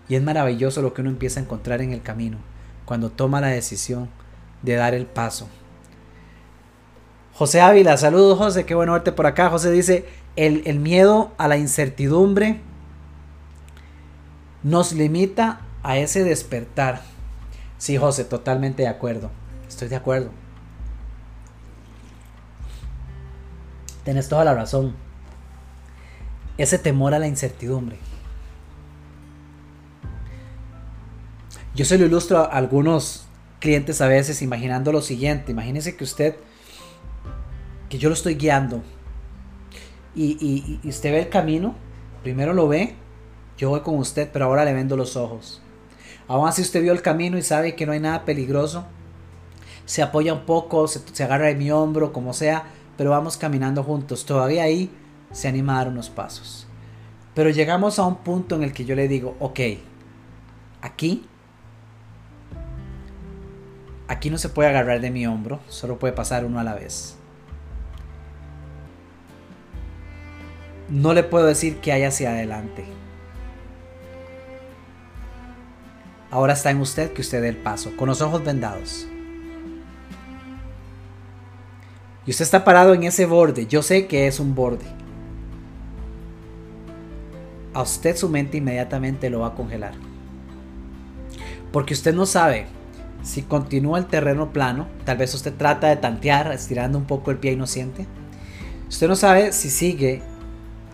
Y 0.07 0.15
es 0.15 0.21
maravilloso 0.21 0.81
lo 0.81 0.93
que 0.93 1.01
uno 1.01 1.09
empieza 1.09 1.39
a 1.39 1.43
encontrar 1.43 1.81
en 1.81 1.91
el 1.91 2.01
camino 2.01 2.37
cuando 2.85 3.09
toma 3.09 3.41
la 3.41 3.47
decisión 3.47 4.09
de 4.61 4.75
dar 4.75 4.93
el 4.93 5.05
paso. 5.05 5.47
José 7.33 7.61
Ávila, 7.61 7.97
saludos 7.97 8.37
José, 8.37 8.65
qué 8.65 8.75
bueno 8.75 8.93
verte 8.93 9.11
por 9.11 9.25
acá. 9.25 9.49
José 9.49 9.71
dice, 9.71 10.05
el, 10.35 10.79
miedo 10.79 11.31
a 11.37 11.47
la 11.47 11.57
incertidumbre 11.57 12.61
nos 14.61 14.93
limita 14.93 15.61
a 15.81 15.97
ese 15.97 16.23
despertar. 16.23 17.01
Sí, 17.77 17.97
José, 17.97 18.23
totalmente 18.23 18.83
de 18.83 18.87
acuerdo. 18.87 19.29
Estoy 19.67 19.87
de 19.87 19.95
acuerdo. 19.95 20.29
Tienes 24.03 24.29
toda 24.29 24.45
la 24.45 24.53
razón. 24.53 24.95
Ese 26.57 26.77
temor 26.77 27.13
a 27.13 27.19
la 27.19 27.27
incertidumbre. 27.27 27.97
Yo 31.75 31.85
se 31.85 31.97
lo 31.97 32.05
ilustro 32.05 32.37
a 32.37 32.45
algunos 32.45 33.25
clientes 33.59 33.99
a 34.01 34.07
veces 34.07 34.43
imaginando 34.43 34.91
lo 34.91 35.01
siguiente. 35.01 35.51
Imagínense 35.51 35.95
que 35.95 36.03
usted, 36.03 36.35
que 37.89 37.97
yo 37.97 38.09
lo 38.09 38.13
estoy 38.13 38.35
guiando 38.35 38.83
y, 40.15 40.79
usted 40.83 41.11
ve 41.11 41.19
el 41.21 41.29
camino, 41.29 41.73
primero 42.21 42.53
lo 42.53 42.67
ve, 42.67 42.93
yo 43.57 43.69
voy 43.69 43.81
con 43.81 43.95
usted, 43.97 44.29
pero 44.31 44.45
ahora 44.45 44.65
le 44.65 44.73
vendo 44.73 44.95
los 44.95 45.15
ojos. 45.15 45.61
Aún 46.27 46.47
así 46.47 46.61
usted 46.61 46.81
vio 46.83 46.91
el 46.91 47.01
camino 47.01 47.37
y 47.39 47.41
sabe 47.41 47.75
que 47.75 47.85
no 47.87 47.91
hay 47.91 47.99
nada 47.99 48.23
peligroso, 48.23 48.85
se 49.85 50.03
apoya 50.03 50.33
un 50.33 50.45
poco, 50.45 50.87
se, 50.87 51.01
se 51.11 51.23
agarra 51.23 51.47
de 51.47 51.55
mi 51.55 51.71
hombro, 51.71 52.13
como 52.13 52.33
sea, 52.33 52.65
pero 52.97 53.09
vamos 53.09 53.37
caminando 53.37 53.83
juntos. 53.83 54.25
Todavía 54.25 54.63
ahí 54.63 54.91
se 55.31 55.47
anima 55.47 55.73
a 55.73 55.77
dar 55.79 55.87
unos 55.87 56.11
pasos. 56.11 56.67
Pero 57.33 57.49
llegamos 57.49 57.97
a 57.97 58.05
un 58.05 58.17
punto 58.17 58.55
en 58.55 58.63
el 58.63 58.73
que 58.73 58.85
yo 58.85 58.95
le 58.95 59.07
digo, 59.07 59.35
ok, 59.39 59.59
aquí 60.81 61.25
Aquí 64.07 64.29
no 64.29 64.37
se 64.37 64.49
puede 64.49 64.69
agarrar 64.69 64.99
de 64.99 65.11
mi 65.11 65.25
hombro, 65.25 65.59
solo 65.69 65.97
puede 65.97 66.13
pasar 66.13 66.45
uno 66.45 66.59
a 66.59 66.63
la 66.63 66.75
vez. 66.75 67.15
No 70.89 71.13
le 71.13 71.23
puedo 71.23 71.45
decir 71.45 71.77
que 71.77 71.91
hay 71.91 72.03
hacia 72.03 72.31
adelante. 72.31 72.85
Ahora 76.29 76.53
está 76.53 76.71
en 76.71 76.81
usted 76.81 77.13
que 77.13 77.21
usted 77.21 77.41
dé 77.41 77.49
el 77.49 77.57
paso, 77.57 77.95
con 77.95 78.09
los 78.09 78.21
ojos 78.21 78.43
vendados. 78.43 79.07
Y 82.25 82.31
usted 82.31 82.43
está 82.43 82.63
parado 82.63 82.93
en 82.93 83.03
ese 83.03 83.25
borde. 83.25 83.67
Yo 83.67 83.81
sé 83.81 84.07
que 84.07 84.27
es 84.27 84.39
un 84.39 84.55
borde. 84.55 84.85
A 87.73 87.81
usted 87.81 88.15
su 88.15 88.29
mente 88.29 88.57
inmediatamente 88.57 89.29
lo 89.29 89.41
va 89.41 89.47
a 89.47 89.55
congelar. 89.55 89.93
Porque 91.71 91.93
usted 91.93 92.13
no 92.13 92.25
sabe 92.25 92.67
si 93.23 93.41
continúa 93.41 93.97
el 93.97 94.05
terreno 94.05 94.51
plano, 94.51 94.87
tal 95.05 95.17
vez 95.17 95.33
usted 95.33 95.53
trata 95.55 95.87
de 95.87 95.95
tantear 95.95 96.51
estirando 96.51 96.97
un 96.97 97.05
poco 97.05 97.31
el 97.31 97.37
pie 97.37 97.53
inocente. 97.53 98.05
Usted 98.89 99.07
no 99.07 99.15
sabe 99.15 99.53
si 99.53 99.69
sigue 99.69 100.21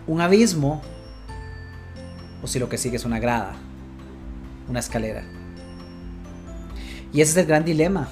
un 0.06 0.20
abismo 0.20 0.80
o 2.42 2.46
si 2.46 2.58
lo 2.58 2.68
que 2.68 2.78
sigue 2.78 2.96
es 2.96 3.04
una 3.04 3.18
grada, 3.18 3.54
una 4.68 4.78
escalera. 4.78 5.24
Y 7.12 7.20
ese 7.20 7.32
es 7.32 7.36
el 7.38 7.46
gran 7.46 7.64
dilema. 7.64 8.08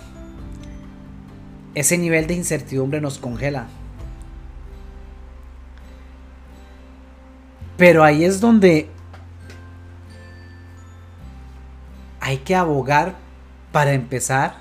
Ese 1.74 1.96
nivel 1.96 2.26
de 2.26 2.34
incertidumbre 2.34 3.00
nos 3.00 3.18
congela. 3.18 3.68
Pero 7.76 8.02
ahí 8.02 8.24
es 8.24 8.40
donde 8.40 8.88
hay 12.20 12.38
que 12.38 12.56
abogar 12.56 13.27
para 13.78 13.92
empezar 13.92 14.56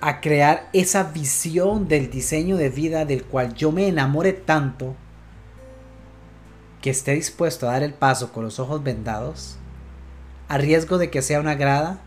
a 0.00 0.22
crear 0.22 0.70
esa 0.72 1.02
visión 1.02 1.86
del 1.86 2.10
diseño 2.10 2.56
de 2.56 2.70
vida 2.70 3.04
del 3.04 3.24
cual 3.24 3.52
yo 3.52 3.72
me 3.72 3.88
enamore 3.88 4.32
tanto 4.32 4.94
que 6.80 6.88
esté 6.88 7.12
dispuesto 7.12 7.68
a 7.68 7.72
dar 7.72 7.82
el 7.82 7.92
paso 7.92 8.32
con 8.32 8.42
los 8.42 8.58
ojos 8.58 8.82
vendados 8.82 9.58
a 10.48 10.56
riesgo 10.56 10.96
de 10.96 11.10
que 11.10 11.20
sea 11.20 11.40
una 11.40 11.56
grada 11.56 11.98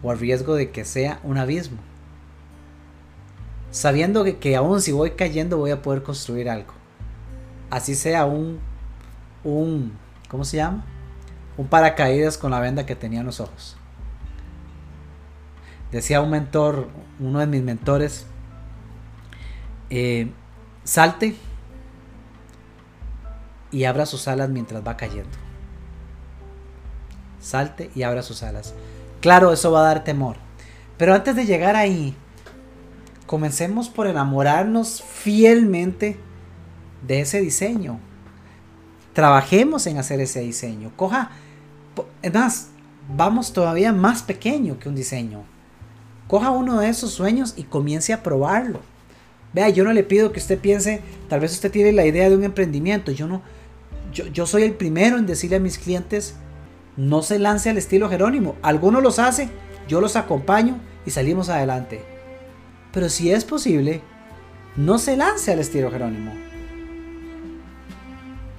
o 0.00 0.12
a 0.12 0.14
riesgo 0.14 0.54
de 0.54 0.70
que 0.70 0.84
sea 0.84 1.18
un 1.24 1.36
abismo. 1.36 1.78
Sabiendo 3.72 4.22
que, 4.22 4.38
que 4.38 4.54
aún 4.54 4.80
si 4.80 4.92
voy 4.92 5.10
cayendo 5.10 5.58
voy 5.58 5.72
a 5.72 5.82
poder 5.82 6.04
construir 6.04 6.48
algo 6.48 6.72
así 7.68 7.96
sea 7.96 8.26
un, 8.26 8.60
un, 9.42 9.98
¿cómo 10.28 10.44
se 10.44 10.58
llama? 10.58 10.84
Un 11.56 11.66
paracaídas 11.66 12.38
con 12.38 12.52
la 12.52 12.60
venda 12.60 12.86
que 12.86 12.94
tenía 12.94 13.18
en 13.18 13.26
los 13.26 13.40
ojos. 13.40 13.76
Decía 15.92 16.20
un 16.20 16.30
mentor, 16.30 16.88
uno 17.18 17.40
de 17.40 17.46
mis 17.46 17.62
mentores, 17.62 18.26
eh, 19.90 20.30
salte 20.84 21.34
y 23.72 23.84
abra 23.84 24.06
sus 24.06 24.28
alas 24.28 24.50
mientras 24.50 24.86
va 24.86 24.96
cayendo. 24.96 25.30
Salte 27.40 27.90
y 27.94 28.02
abra 28.02 28.22
sus 28.22 28.42
alas. 28.42 28.74
Claro, 29.20 29.52
eso 29.52 29.72
va 29.72 29.80
a 29.80 29.94
dar 29.94 30.04
temor. 30.04 30.36
Pero 30.96 31.14
antes 31.14 31.34
de 31.34 31.46
llegar 31.46 31.76
ahí, 31.76 32.14
comencemos 33.26 33.88
por 33.88 34.06
enamorarnos 34.06 35.02
fielmente 35.02 36.18
de 37.06 37.20
ese 37.20 37.40
diseño. 37.40 37.98
Trabajemos 39.12 39.86
en 39.86 39.98
hacer 39.98 40.20
ese 40.20 40.40
diseño. 40.40 40.92
Coja, 40.96 41.30
es 42.22 42.32
más, 42.32 42.68
vamos 43.08 43.52
todavía 43.52 43.92
más 43.92 44.22
pequeño 44.22 44.78
que 44.78 44.88
un 44.88 44.94
diseño. 44.94 45.44
Coja 46.30 46.52
uno 46.52 46.78
de 46.78 46.88
esos 46.88 47.10
sueños 47.10 47.54
y 47.56 47.64
comience 47.64 48.12
a 48.12 48.22
probarlo. 48.22 48.78
Vea, 49.52 49.68
yo 49.68 49.82
no 49.82 49.92
le 49.92 50.04
pido 50.04 50.30
que 50.30 50.38
usted 50.38 50.60
piense, 50.60 51.02
tal 51.28 51.40
vez 51.40 51.50
usted 51.50 51.72
tiene 51.72 51.90
la 51.90 52.06
idea 52.06 52.30
de 52.30 52.36
un 52.36 52.44
emprendimiento. 52.44 53.10
Yo 53.10 53.26
no, 53.26 53.42
yo, 54.12 54.46
soy 54.46 54.62
el 54.62 54.74
primero 54.74 55.18
en 55.18 55.26
decirle 55.26 55.56
a 55.56 55.60
mis 55.60 55.76
clientes, 55.76 56.36
no 56.96 57.22
se 57.22 57.40
lance 57.40 57.68
al 57.68 57.78
estilo 57.78 58.08
Jerónimo. 58.08 58.54
Algunos 58.62 59.02
los 59.02 59.18
hace, 59.18 59.48
yo 59.88 60.00
los 60.00 60.14
acompaño 60.14 60.78
y 61.04 61.10
salimos 61.10 61.48
adelante. 61.48 62.00
Pero 62.92 63.08
si 63.08 63.32
es 63.32 63.44
posible, 63.44 64.00
no 64.76 65.00
se 65.00 65.16
lance 65.16 65.50
al 65.50 65.58
estilo 65.58 65.90
Jerónimo. 65.90 66.32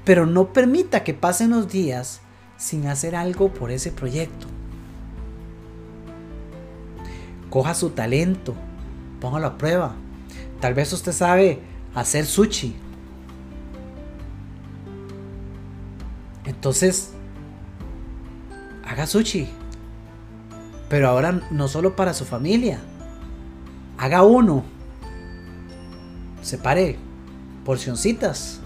Pero 0.04 0.26
no 0.26 0.52
permita 0.52 1.06
que 1.06 1.14
pasen 1.14 1.52
los 1.52 1.72
días 1.72 2.20
sin 2.58 2.88
hacer 2.88 3.16
algo 3.16 3.54
por 3.54 3.72
ese 3.72 3.94
proyecto. 3.94 4.48
Coja 7.52 7.74
su 7.74 7.89
talento, 7.89 8.56
póngalo 9.20 9.45
a 9.45 9.58
prueba. 9.58 9.93
Tal 10.62 10.74
vez 10.74 10.93
usted 10.93 11.12
sabe 11.12 11.60
hacer 11.93 12.26
sushi. 12.26 12.74
Entonces, 16.45 17.12
haga 18.86 19.06
sushi. 19.06 19.49
Pero 20.88 21.10
ahora 21.10 21.41
no 21.52 21.68
solo 21.68 21.93
para 21.95 22.14
su 22.14 22.24
familia. 22.24 22.80
Haga 23.97 24.24
uno. 24.24 24.64
Separe 26.41 26.97
porcioncitas 27.66 28.62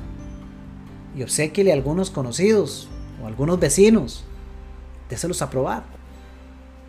y 1.17 1.23
obsequiele 1.23 1.71
a 1.71 1.73
algunos 1.73 2.11
conocidos 2.11 2.88
o 3.23 3.25
algunos 3.25 3.59
vecinos. 3.59 4.25
Déselos 5.09 5.41
a 5.41 5.49
probar. 5.49 5.83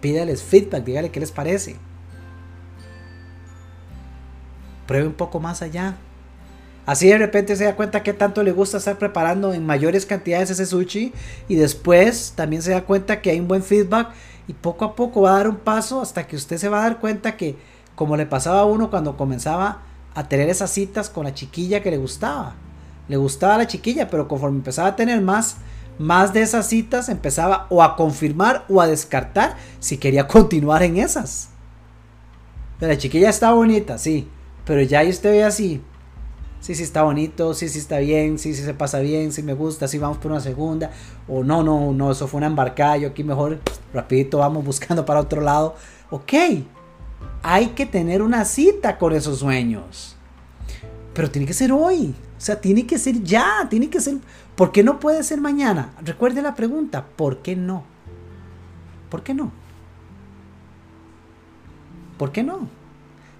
Pídales 0.03 0.42
feedback, 0.42 0.84
dígale 0.84 1.11
qué 1.11 1.20
les 1.20 1.32
parece. 1.32 1.86
Pruebe 4.87 5.07
un 5.07 5.14
poco 5.14 5.41
más 5.41 5.62
allá. 5.62 5.97
Así 6.84 7.09
de 7.09 7.18
repente 7.18 7.57
se 7.57 7.64
da 7.64 7.74
cuenta 7.74 8.03
que 8.03 8.12
tanto 8.12 8.43
le 8.43 8.53
gusta 8.53 8.78
estar 8.78 8.97
preparando 8.97 9.53
en 9.53 9.66
mayores 9.66 10.07
cantidades 10.07 10.51
ese 10.51 10.66
sushi 10.66 11.12
y 11.49 11.57
después 11.57 12.32
también 12.37 12.62
se 12.62 12.70
da 12.70 12.82
cuenta 12.82 13.20
que 13.20 13.30
hay 13.30 13.41
un 13.41 13.49
buen 13.49 13.64
feedback 13.64 14.11
y 14.47 14.53
poco 14.53 14.84
a 14.84 14.95
poco 14.95 15.22
va 15.22 15.30
a 15.30 15.39
dar 15.39 15.49
un 15.49 15.57
paso 15.57 16.01
hasta 16.01 16.26
que 16.28 16.37
usted 16.37 16.59
se 16.59 16.68
va 16.68 16.78
a 16.78 16.82
dar 16.82 17.01
cuenta 17.01 17.37
que 17.37 17.57
como 17.97 18.16
le 18.16 18.26
pasaba 18.26 18.61
a 18.61 18.64
uno 18.64 18.89
cuando 18.89 19.16
comenzaba 19.16 19.82
a 20.14 20.28
tener 20.28 20.49
esas 20.49 20.70
citas 20.70 21.11
con 21.11 21.24
la 21.24 21.34
chiquilla 21.34 21.82
que 21.82 21.91
le 21.91 21.97
gustaba 21.97 22.55
le 23.09 23.16
gustaba 23.16 23.59
la 23.59 23.66
chiquilla, 23.66 24.09
pero 24.09 24.26
conforme 24.28 24.59
empezaba 24.59 24.89
a 24.89 24.97
tener 24.97 25.20
más, 25.20 25.57
más 25.99 26.32
de 26.32 26.43
esas 26.43 26.68
citas, 26.68 27.09
empezaba 27.09 27.66
o 27.70 27.82
a 27.82 27.97
confirmar 27.97 28.64
o 28.68 28.80
a 28.80 28.87
descartar 28.87 29.57
si 29.78 29.99
quería 29.99 30.26
continuar 30.28 30.82
en 30.82 30.97
esas. 30.97 31.49
la 32.80 32.97
chiquilla 32.99 33.30
está 33.30 33.53
bonita, 33.53 33.99
sí, 33.99 34.28
pero 34.67 34.83
ya 34.83 34.99
ahí 34.99 35.09
usted 35.09 35.31
ve 35.31 35.45
así. 35.45 35.81
Sí, 36.61 36.75
sí 36.75 36.83
está 36.83 37.05
bonito, 37.05 37.55
sí, 37.55 37.69
sí 37.69 37.79
está 37.79 37.99
bien, 37.99 38.39
sí, 38.41 38.53
sí 38.53 38.62
se 38.62 38.75
pasa 38.75 38.99
bien, 38.99 39.31
sí 39.31 39.43
me 39.43 39.55
gusta, 39.55 39.87
sí 39.87 39.99
vamos 39.99 40.19
por 40.19 40.33
una 40.33 40.41
segunda. 40.41 40.91
O 41.29 41.45
no, 41.45 41.62
no, 41.62 41.93
no, 41.93 42.11
eso 42.11 42.27
fue 42.27 42.39
una 42.39 42.49
embarcada, 42.49 42.97
yo 42.97 43.09
aquí 43.09 43.23
mejor 43.23 43.61
rapidito 43.95 44.39
vamos 44.39 44.64
buscando 44.64 45.07
para 45.07 45.21
otro 45.21 45.41
lado. 45.41 45.77
Ok, 46.11 46.33
hay 47.43 47.67
que 47.69 47.87
tener 47.87 48.21
una 48.21 48.45
cita 48.45 48.99
con 48.99 49.14
esos 49.14 49.39
sueños. 49.39 50.17
Pero 51.14 51.31
tiene 51.31 51.47
que 51.47 51.55
ser 51.55 51.71
hoy. 51.71 52.14
O 52.37 52.41
sea, 52.41 52.61
tiene 52.61 52.87
que 52.87 52.99
ser 52.99 53.23
ya, 53.23 53.67
tiene 53.71 53.89
que 53.89 54.01
ser... 54.01 54.17
¿Por 54.57 54.73
qué 54.73 54.83
no 54.83 54.99
puede 54.99 55.23
ser 55.23 55.41
mañana? 55.41 55.93
Recuerde 56.03 56.43
la 56.43 56.55
pregunta, 56.55 57.07
¿por 57.17 57.39
qué 57.39 57.55
no? 57.55 57.85
¿Por 59.09 59.23
qué 59.23 59.35
no? 59.35 59.53
¿Por 62.19 62.33
qué 62.33 62.43
no? 62.43 62.69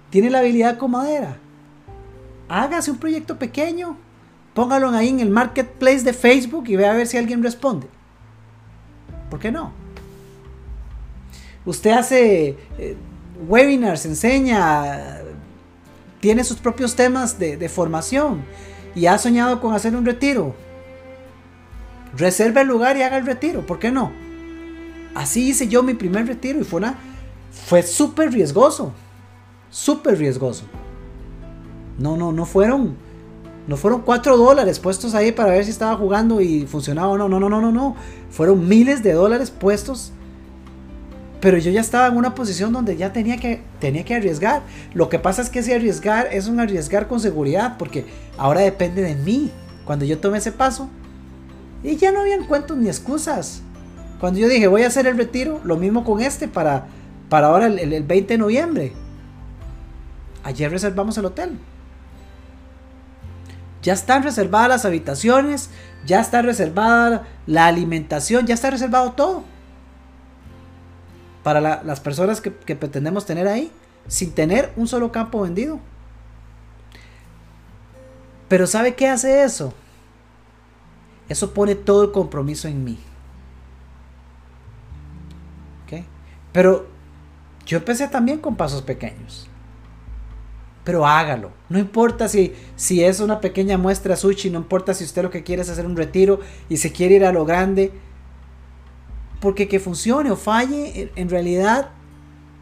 Tiene 0.09 0.29
la 0.29 0.39
habilidad 0.39 0.77
con 0.77 0.91
madera. 0.91 1.37
Hágase 2.49 2.91
un 2.91 2.97
proyecto 2.97 3.37
pequeño, 3.37 3.97
póngalo 4.53 4.89
ahí 4.89 5.09
en 5.09 5.19
el 5.19 5.29
marketplace 5.29 6.03
de 6.03 6.13
Facebook 6.13 6.65
y 6.67 6.75
vea 6.75 6.91
a 6.91 6.95
ver 6.95 7.07
si 7.07 7.17
alguien 7.17 7.43
responde. 7.43 7.87
¿Por 9.29 9.39
qué 9.39 9.51
no? 9.51 9.73
Usted 11.65 11.91
hace 11.91 12.57
eh, 12.77 12.95
webinars, 13.47 14.05
enseña, 14.05 15.19
tiene 16.19 16.43
sus 16.43 16.57
propios 16.57 16.95
temas 16.95 17.37
de, 17.37 17.69
formación 17.69 18.43
y 18.95 19.05
ha 19.05 19.17
soñado 19.17 19.59
con 19.59 19.73
hacer 19.73 19.95
un 19.95 20.05
retiro, 20.05 20.55
reserve 22.15 22.61
el 22.61 22.67
lugar 22.67 22.97
y 22.97 23.03
haga 23.03 23.17
el 23.17 23.25
retiro, 23.25 23.65
¿por 23.65 23.79
qué 23.79 23.91
no? 23.91 24.11
Así 25.13 25.49
hice 25.49 25.67
yo 25.67 25.83
mi 25.83 25.93
primer 25.93 26.25
retiro 26.25 26.59
y 26.61 26.63
fue 26.63 26.79
una 26.79 26.95
fue 27.51 27.83
súper 27.83 28.31
riesgoso, 28.31 28.93
súper 29.69 30.17
riesgoso. 30.17 30.65
No, 31.97 32.15
no, 32.17 32.31
no 32.31 32.45
fueron 32.45 32.95
no 33.67 33.75
fueron 33.75 34.01
cuatro 34.01 34.37
dólares 34.37 34.79
puestos 34.79 35.13
ahí 35.13 35.33
para 35.33 35.51
ver 35.51 35.65
si 35.65 35.71
estaba 35.71 35.95
jugando 35.97 36.39
y 36.39 36.65
funcionaba 36.65 37.09
o 37.09 37.17
no. 37.17 37.27
No, 37.27 37.39
no, 37.39 37.49
no, 37.49 37.59
no, 37.59 37.71
no. 37.71 37.95
Fueron 38.29 38.67
miles 38.67 39.03
de 39.03 39.13
dólares 39.13 39.51
puestos 39.51 40.13
pero 41.39 41.57
yo 41.59 41.69
ya 41.71 41.81
estaba 41.81 42.07
en 42.07 42.17
una 42.17 42.33
posición 42.33 42.73
donde 42.73 42.97
ya 42.97 43.13
tenía 43.13 43.37
que, 43.37 43.61
tenía 43.79 44.03
que 44.03 44.15
arriesgar. 44.15 44.63
Lo 44.93 45.07
que 45.09 45.19
pasa 45.19 45.41
es 45.41 45.49
que 45.49 45.59
ese 45.59 45.75
arriesgar 45.75 46.27
es 46.31 46.47
un 46.47 46.59
arriesgar 46.59 47.07
con 47.07 47.19
seguridad, 47.19 47.77
porque 47.77 48.05
ahora 48.37 48.61
depende 48.61 49.03
de 49.03 49.15
mí. 49.15 49.51
Cuando 49.85 50.03
yo 50.05 50.17
tomé 50.17 50.39
ese 50.39 50.51
paso, 50.51 50.89
y 51.83 51.95
ya 51.95 52.11
no 52.11 52.21
habían 52.21 52.45
cuentos 52.45 52.77
ni 52.77 52.87
excusas. 52.87 53.61
Cuando 54.19 54.39
yo 54.39 54.49
dije 54.49 54.67
voy 54.67 54.81
a 54.81 54.87
hacer 54.87 55.05
el 55.05 55.15
retiro, 55.15 55.61
lo 55.63 55.77
mismo 55.77 56.03
con 56.03 56.21
este 56.21 56.47
para, 56.47 56.87
para 57.29 57.47
ahora 57.47 57.67
el, 57.67 57.93
el 57.93 58.03
20 58.03 58.33
de 58.33 58.37
noviembre. 58.37 58.93
Ayer 60.47 60.71
reservamos 60.71 61.17
el 61.17 61.25
hotel. 61.25 61.59
Ya 63.83 63.91
están 63.91 64.23
reservadas 64.23 64.69
las 64.69 64.85
habitaciones, 64.85 65.69
ya 66.05 66.21
está 66.21 66.41
reservada 66.41 67.27
la 67.47 67.67
alimentación, 67.67 68.47
ya 68.47 68.53
está 68.53 68.69
reservado 68.69 69.11
todo 69.11 69.43
para 71.43 71.83
las 71.83 71.99
personas 71.99 72.39
que, 72.39 72.51
pretendemos 72.51 73.25
tener 73.25 73.45
ahí, 73.45 73.73
sin 74.07 74.31
tener 74.31 74.71
un 74.77 74.87
solo 74.87 75.11
campo 75.11 75.41
vendido. 75.41 75.81
Pero 78.47 78.67
¿sabe 78.67 78.95
qué 78.95 79.09
hace 79.09 79.43
eso? 79.43 79.73
Eso 81.27 81.53
pone 81.53 81.75
todo 81.75 82.05
el 82.05 82.13
compromiso 82.13 82.69
en 82.69 82.85
mí. 82.85 82.97
Pero 86.53 86.87
yo 87.65 87.79
empecé 87.79 88.07
también 88.07 88.39
con 88.39 88.55
pasos 88.55 88.81
pequeños. 88.81 89.49
Pero 90.87 91.05
hágalo. 91.05 91.51
No 91.67 91.79
importa 91.79 92.29
si, 92.29 92.55
si 92.77 93.03
es 93.03 93.19
una 93.19 93.41
pequeña 93.41 93.77
muestra 93.77 94.15
sushi, 94.15 94.49
no 94.49 94.59
importa 94.59 94.93
si 94.93 95.03
usted 95.03 95.21
lo 95.21 95.29
que 95.29 95.43
quiere 95.43 95.61
es 95.61 95.69
hacer 95.69 95.85
un 95.85 95.97
retiro 95.97 96.39
y 96.69 96.77
se 96.77 96.93
quiere 96.93 97.15
ir 97.15 97.25
a 97.25 97.33
lo 97.33 97.43
grande. 97.43 97.91
Porque 99.41 99.67
que 99.67 99.81
funcione 99.81 100.31
o 100.31 100.37
falle, 100.37 101.11
en 101.13 101.29
realidad 101.29 101.89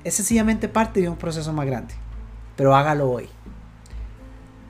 es 0.03 0.15
sencillamente 0.15 0.67
parte 0.67 1.01
de 1.01 1.07
un 1.07 1.17
proceso 1.17 1.53
más 1.53 1.67
grande. 1.67 1.93
Pero 2.55 2.75
hágalo 2.75 3.11
hoy. 3.11 3.29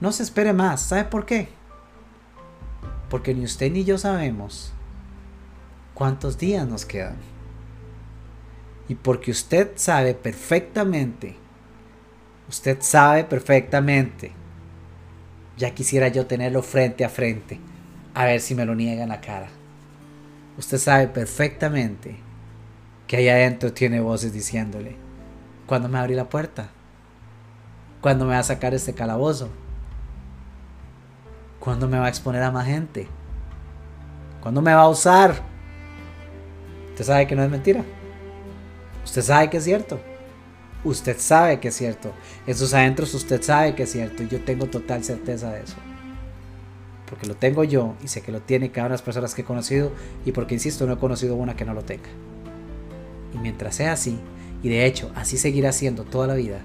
No 0.02 0.12
se 0.12 0.22
espere 0.22 0.52
más. 0.52 0.82
¿Sabe 0.82 1.04
por 1.04 1.24
qué? 1.24 1.48
Porque 3.08 3.32
ni 3.32 3.46
usted 3.46 3.72
ni 3.72 3.84
yo 3.84 3.96
sabemos 3.96 4.74
cuántos 5.94 6.36
días 6.36 6.68
nos 6.68 6.84
quedan. 6.84 7.16
Y 8.86 8.96
porque 8.96 9.30
usted 9.30 9.72
sabe 9.76 10.12
perfectamente, 10.12 11.38
usted 12.48 12.78
sabe 12.80 13.24
perfectamente, 13.24 14.32
ya 15.56 15.70
quisiera 15.70 16.08
yo 16.08 16.26
tenerlo 16.26 16.62
frente 16.62 17.04
a 17.04 17.08
frente, 17.08 17.60
a 18.14 18.24
ver 18.24 18.40
si 18.40 18.54
me 18.54 18.64
lo 18.64 18.74
niega 18.74 19.02
en 19.02 19.08
la 19.08 19.20
cara. 19.20 19.48
Usted 20.58 20.78
sabe 20.78 21.08
perfectamente 21.08 22.16
que 23.06 23.16
ahí 23.16 23.28
adentro 23.28 23.72
tiene 23.72 24.00
voces 24.00 24.32
diciéndole, 24.32 24.96
¿cuándo 25.66 25.88
me 25.88 25.98
abrí 25.98 26.14
la 26.14 26.28
puerta? 26.28 26.70
¿Cuándo 28.00 28.24
me 28.24 28.32
va 28.32 28.40
a 28.40 28.44
sacar 28.44 28.74
este 28.74 28.94
calabozo? 28.94 29.50
¿Cuándo 31.60 31.88
me 31.88 31.98
va 31.98 32.06
a 32.06 32.08
exponer 32.08 32.42
a 32.42 32.50
más 32.50 32.66
gente? 32.66 33.08
¿Cuándo 34.40 34.62
me 34.62 34.74
va 34.74 34.82
a 34.82 34.88
usar? 34.88 35.42
Usted 36.90 37.04
sabe 37.04 37.26
que 37.26 37.34
no 37.34 37.42
es 37.42 37.50
mentira. 37.50 37.84
Usted 39.04 39.22
sabe 39.22 39.50
que 39.50 39.56
es 39.56 39.64
cierto. 39.64 40.00
Usted 40.84 41.18
sabe 41.18 41.58
que 41.58 41.68
es 41.68 41.76
cierto. 41.76 42.12
En 42.46 42.54
sus 42.54 42.74
adentros 42.74 43.12
usted 43.14 43.42
sabe 43.42 43.74
que 43.74 43.84
es 43.84 43.92
cierto. 43.92 44.22
Y 44.22 44.28
yo 44.28 44.40
tengo 44.40 44.66
total 44.66 45.04
certeza 45.04 45.50
de 45.52 45.62
eso. 45.62 45.76
Porque 47.08 47.26
lo 47.26 47.36
tengo 47.36 47.64
yo 47.64 47.94
y 48.02 48.08
sé 48.08 48.20
que 48.20 48.32
lo 48.32 48.40
tiene 48.40 48.70
cada 48.70 48.86
una 48.86 48.92
de 48.94 48.94
las 48.94 49.02
personas 49.02 49.34
que 49.34 49.42
he 49.42 49.44
conocido. 49.44 49.92
Y 50.24 50.32
porque, 50.32 50.54
insisto, 50.54 50.86
no 50.86 50.94
he 50.94 50.98
conocido 50.98 51.34
una 51.36 51.56
que 51.56 51.64
no 51.64 51.74
lo 51.74 51.82
tenga. 51.82 52.08
Y 53.34 53.38
mientras 53.38 53.76
sea 53.76 53.92
así, 53.92 54.18
y 54.62 54.68
de 54.68 54.86
hecho 54.86 55.10
así 55.14 55.36
seguirá 55.36 55.72
siendo 55.72 56.04
toda 56.04 56.26
la 56.26 56.34
vida, 56.34 56.60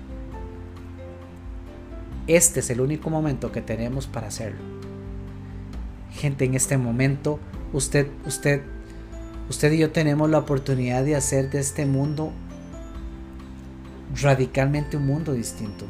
este 2.27 2.61
es 2.61 2.69
el 2.69 2.81
único 2.81 3.09
momento 3.09 3.51
que 3.51 3.61
tenemos 3.61 4.07
para 4.07 4.27
hacerlo. 4.27 4.59
Gente, 6.11 6.45
en 6.45 6.53
este 6.53 6.77
momento, 6.77 7.39
usted, 7.73 8.07
usted 8.25 8.61
usted 9.49 9.71
y 9.73 9.79
yo 9.79 9.91
tenemos 9.91 10.29
la 10.29 10.39
oportunidad 10.39 11.03
de 11.03 11.15
hacer 11.15 11.49
de 11.49 11.59
este 11.59 11.85
mundo 11.85 12.31
radicalmente 14.19 14.97
un 14.97 15.05
mundo 15.05 15.33
distinto. 15.33 15.85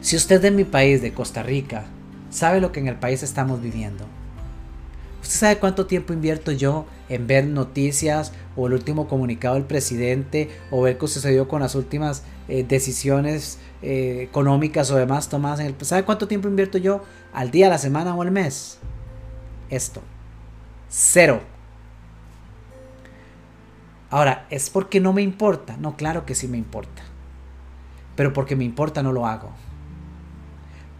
Si 0.00 0.16
usted 0.16 0.40
de 0.40 0.50
mi 0.50 0.64
país, 0.64 1.00
de 1.00 1.12
Costa 1.12 1.42
Rica, 1.42 1.84
sabe 2.30 2.60
lo 2.60 2.72
que 2.72 2.80
en 2.80 2.88
el 2.88 2.96
país 2.96 3.22
estamos 3.22 3.62
viviendo, 3.62 4.04
¿usted 5.22 5.38
sabe 5.38 5.58
cuánto 5.58 5.86
tiempo 5.86 6.12
invierto 6.12 6.50
yo 6.52 6.86
en 7.08 7.26
ver 7.26 7.46
noticias 7.46 8.32
o 8.56 8.66
el 8.66 8.72
último 8.72 9.06
comunicado 9.06 9.54
del 9.54 9.64
presidente 9.64 10.50
o 10.70 10.82
ver 10.82 10.98
qué 10.98 11.06
sucedió 11.06 11.46
con 11.46 11.60
las 11.60 11.74
últimas 11.74 12.22
eh, 12.48 12.64
decisiones 12.64 13.58
eh, 13.82 14.20
económicas 14.22 14.90
o 14.90 14.96
demás 14.96 15.28
tomadas 15.28 15.60
en 15.60 15.66
el... 15.66 15.76
¿Sabe 15.82 16.04
cuánto 16.04 16.26
tiempo 16.26 16.48
invierto 16.48 16.78
yo 16.78 17.02
al 17.32 17.50
día, 17.50 17.68
la 17.68 17.78
semana 17.78 18.14
o 18.14 18.22
al 18.22 18.30
mes? 18.30 18.78
Esto. 19.70 20.02
Cero. 20.88 21.40
Ahora, 24.12 24.46
¿es 24.50 24.68
porque 24.68 25.00
no 25.00 25.14
me 25.14 25.22
importa? 25.22 25.78
No, 25.78 25.96
claro 25.96 26.26
que 26.26 26.34
sí 26.34 26.46
me 26.46 26.58
importa. 26.58 27.02
Pero 28.14 28.34
porque 28.34 28.56
me 28.56 28.64
importa 28.64 29.02
no 29.02 29.10
lo 29.10 29.26
hago. 29.26 29.52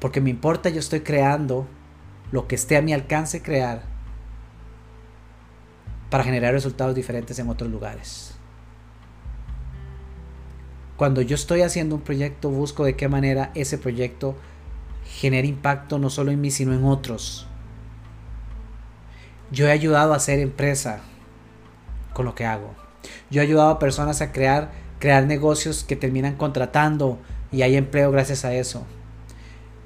Porque 0.00 0.22
me 0.22 0.30
importa 0.30 0.70
yo 0.70 0.80
estoy 0.80 1.00
creando 1.00 1.66
lo 2.30 2.48
que 2.48 2.54
esté 2.54 2.78
a 2.78 2.80
mi 2.80 2.94
alcance 2.94 3.42
crear 3.42 3.82
para 6.08 6.24
generar 6.24 6.54
resultados 6.54 6.94
diferentes 6.94 7.38
en 7.38 7.50
otros 7.50 7.70
lugares. 7.70 8.34
Cuando 10.96 11.20
yo 11.20 11.34
estoy 11.34 11.60
haciendo 11.60 11.96
un 11.96 12.00
proyecto 12.00 12.48
busco 12.48 12.82
de 12.82 12.96
qué 12.96 13.08
manera 13.08 13.50
ese 13.54 13.76
proyecto 13.76 14.36
genere 15.04 15.48
impacto 15.48 15.98
no 15.98 16.08
solo 16.08 16.30
en 16.30 16.40
mí 16.40 16.50
sino 16.50 16.72
en 16.72 16.86
otros. 16.86 17.46
Yo 19.50 19.66
he 19.66 19.70
ayudado 19.70 20.14
a 20.14 20.16
hacer 20.16 20.38
empresa 20.38 21.00
con 22.14 22.24
lo 22.24 22.34
que 22.34 22.46
hago. 22.46 22.81
Yo 23.30 23.40
he 23.40 23.44
ayudado 23.44 23.70
a 23.70 23.78
personas 23.78 24.20
a 24.20 24.32
crear, 24.32 24.72
crear 24.98 25.26
negocios 25.26 25.84
que 25.84 25.96
terminan 25.96 26.36
contratando 26.36 27.18
y 27.50 27.62
hay 27.62 27.76
empleo 27.76 28.10
gracias 28.10 28.44
a 28.44 28.54
eso. 28.54 28.84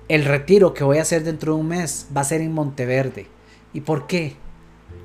El 0.09 0.25
retiro 0.25 0.75
que 0.75 0.85
voy 0.85 0.99
a 0.99 1.03
hacer 1.03 1.25
dentro 1.25 1.55
de 1.55 1.61
un 1.61 1.69
mes 1.69 2.07
va 2.17 2.21
a 2.21 2.25
ser 2.25 2.41
en 2.41 2.53
Monteverde. 2.53 3.27
¿Y 3.73 3.81
por 3.81 4.07
qué? 4.07 4.37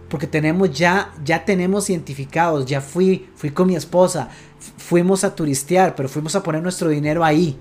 Porque 0.10 0.28
tenemos 0.28 0.72
ya, 0.72 1.14
ya 1.24 1.46
tenemos 1.46 1.90
identificados, 1.90 2.66
ya 2.66 2.82
fui, 2.82 3.30
fui 3.36 3.50
con 3.50 3.68
mi 3.68 3.76
esposa, 3.76 4.30
fuimos 4.78 5.24
a 5.24 5.36
turistear, 5.36 5.96
pero 5.96 6.10
fuimos 6.10 6.36
a 6.36 6.44
poner 6.44 6.62
nuestro 6.62 6.90
dinero 6.90 7.24
ahí 7.24 7.58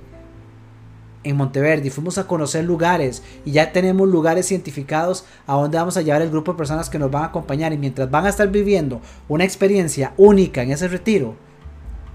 en 1.23 1.37
Monteverde 1.37 1.91
fuimos 1.91 2.19
a 2.19 2.27
conocer 2.27 2.65
lugares 2.65 3.23
y 3.45 3.53
ya 3.53 3.73
tenemos 3.73 4.09
lugares 4.09 4.51
identificados 4.51 5.25
a 5.47 5.55
donde 5.55 5.79
vamos 5.79 5.97
a 5.97 6.03
llevar 6.03 6.23
el 6.23 6.31
grupo 6.31 6.53
de 6.53 6.59
personas 6.59 6.89
que 6.89 6.99
nos 6.99 7.11
van 7.11 7.25
a 7.25 7.27
acompañar 7.27 7.73
y 7.73 7.79
mientras 7.79 8.11
van 8.11 8.27
a 8.27 8.31
estar 8.31 8.49
viviendo 8.49 9.01
una 9.29 9.45
experiencia 9.45 10.15
única 10.17 10.63
en 10.63 10.73
ese 10.73 10.89
retiro, 10.89 11.35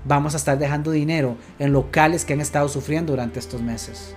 vamos 0.05 0.33
a 0.33 0.37
estar 0.37 0.57
dejando 0.57 0.91
dinero 0.91 1.35
en 1.59 1.71
locales 1.71 2.25
que 2.25 2.33
han 2.33 2.41
estado 2.41 2.67
sufriendo 2.67 3.13
durante 3.13 3.39
estos 3.39 3.61
meses. 3.61 4.15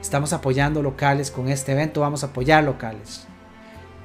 Estamos 0.00 0.32
apoyando 0.32 0.82
locales 0.82 1.30
con 1.30 1.48
este 1.48 1.72
evento, 1.72 2.00
vamos 2.00 2.22
a 2.22 2.28
apoyar 2.28 2.64
locales. 2.64 3.26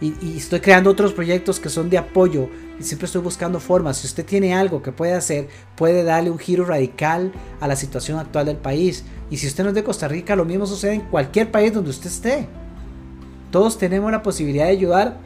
Y, 0.01 0.37
estoy 0.37 0.59
creando 0.59 0.89
otros 0.89 1.13
proyectos 1.13 1.59
que 1.59 1.69
son 1.69 1.89
de 1.89 1.97
apoyo 1.97 2.49
y 2.79 2.83
siempre 2.83 3.05
estoy 3.05 3.21
buscando 3.21 3.59
formas. 3.59 3.97
Si 3.97 4.07
usted 4.07 4.25
tiene 4.25 4.53
algo 4.53 4.81
que 4.81 4.91
puede 4.91 5.13
hacer, 5.13 5.47
puede 5.75 6.03
darle 6.03 6.29
un 6.29 6.39
giro 6.39 6.65
radical 6.65 7.31
a 7.59 7.67
la 7.67 7.75
situación 7.75 8.19
actual 8.19 8.45
del 8.45 8.57
país. 8.57 9.05
Y 9.29 9.37
si 9.37 9.47
usted 9.47 9.63
no 9.63 9.69
es 9.69 9.75
de 9.75 9.83
Costa 9.83 10.07
Rica, 10.07 10.35
lo 10.35 10.45
mismo 10.45 10.65
sucede 10.65 10.93
en 10.93 11.01
cualquier 11.01 11.51
país 11.51 11.73
donde 11.73 11.89
usted 11.89 12.07
esté. 12.07 12.47
Todos 13.51 13.77
tenemos 13.77 14.11
la 14.11 14.21
posibilidad 14.21 14.65
de 14.65 14.71
ayudar 14.71 15.17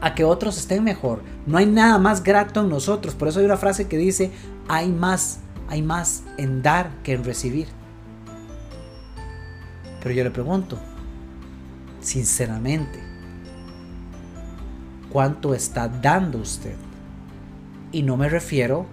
a 0.00 0.14
que 0.14 0.24
otros 0.24 0.58
estén 0.58 0.84
mejor. 0.84 1.22
No 1.46 1.58
hay 1.58 1.66
nada 1.66 1.98
más 1.98 2.22
grato 2.22 2.60
en 2.60 2.68
nosotros. 2.68 3.14
Por 3.14 3.28
eso 3.28 3.38
hay 3.38 3.46
una 3.46 3.56
frase 3.56 3.88
que 3.88 3.96
dice, 3.96 4.30
hay 4.68 4.90
más, 4.90 5.38
hay 5.68 5.80
más 5.80 6.24
en 6.36 6.62
dar 6.62 6.90
que 7.02 7.14
en 7.14 7.24
recibir. 7.24 7.68
Pero 10.02 10.14
yo 10.14 10.24
le 10.24 10.30
pregunto, 10.30 10.78
sinceramente, 12.00 13.11
cuánto 15.12 15.54
está 15.54 15.88
dando 15.88 16.38
usted. 16.38 16.74
Y 17.92 18.02
no 18.02 18.16
me 18.16 18.30
refiero 18.30 18.86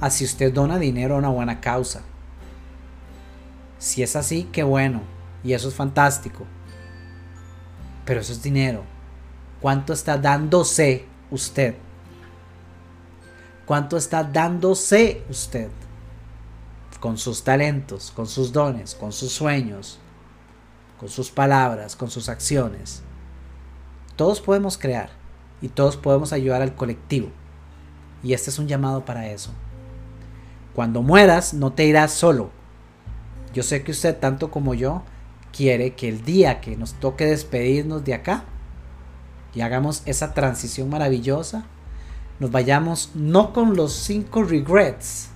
a 0.00 0.10
si 0.10 0.24
usted 0.24 0.52
dona 0.52 0.78
dinero 0.78 1.14
a 1.14 1.18
una 1.18 1.28
buena 1.28 1.60
causa. 1.60 2.02
Si 3.78 4.02
es 4.02 4.16
así, 4.16 4.48
qué 4.52 4.64
bueno. 4.64 5.00
Y 5.44 5.52
eso 5.52 5.68
es 5.68 5.74
fantástico. 5.74 6.44
Pero 8.04 8.20
eso 8.20 8.32
es 8.32 8.42
dinero. 8.42 8.82
¿Cuánto 9.60 9.92
está 9.92 10.18
dándose 10.18 11.06
usted? 11.30 11.76
¿Cuánto 13.64 13.96
está 13.96 14.24
dándose 14.24 15.22
usted? 15.30 15.70
Con 16.98 17.16
sus 17.16 17.44
talentos, 17.44 18.10
con 18.10 18.26
sus 18.26 18.52
dones, 18.52 18.94
con 18.94 19.12
sus 19.12 19.32
sueños, 19.32 20.00
con 20.98 21.08
sus 21.08 21.30
palabras, 21.30 21.94
con 21.94 22.10
sus 22.10 22.28
acciones. 22.28 23.02
Todos 24.16 24.40
podemos 24.40 24.76
crear 24.76 25.19
y 25.60 25.68
todos 25.68 25.96
podemos 25.96 26.32
ayudar 26.32 26.62
al 26.62 26.74
colectivo. 26.74 27.28
Y 28.22 28.32
este 28.32 28.50
es 28.50 28.58
un 28.58 28.68
llamado 28.68 29.04
para 29.04 29.28
eso. 29.28 29.52
Cuando 30.74 31.02
mueras 31.02 31.54
no 31.54 31.72
te 31.72 31.84
irás 31.84 32.12
solo. 32.12 32.50
Yo 33.52 33.62
sé 33.62 33.82
que 33.82 33.90
usted, 33.90 34.16
tanto 34.18 34.50
como 34.50 34.74
yo, 34.74 35.02
quiere 35.52 35.94
que 35.94 36.08
el 36.08 36.24
día 36.24 36.60
que 36.60 36.76
nos 36.76 36.94
toque 36.94 37.26
despedirnos 37.26 38.04
de 38.04 38.14
acá 38.14 38.44
y 39.54 39.62
hagamos 39.62 40.02
esa 40.06 40.32
transición 40.32 40.88
maravillosa, 40.88 41.64
nos 42.38 42.50
vayamos 42.50 43.10
no 43.14 43.52
con 43.52 43.76
los 43.76 43.92
5 43.92 44.44
regrets, 44.44 45.30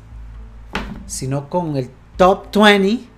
sino 1.06 1.50
con 1.50 1.76
el 1.76 1.90
top 2.16 2.46
20 2.54 3.08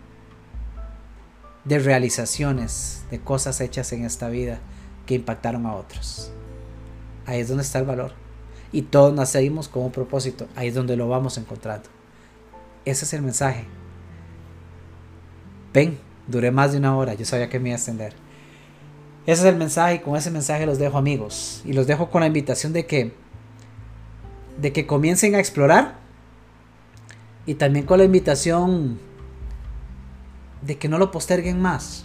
de 1.65 1.79
realizaciones, 1.79 3.05
de 3.11 3.21
cosas 3.21 3.61
hechas 3.61 3.93
en 3.93 4.05
esta 4.05 4.29
vida 4.29 4.61
que 5.05 5.15
impactaron 5.15 5.67
a 5.67 5.75
otros. 5.75 6.33
Ahí 7.27 7.41
es 7.41 7.49
donde 7.49 7.65
está 7.65 7.79
el 7.79 7.85
valor. 7.85 8.13
Y 8.73 8.83
todos 8.83 9.15
nacemos 9.15 9.69
con 9.69 9.85
un 9.85 9.93
propósito. 9.93 10.47
Ahí 10.57 10.69
es 10.69 10.75
donde 10.75 10.97
lo 10.97 11.09
vamos 11.09 11.39
encontrando. 11.39 11.89
Ese 12.85 13.05
es 13.05 13.13
el 13.13 13.23
mensaje. 13.23 13.65
Ven, 15.73 15.99
duré 16.27 16.51
más 16.51 16.73
de 16.73 16.79
una 16.79 16.97
hora. 16.97 17.15
Yo 17.15 17.25
sabía 17.25 17.49
que 17.49 17.59
me 17.59 17.71
iba 17.71 17.75
a 17.75 17.79
extender. 17.79 18.15
Ese 19.27 19.43
es 19.43 19.49
el 19.49 19.57
mensaje 19.57 19.97
y 19.97 19.99
con 19.99 20.17
ese 20.17 20.31
mensaje 20.31 20.67
los 20.67 20.79
dejo 20.79 20.99
amigos. 20.99 21.63
Y 21.65 21.73
los 21.73 21.87
dejo 21.87 22.11
con 22.11 22.21
la 22.21 22.29
invitación 22.29 22.73
de 22.73 22.87
que, 22.87 23.13
de 24.61 24.73
que 24.73 24.87
comiencen 24.87 25.35
a 25.35 25.39
explorar 25.39 25.99
Y 27.45 27.55
también 27.55 27.87
con 27.87 27.99
la 27.99 28.05
invitación 28.05 28.99
de 30.63 30.79
que 30.79 30.89
no 30.89 30.99
lo 30.99 31.11
posterguen 31.11 31.61
más, 31.61 32.05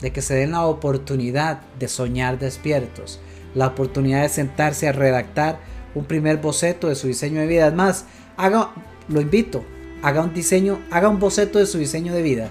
de 0.00 0.12
que 0.12 0.22
se 0.22 0.34
den 0.34 0.52
la 0.52 0.64
oportunidad 0.64 1.60
de 1.78 1.88
soñar 1.88 2.38
despiertos, 2.38 3.20
la 3.58 3.66
oportunidad 3.66 4.22
de 4.22 4.28
sentarse 4.28 4.86
a 4.86 4.92
redactar 4.92 5.58
un 5.96 6.04
primer 6.04 6.36
boceto 6.36 6.88
de 6.88 6.94
su 6.94 7.08
diseño 7.08 7.40
de 7.40 7.48
vida. 7.48 7.66
Es 7.66 7.74
más, 7.74 8.04
haga, 8.36 8.70
lo 9.08 9.20
invito, 9.20 9.64
haga 10.00 10.22
un 10.22 10.32
diseño, 10.32 10.78
haga 10.92 11.08
un 11.08 11.18
boceto 11.18 11.58
de 11.58 11.66
su 11.66 11.78
diseño 11.78 12.14
de 12.14 12.22
vida. 12.22 12.50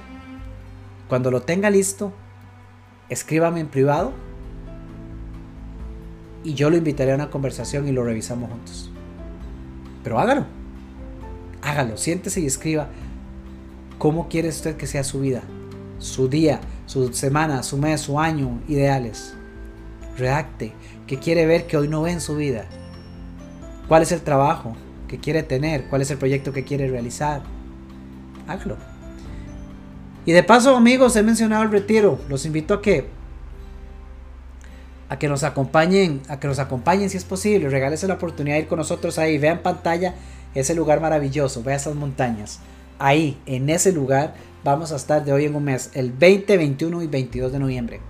Cuando 1.08 1.32
lo 1.32 1.44
tenga 1.44 1.70
listo, 1.70 2.12
escríbame 3.08 3.62
en 3.62 3.68
privado 3.68 4.12
y 6.44 6.56
yo 6.56 6.70
lo 6.70 6.76
invitaré 6.76 7.14
a 7.14 7.16
una 7.16 7.30
conversación 7.30 7.88
y 7.88 7.94
lo 7.94 8.04
revisamos 8.04 8.50
juntos. 8.50 8.92
Pero 10.04 10.20
hágalo. 10.20 10.46
Hágalo, 11.62 11.96
siéntese 11.96 12.42
y 12.42 12.48
escriba 12.48 12.90
cómo 13.98 14.28
quiere 14.28 14.50
usted 14.50 14.76
que 14.76 14.88
sea 14.88 15.06
su 15.06 15.22
vida, 15.22 15.42
su 16.00 16.28
día, 16.28 16.60
su 16.86 17.14
semana, 17.14 17.64
su 17.64 17.78
mes, 17.78 18.02
su 18.02 18.20
año, 18.20 18.60
ideales. 18.68 19.36
Redacte 20.18 20.74
qué 21.08 21.18
quiere 21.18 21.46
ver 21.46 21.66
que 21.66 21.78
hoy 21.78 21.88
no 21.88 22.02
ve 22.02 22.12
en 22.12 22.22
su 22.22 22.36
vida. 22.36 22.66
¿Cuál 23.88 24.04
es 24.04 24.12
el 24.12 24.22
trabajo 24.22 24.76
que 25.08 25.18
quiere 25.18 25.42
tener? 25.42 25.86
¿Cuál 25.86 26.02
es 26.02 26.12
el 26.12 26.18
proyecto 26.18 26.52
que 26.52 26.66
quiere 26.66 26.90
realizar? 26.90 27.42
Hágalo. 28.48 28.76
Y 30.26 30.34
de 30.34 30.44
paso, 30.44 30.76
amigos, 30.76 31.16
he 31.16 31.24
mencionado 31.24 31.64
el 31.64 31.72
retiro. 31.72 32.20
Los 32.28 32.46
invito 32.46 32.74
a 32.74 32.82
que 32.82 33.16
a 35.10 35.18
que 35.18 35.30
nos 35.30 35.44
acompañen, 35.44 36.22
a 36.28 36.38
que 36.38 36.50
nos 36.50 36.60
acompañen 36.60 37.10
si 37.10 37.16
es 37.16 37.24
posible. 37.24 37.70
Regálese 37.70 38.10
la 38.10 38.16
oportunidad 38.16 38.58
de 38.58 38.64
ir 38.64 38.68
con 38.68 38.78
nosotros 38.78 39.18
ahí. 39.18 39.38
Vea 39.38 39.54
en 39.54 39.64
pantalla 39.64 40.16
ese 40.54 40.76
lugar 40.76 41.00
maravilloso. 41.00 41.64
Vea 41.64 41.78
esas 41.78 41.96
montañas. 41.96 42.60
Ahí, 43.00 43.40
en 43.46 43.70
ese 43.70 43.94
lugar, 43.94 44.36
vamos 44.66 44.92
a 44.92 44.98
estar 44.98 45.24
de 45.24 45.32
hoy 45.32 45.46
en 45.46 45.56
un 45.56 45.64
mes, 45.64 45.92
el 45.94 46.12
20, 46.12 46.58
21 46.58 47.04
y 47.04 47.08
22 47.08 47.52
de 47.54 47.60
noviembre 47.60 48.02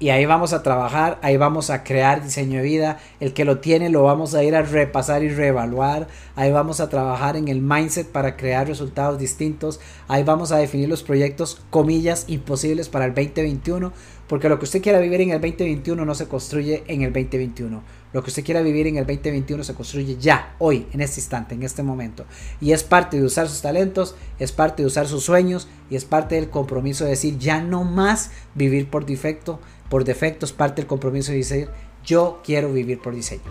y 0.00 0.10
ahí 0.10 0.26
vamos 0.26 0.52
a 0.52 0.62
trabajar, 0.62 1.18
ahí 1.22 1.36
vamos 1.36 1.70
a 1.70 1.84
crear 1.84 2.22
diseño 2.22 2.58
de 2.58 2.64
vida. 2.64 2.98
El 3.20 3.32
que 3.32 3.44
lo 3.44 3.60
tiene 3.60 3.90
lo 3.90 4.02
vamos 4.02 4.34
a 4.34 4.42
ir 4.42 4.56
a 4.56 4.62
repasar 4.62 5.22
y 5.22 5.28
reevaluar. 5.28 6.08
Ahí 6.34 6.50
vamos 6.50 6.80
a 6.80 6.88
trabajar 6.88 7.36
en 7.36 7.46
el 7.46 7.60
mindset 7.60 8.08
para 8.08 8.36
crear 8.36 8.66
resultados 8.66 9.20
distintos. 9.20 9.78
Ahí 10.08 10.24
vamos 10.24 10.50
a 10.50 10.58
definir 10.58 10.88
los 10.88 11.04
proyectos, 11.04 11.62
comillas, 11.70 12.24
imposibles 12.26 12.88
para 12.88 13.04
el 13.04 13.14
2021. 13.14 13.92
Porque 14.26 14.48
lo 14.48 14.58
que 14.58 14.64
usted 14.64 14.82
quiera 14.82 14.98
vivir 14.98 15.20
en 15.20 15.30
el 15.30 15.40
2021 15.40 16.04
no 16.04 16.14
se 16.14 16.26
construye 16.26 16.82
en 16.88 17.02
el 17.02 17.12
2021. 17.12 17.82
Lo 18.14 18.22
que 18.22 18.30
usted 18.30 18.44
quiera 18.44 18.62
vivir 18.62 18.86
en 18.86 18.96
el 18.96 19.06
2021 19.06 19.64
se 19.64 19.74
construye 19.74 20.16
ya, 20.16 20.54
hoy, 20.58 20.86
en 20.92 21.00
este 21.00 21.20
instante, 21.20 21.54
en 21.56 21.64
este 21.64 21.82
momento. 21.82 22.24
Y 22.60 22.70
es 22.70 22.84
parte 22.84 23.18
de 23.18 23.24
usar 23.24 23.48
sus 23.48 23.60
talentos, 23.60 24.14
es 24.38 24.52
parte 24.52 24.82
de 24.82 24.86
usar 24.86 25.08
sus 25.08 25.24
sueños 25.24 25.66
y 25.90 25.96
es 25.96 26.04
parte 26.04 26.36
del 26.36 26.48
compromiso 26.48 27.04
de 27.04 27.10
decir 27.10 27.38
ya 27.38 27.60
no 27.60 27.82
más 27.82 28.30
vivir 28.54 28.88
por 28.88 29.04
defecto, 29.04 29.58
por 29.94 30.02
defectos 30.02 30.52
parte 30.52 30.82
del 30.82 30.88
compromiso 30.88 31.30
de 31.30 31.38
decir, 31.38 31.68
yo 32.04 32.40
quiero 32.42 32.72
vivir 32.72 33.00
por 33.00 33.14
diseño. 33.14 33.44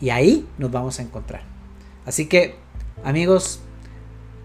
Y 0.00 0.08
ahí 0.08 0.48
nos 0.56 0.70
vamos 0.70 0.98
a 0.98 1.02
encontrar. 1.02 1.42
Así 2.06 2.24
que, 2.24 2.54
amigos, 3.04 3.60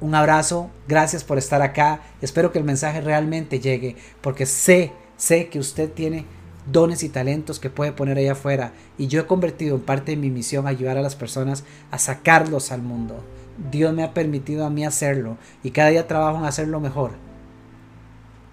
un 0.01 0.15
abrazo, 0.15 0.69
gracias 0.85 1.23
por 1.23 1.37
estar 1.37 1.61
acá. 1.61 2.01
Espero 2.21 2.51
que 2.51 2.59
el 2.59 2.65
mensaje 2.65 2.99
realmente 2.99 3.61
llegue, 3.61 3.95
porque 4.19 4.45
sé, 4.45 4.91
sé 5.15 5.47
que 5.47 5.59
usted 5.59 5.89
tiene 5.89 6.25
dones 6.69 7.03
y 7.03 7.07
talentos 7.07 7.61
que 7.61 7.69
puede 7.69 7.93
poner 7.93 8.17
allá 8.17 8.33
afuera. 8.33 8.73
Y 8.97 9.07
yo 9.07 9.21
he 9.21 9.25
convertido 9.25 9.77
en 9.77 9.81
parte 9.83 10.11
de 10.11 10.17
mi 10.17 10.29
misión 10.31 10.67
ayudar 10.67 10.97
a 10.97 11.01
las 11.01 11.15
personas 11.15 11.63
a 11.89 11.99
sacarlos 11.99 12.73
al 12.73 12.81
mundo. 12.81 13.23
Dios 13.71 13.93
me 13.93 14.03
ha 14.03 14.13
permitido 14.13 14.65
a 14.65 14.69
mí 14.69 14.83
hacerlo 14.83 15.37
y 15.63 15.71
cada 15.71 15.87
día 15.87 16.05
trabajo 16.05 16.39
en 16.39 16.43
hacerlo 16.43 16.81
mejor. 16.81 17.28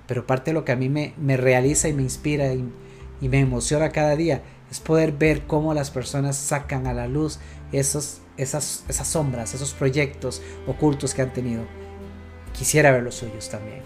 Pero 0.06 0.26
parte 0.26 0.50
de 0.50 0.54
lo 0.54 0.64
que 0.64 0.72
a 0.72 0.76
mí 0.76 0.88
me, 0.88 1.14
me 1.16 1.36
realiza 1.36 1.88
y 1.88 1.92
me 1.92 2.02
inspira 2.02 2.52
y, 2.52 2.64
y, 3.20 3.28
me 3.28 3.40
emociona 3.40 3.90
cada 3.90 4.16
día 4.16 4.42
es 4.70 4.80
poder 4.80 5.12
ver 5.12 5.46
cómo 5.46 5.74
las 5.74 5.90
personas 5.90 6.36
sacan 6.36 6.86
a 6.86 6.92
la 6.92 7.06
luz 7.06 7.38
esos, 7.72 8.20
esas, 8.36 8.84
esas 8.88 9.06
sombras, 9.06 9.54
esos 9.54 9.74
proyectos 9.74 10.42
ocultos 10.66 11.14
que 11.14 11.22
han 11.22 11.32
tenido. 11.32 11.64
Quisiera 12.52 12.90
ver 12.90 13.02
los 13.02 13.16
suyos 13.16 13.48
también. 13.48 13.82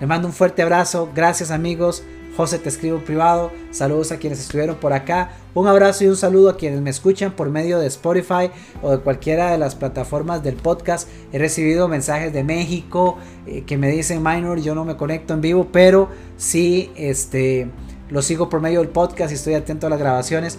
Le 0.00 0.06
mando 0.06 0.28
un 0.28 0.34
fuerte 0.34 0.62
abrazo. 0.62 1.10
Gracias 1.14 1.50
amigos. 1.50 2.02
José 2.36 2.58
te 2.58 2.68
escribo 2.68 2.98
privado. 2.98 3.50
Saludos 3.70 4.10
a 4.12 4.16
quienes 4.16 4.40
estuvieron 4.40 4.76
por 4.76 4.92
acá. 4.92 5.32
Un 5.54 5.68
abrazo 5.68 6.04
y 6.04 6.06
un 6.06 6.16
saludo 6.16 6.48
a 6.50 6.56
quienes 6.56 6.80
me 6.80 6.90
escuchan 6.90 7.32
por 7.32 7.50
medio 7.50 7.78
de 7.78 7.86
Spotify 7.86 8.50
o 8.80 8.90
de 8.90 8.98
cualquiera 8.98 9.50
de 9.50 9.58
las 9.58 9.74
plataformas 9.74 10.42
del 10.42 10.54
podcast. 10.54 11.08
He 11.32 11.38
recibido 11.38 11.88
mensajes 11.88 12.32
de 12.32 12.42
México 12.42 13.18
eh, 13.46 13.64
que 13.66 13.76
me 13.76 13.90
dicen, 13.90 14.22
Minor, 14.22 14.60
yo 14.60 14.74
no 14.74 14.84
me 14.84 14.96
conecto 14.96 15.34
en 15.34 15.42
vivo, 15.42 15.68
pero 15.70 16.08
sí 16.38 16.90
este, 16.96 17.70
lo 18.08 18.22
sigo 18.22 18.48
por 18.48 18.62
medio 18.62 18.80
del 18.80 18.88
podcast 18.88 19.30
y 19.30 19.34
estoy 19.34 19.54
atento 19.54 19.86
a 19.86 19.90
las 19.90 19.98
grabaciones. 19.98 20.58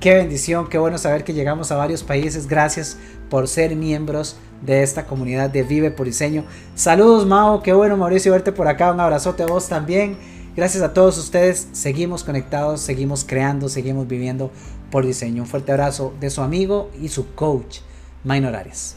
Qué 0.00 0.14
bendición, 0.14 0.68
qué 0.68 0.78
bueno 0.78 0.98
saber 0.98 1.24
que 1.24 1.32
llegamos 1.32 1.70
a 1.70 1.76
varios 1.76 2.02
países. 2.02 2.48
Gracias 2.48 2.98
por 3.30 3.46
ser 3.46 3.74
miembros 3.76 4.36
de 4.60 4.82
esta 4.82 5.06
comunidad 5.06 5.48
de 5.48 5.62
Vive 5.62 5.90
por 5.90 6.06
Diseño. 6.06 6.44
Saludos, 6.74 7.24
Mao, 7.24 7.62
qué 7.62 7.72
bueno, 7.72 7.96
Mauricio, 7.96 8.32
verte 8.32 8.52
por 8.52 8.66
acá. 8.66 8.92
Un 8.92 9.00
abrazote 9.00 9.44
a 9.44 9.46
vos 9.46 9.68
también. 9.68 10.33
Gracias 10.56 10.84
a 10.84 10.94
todos 10.94 11.18
ustedes, 11.18 11.66
seguimos 11.72 12.22
conectados, 12.22 12.80
seguimos 12.80 13.24
creando, 13.24 13.68
seguimos 13.68 14.06
viviendo 14.06 14.52
por 14.92 15.04
diseño. 15.04 15.42
Un 15.42 15.48
fuerte 15.48 15.72
abrazo 15.72 16.14
de 16.20 16.30
su 16.30 16.42
amigo 16.42 16.90
y 17.02 17.08
su 17.08 17.34
coach, 17.34 17.78
Minor 18.22 18.54
Arias. 18.54 18.94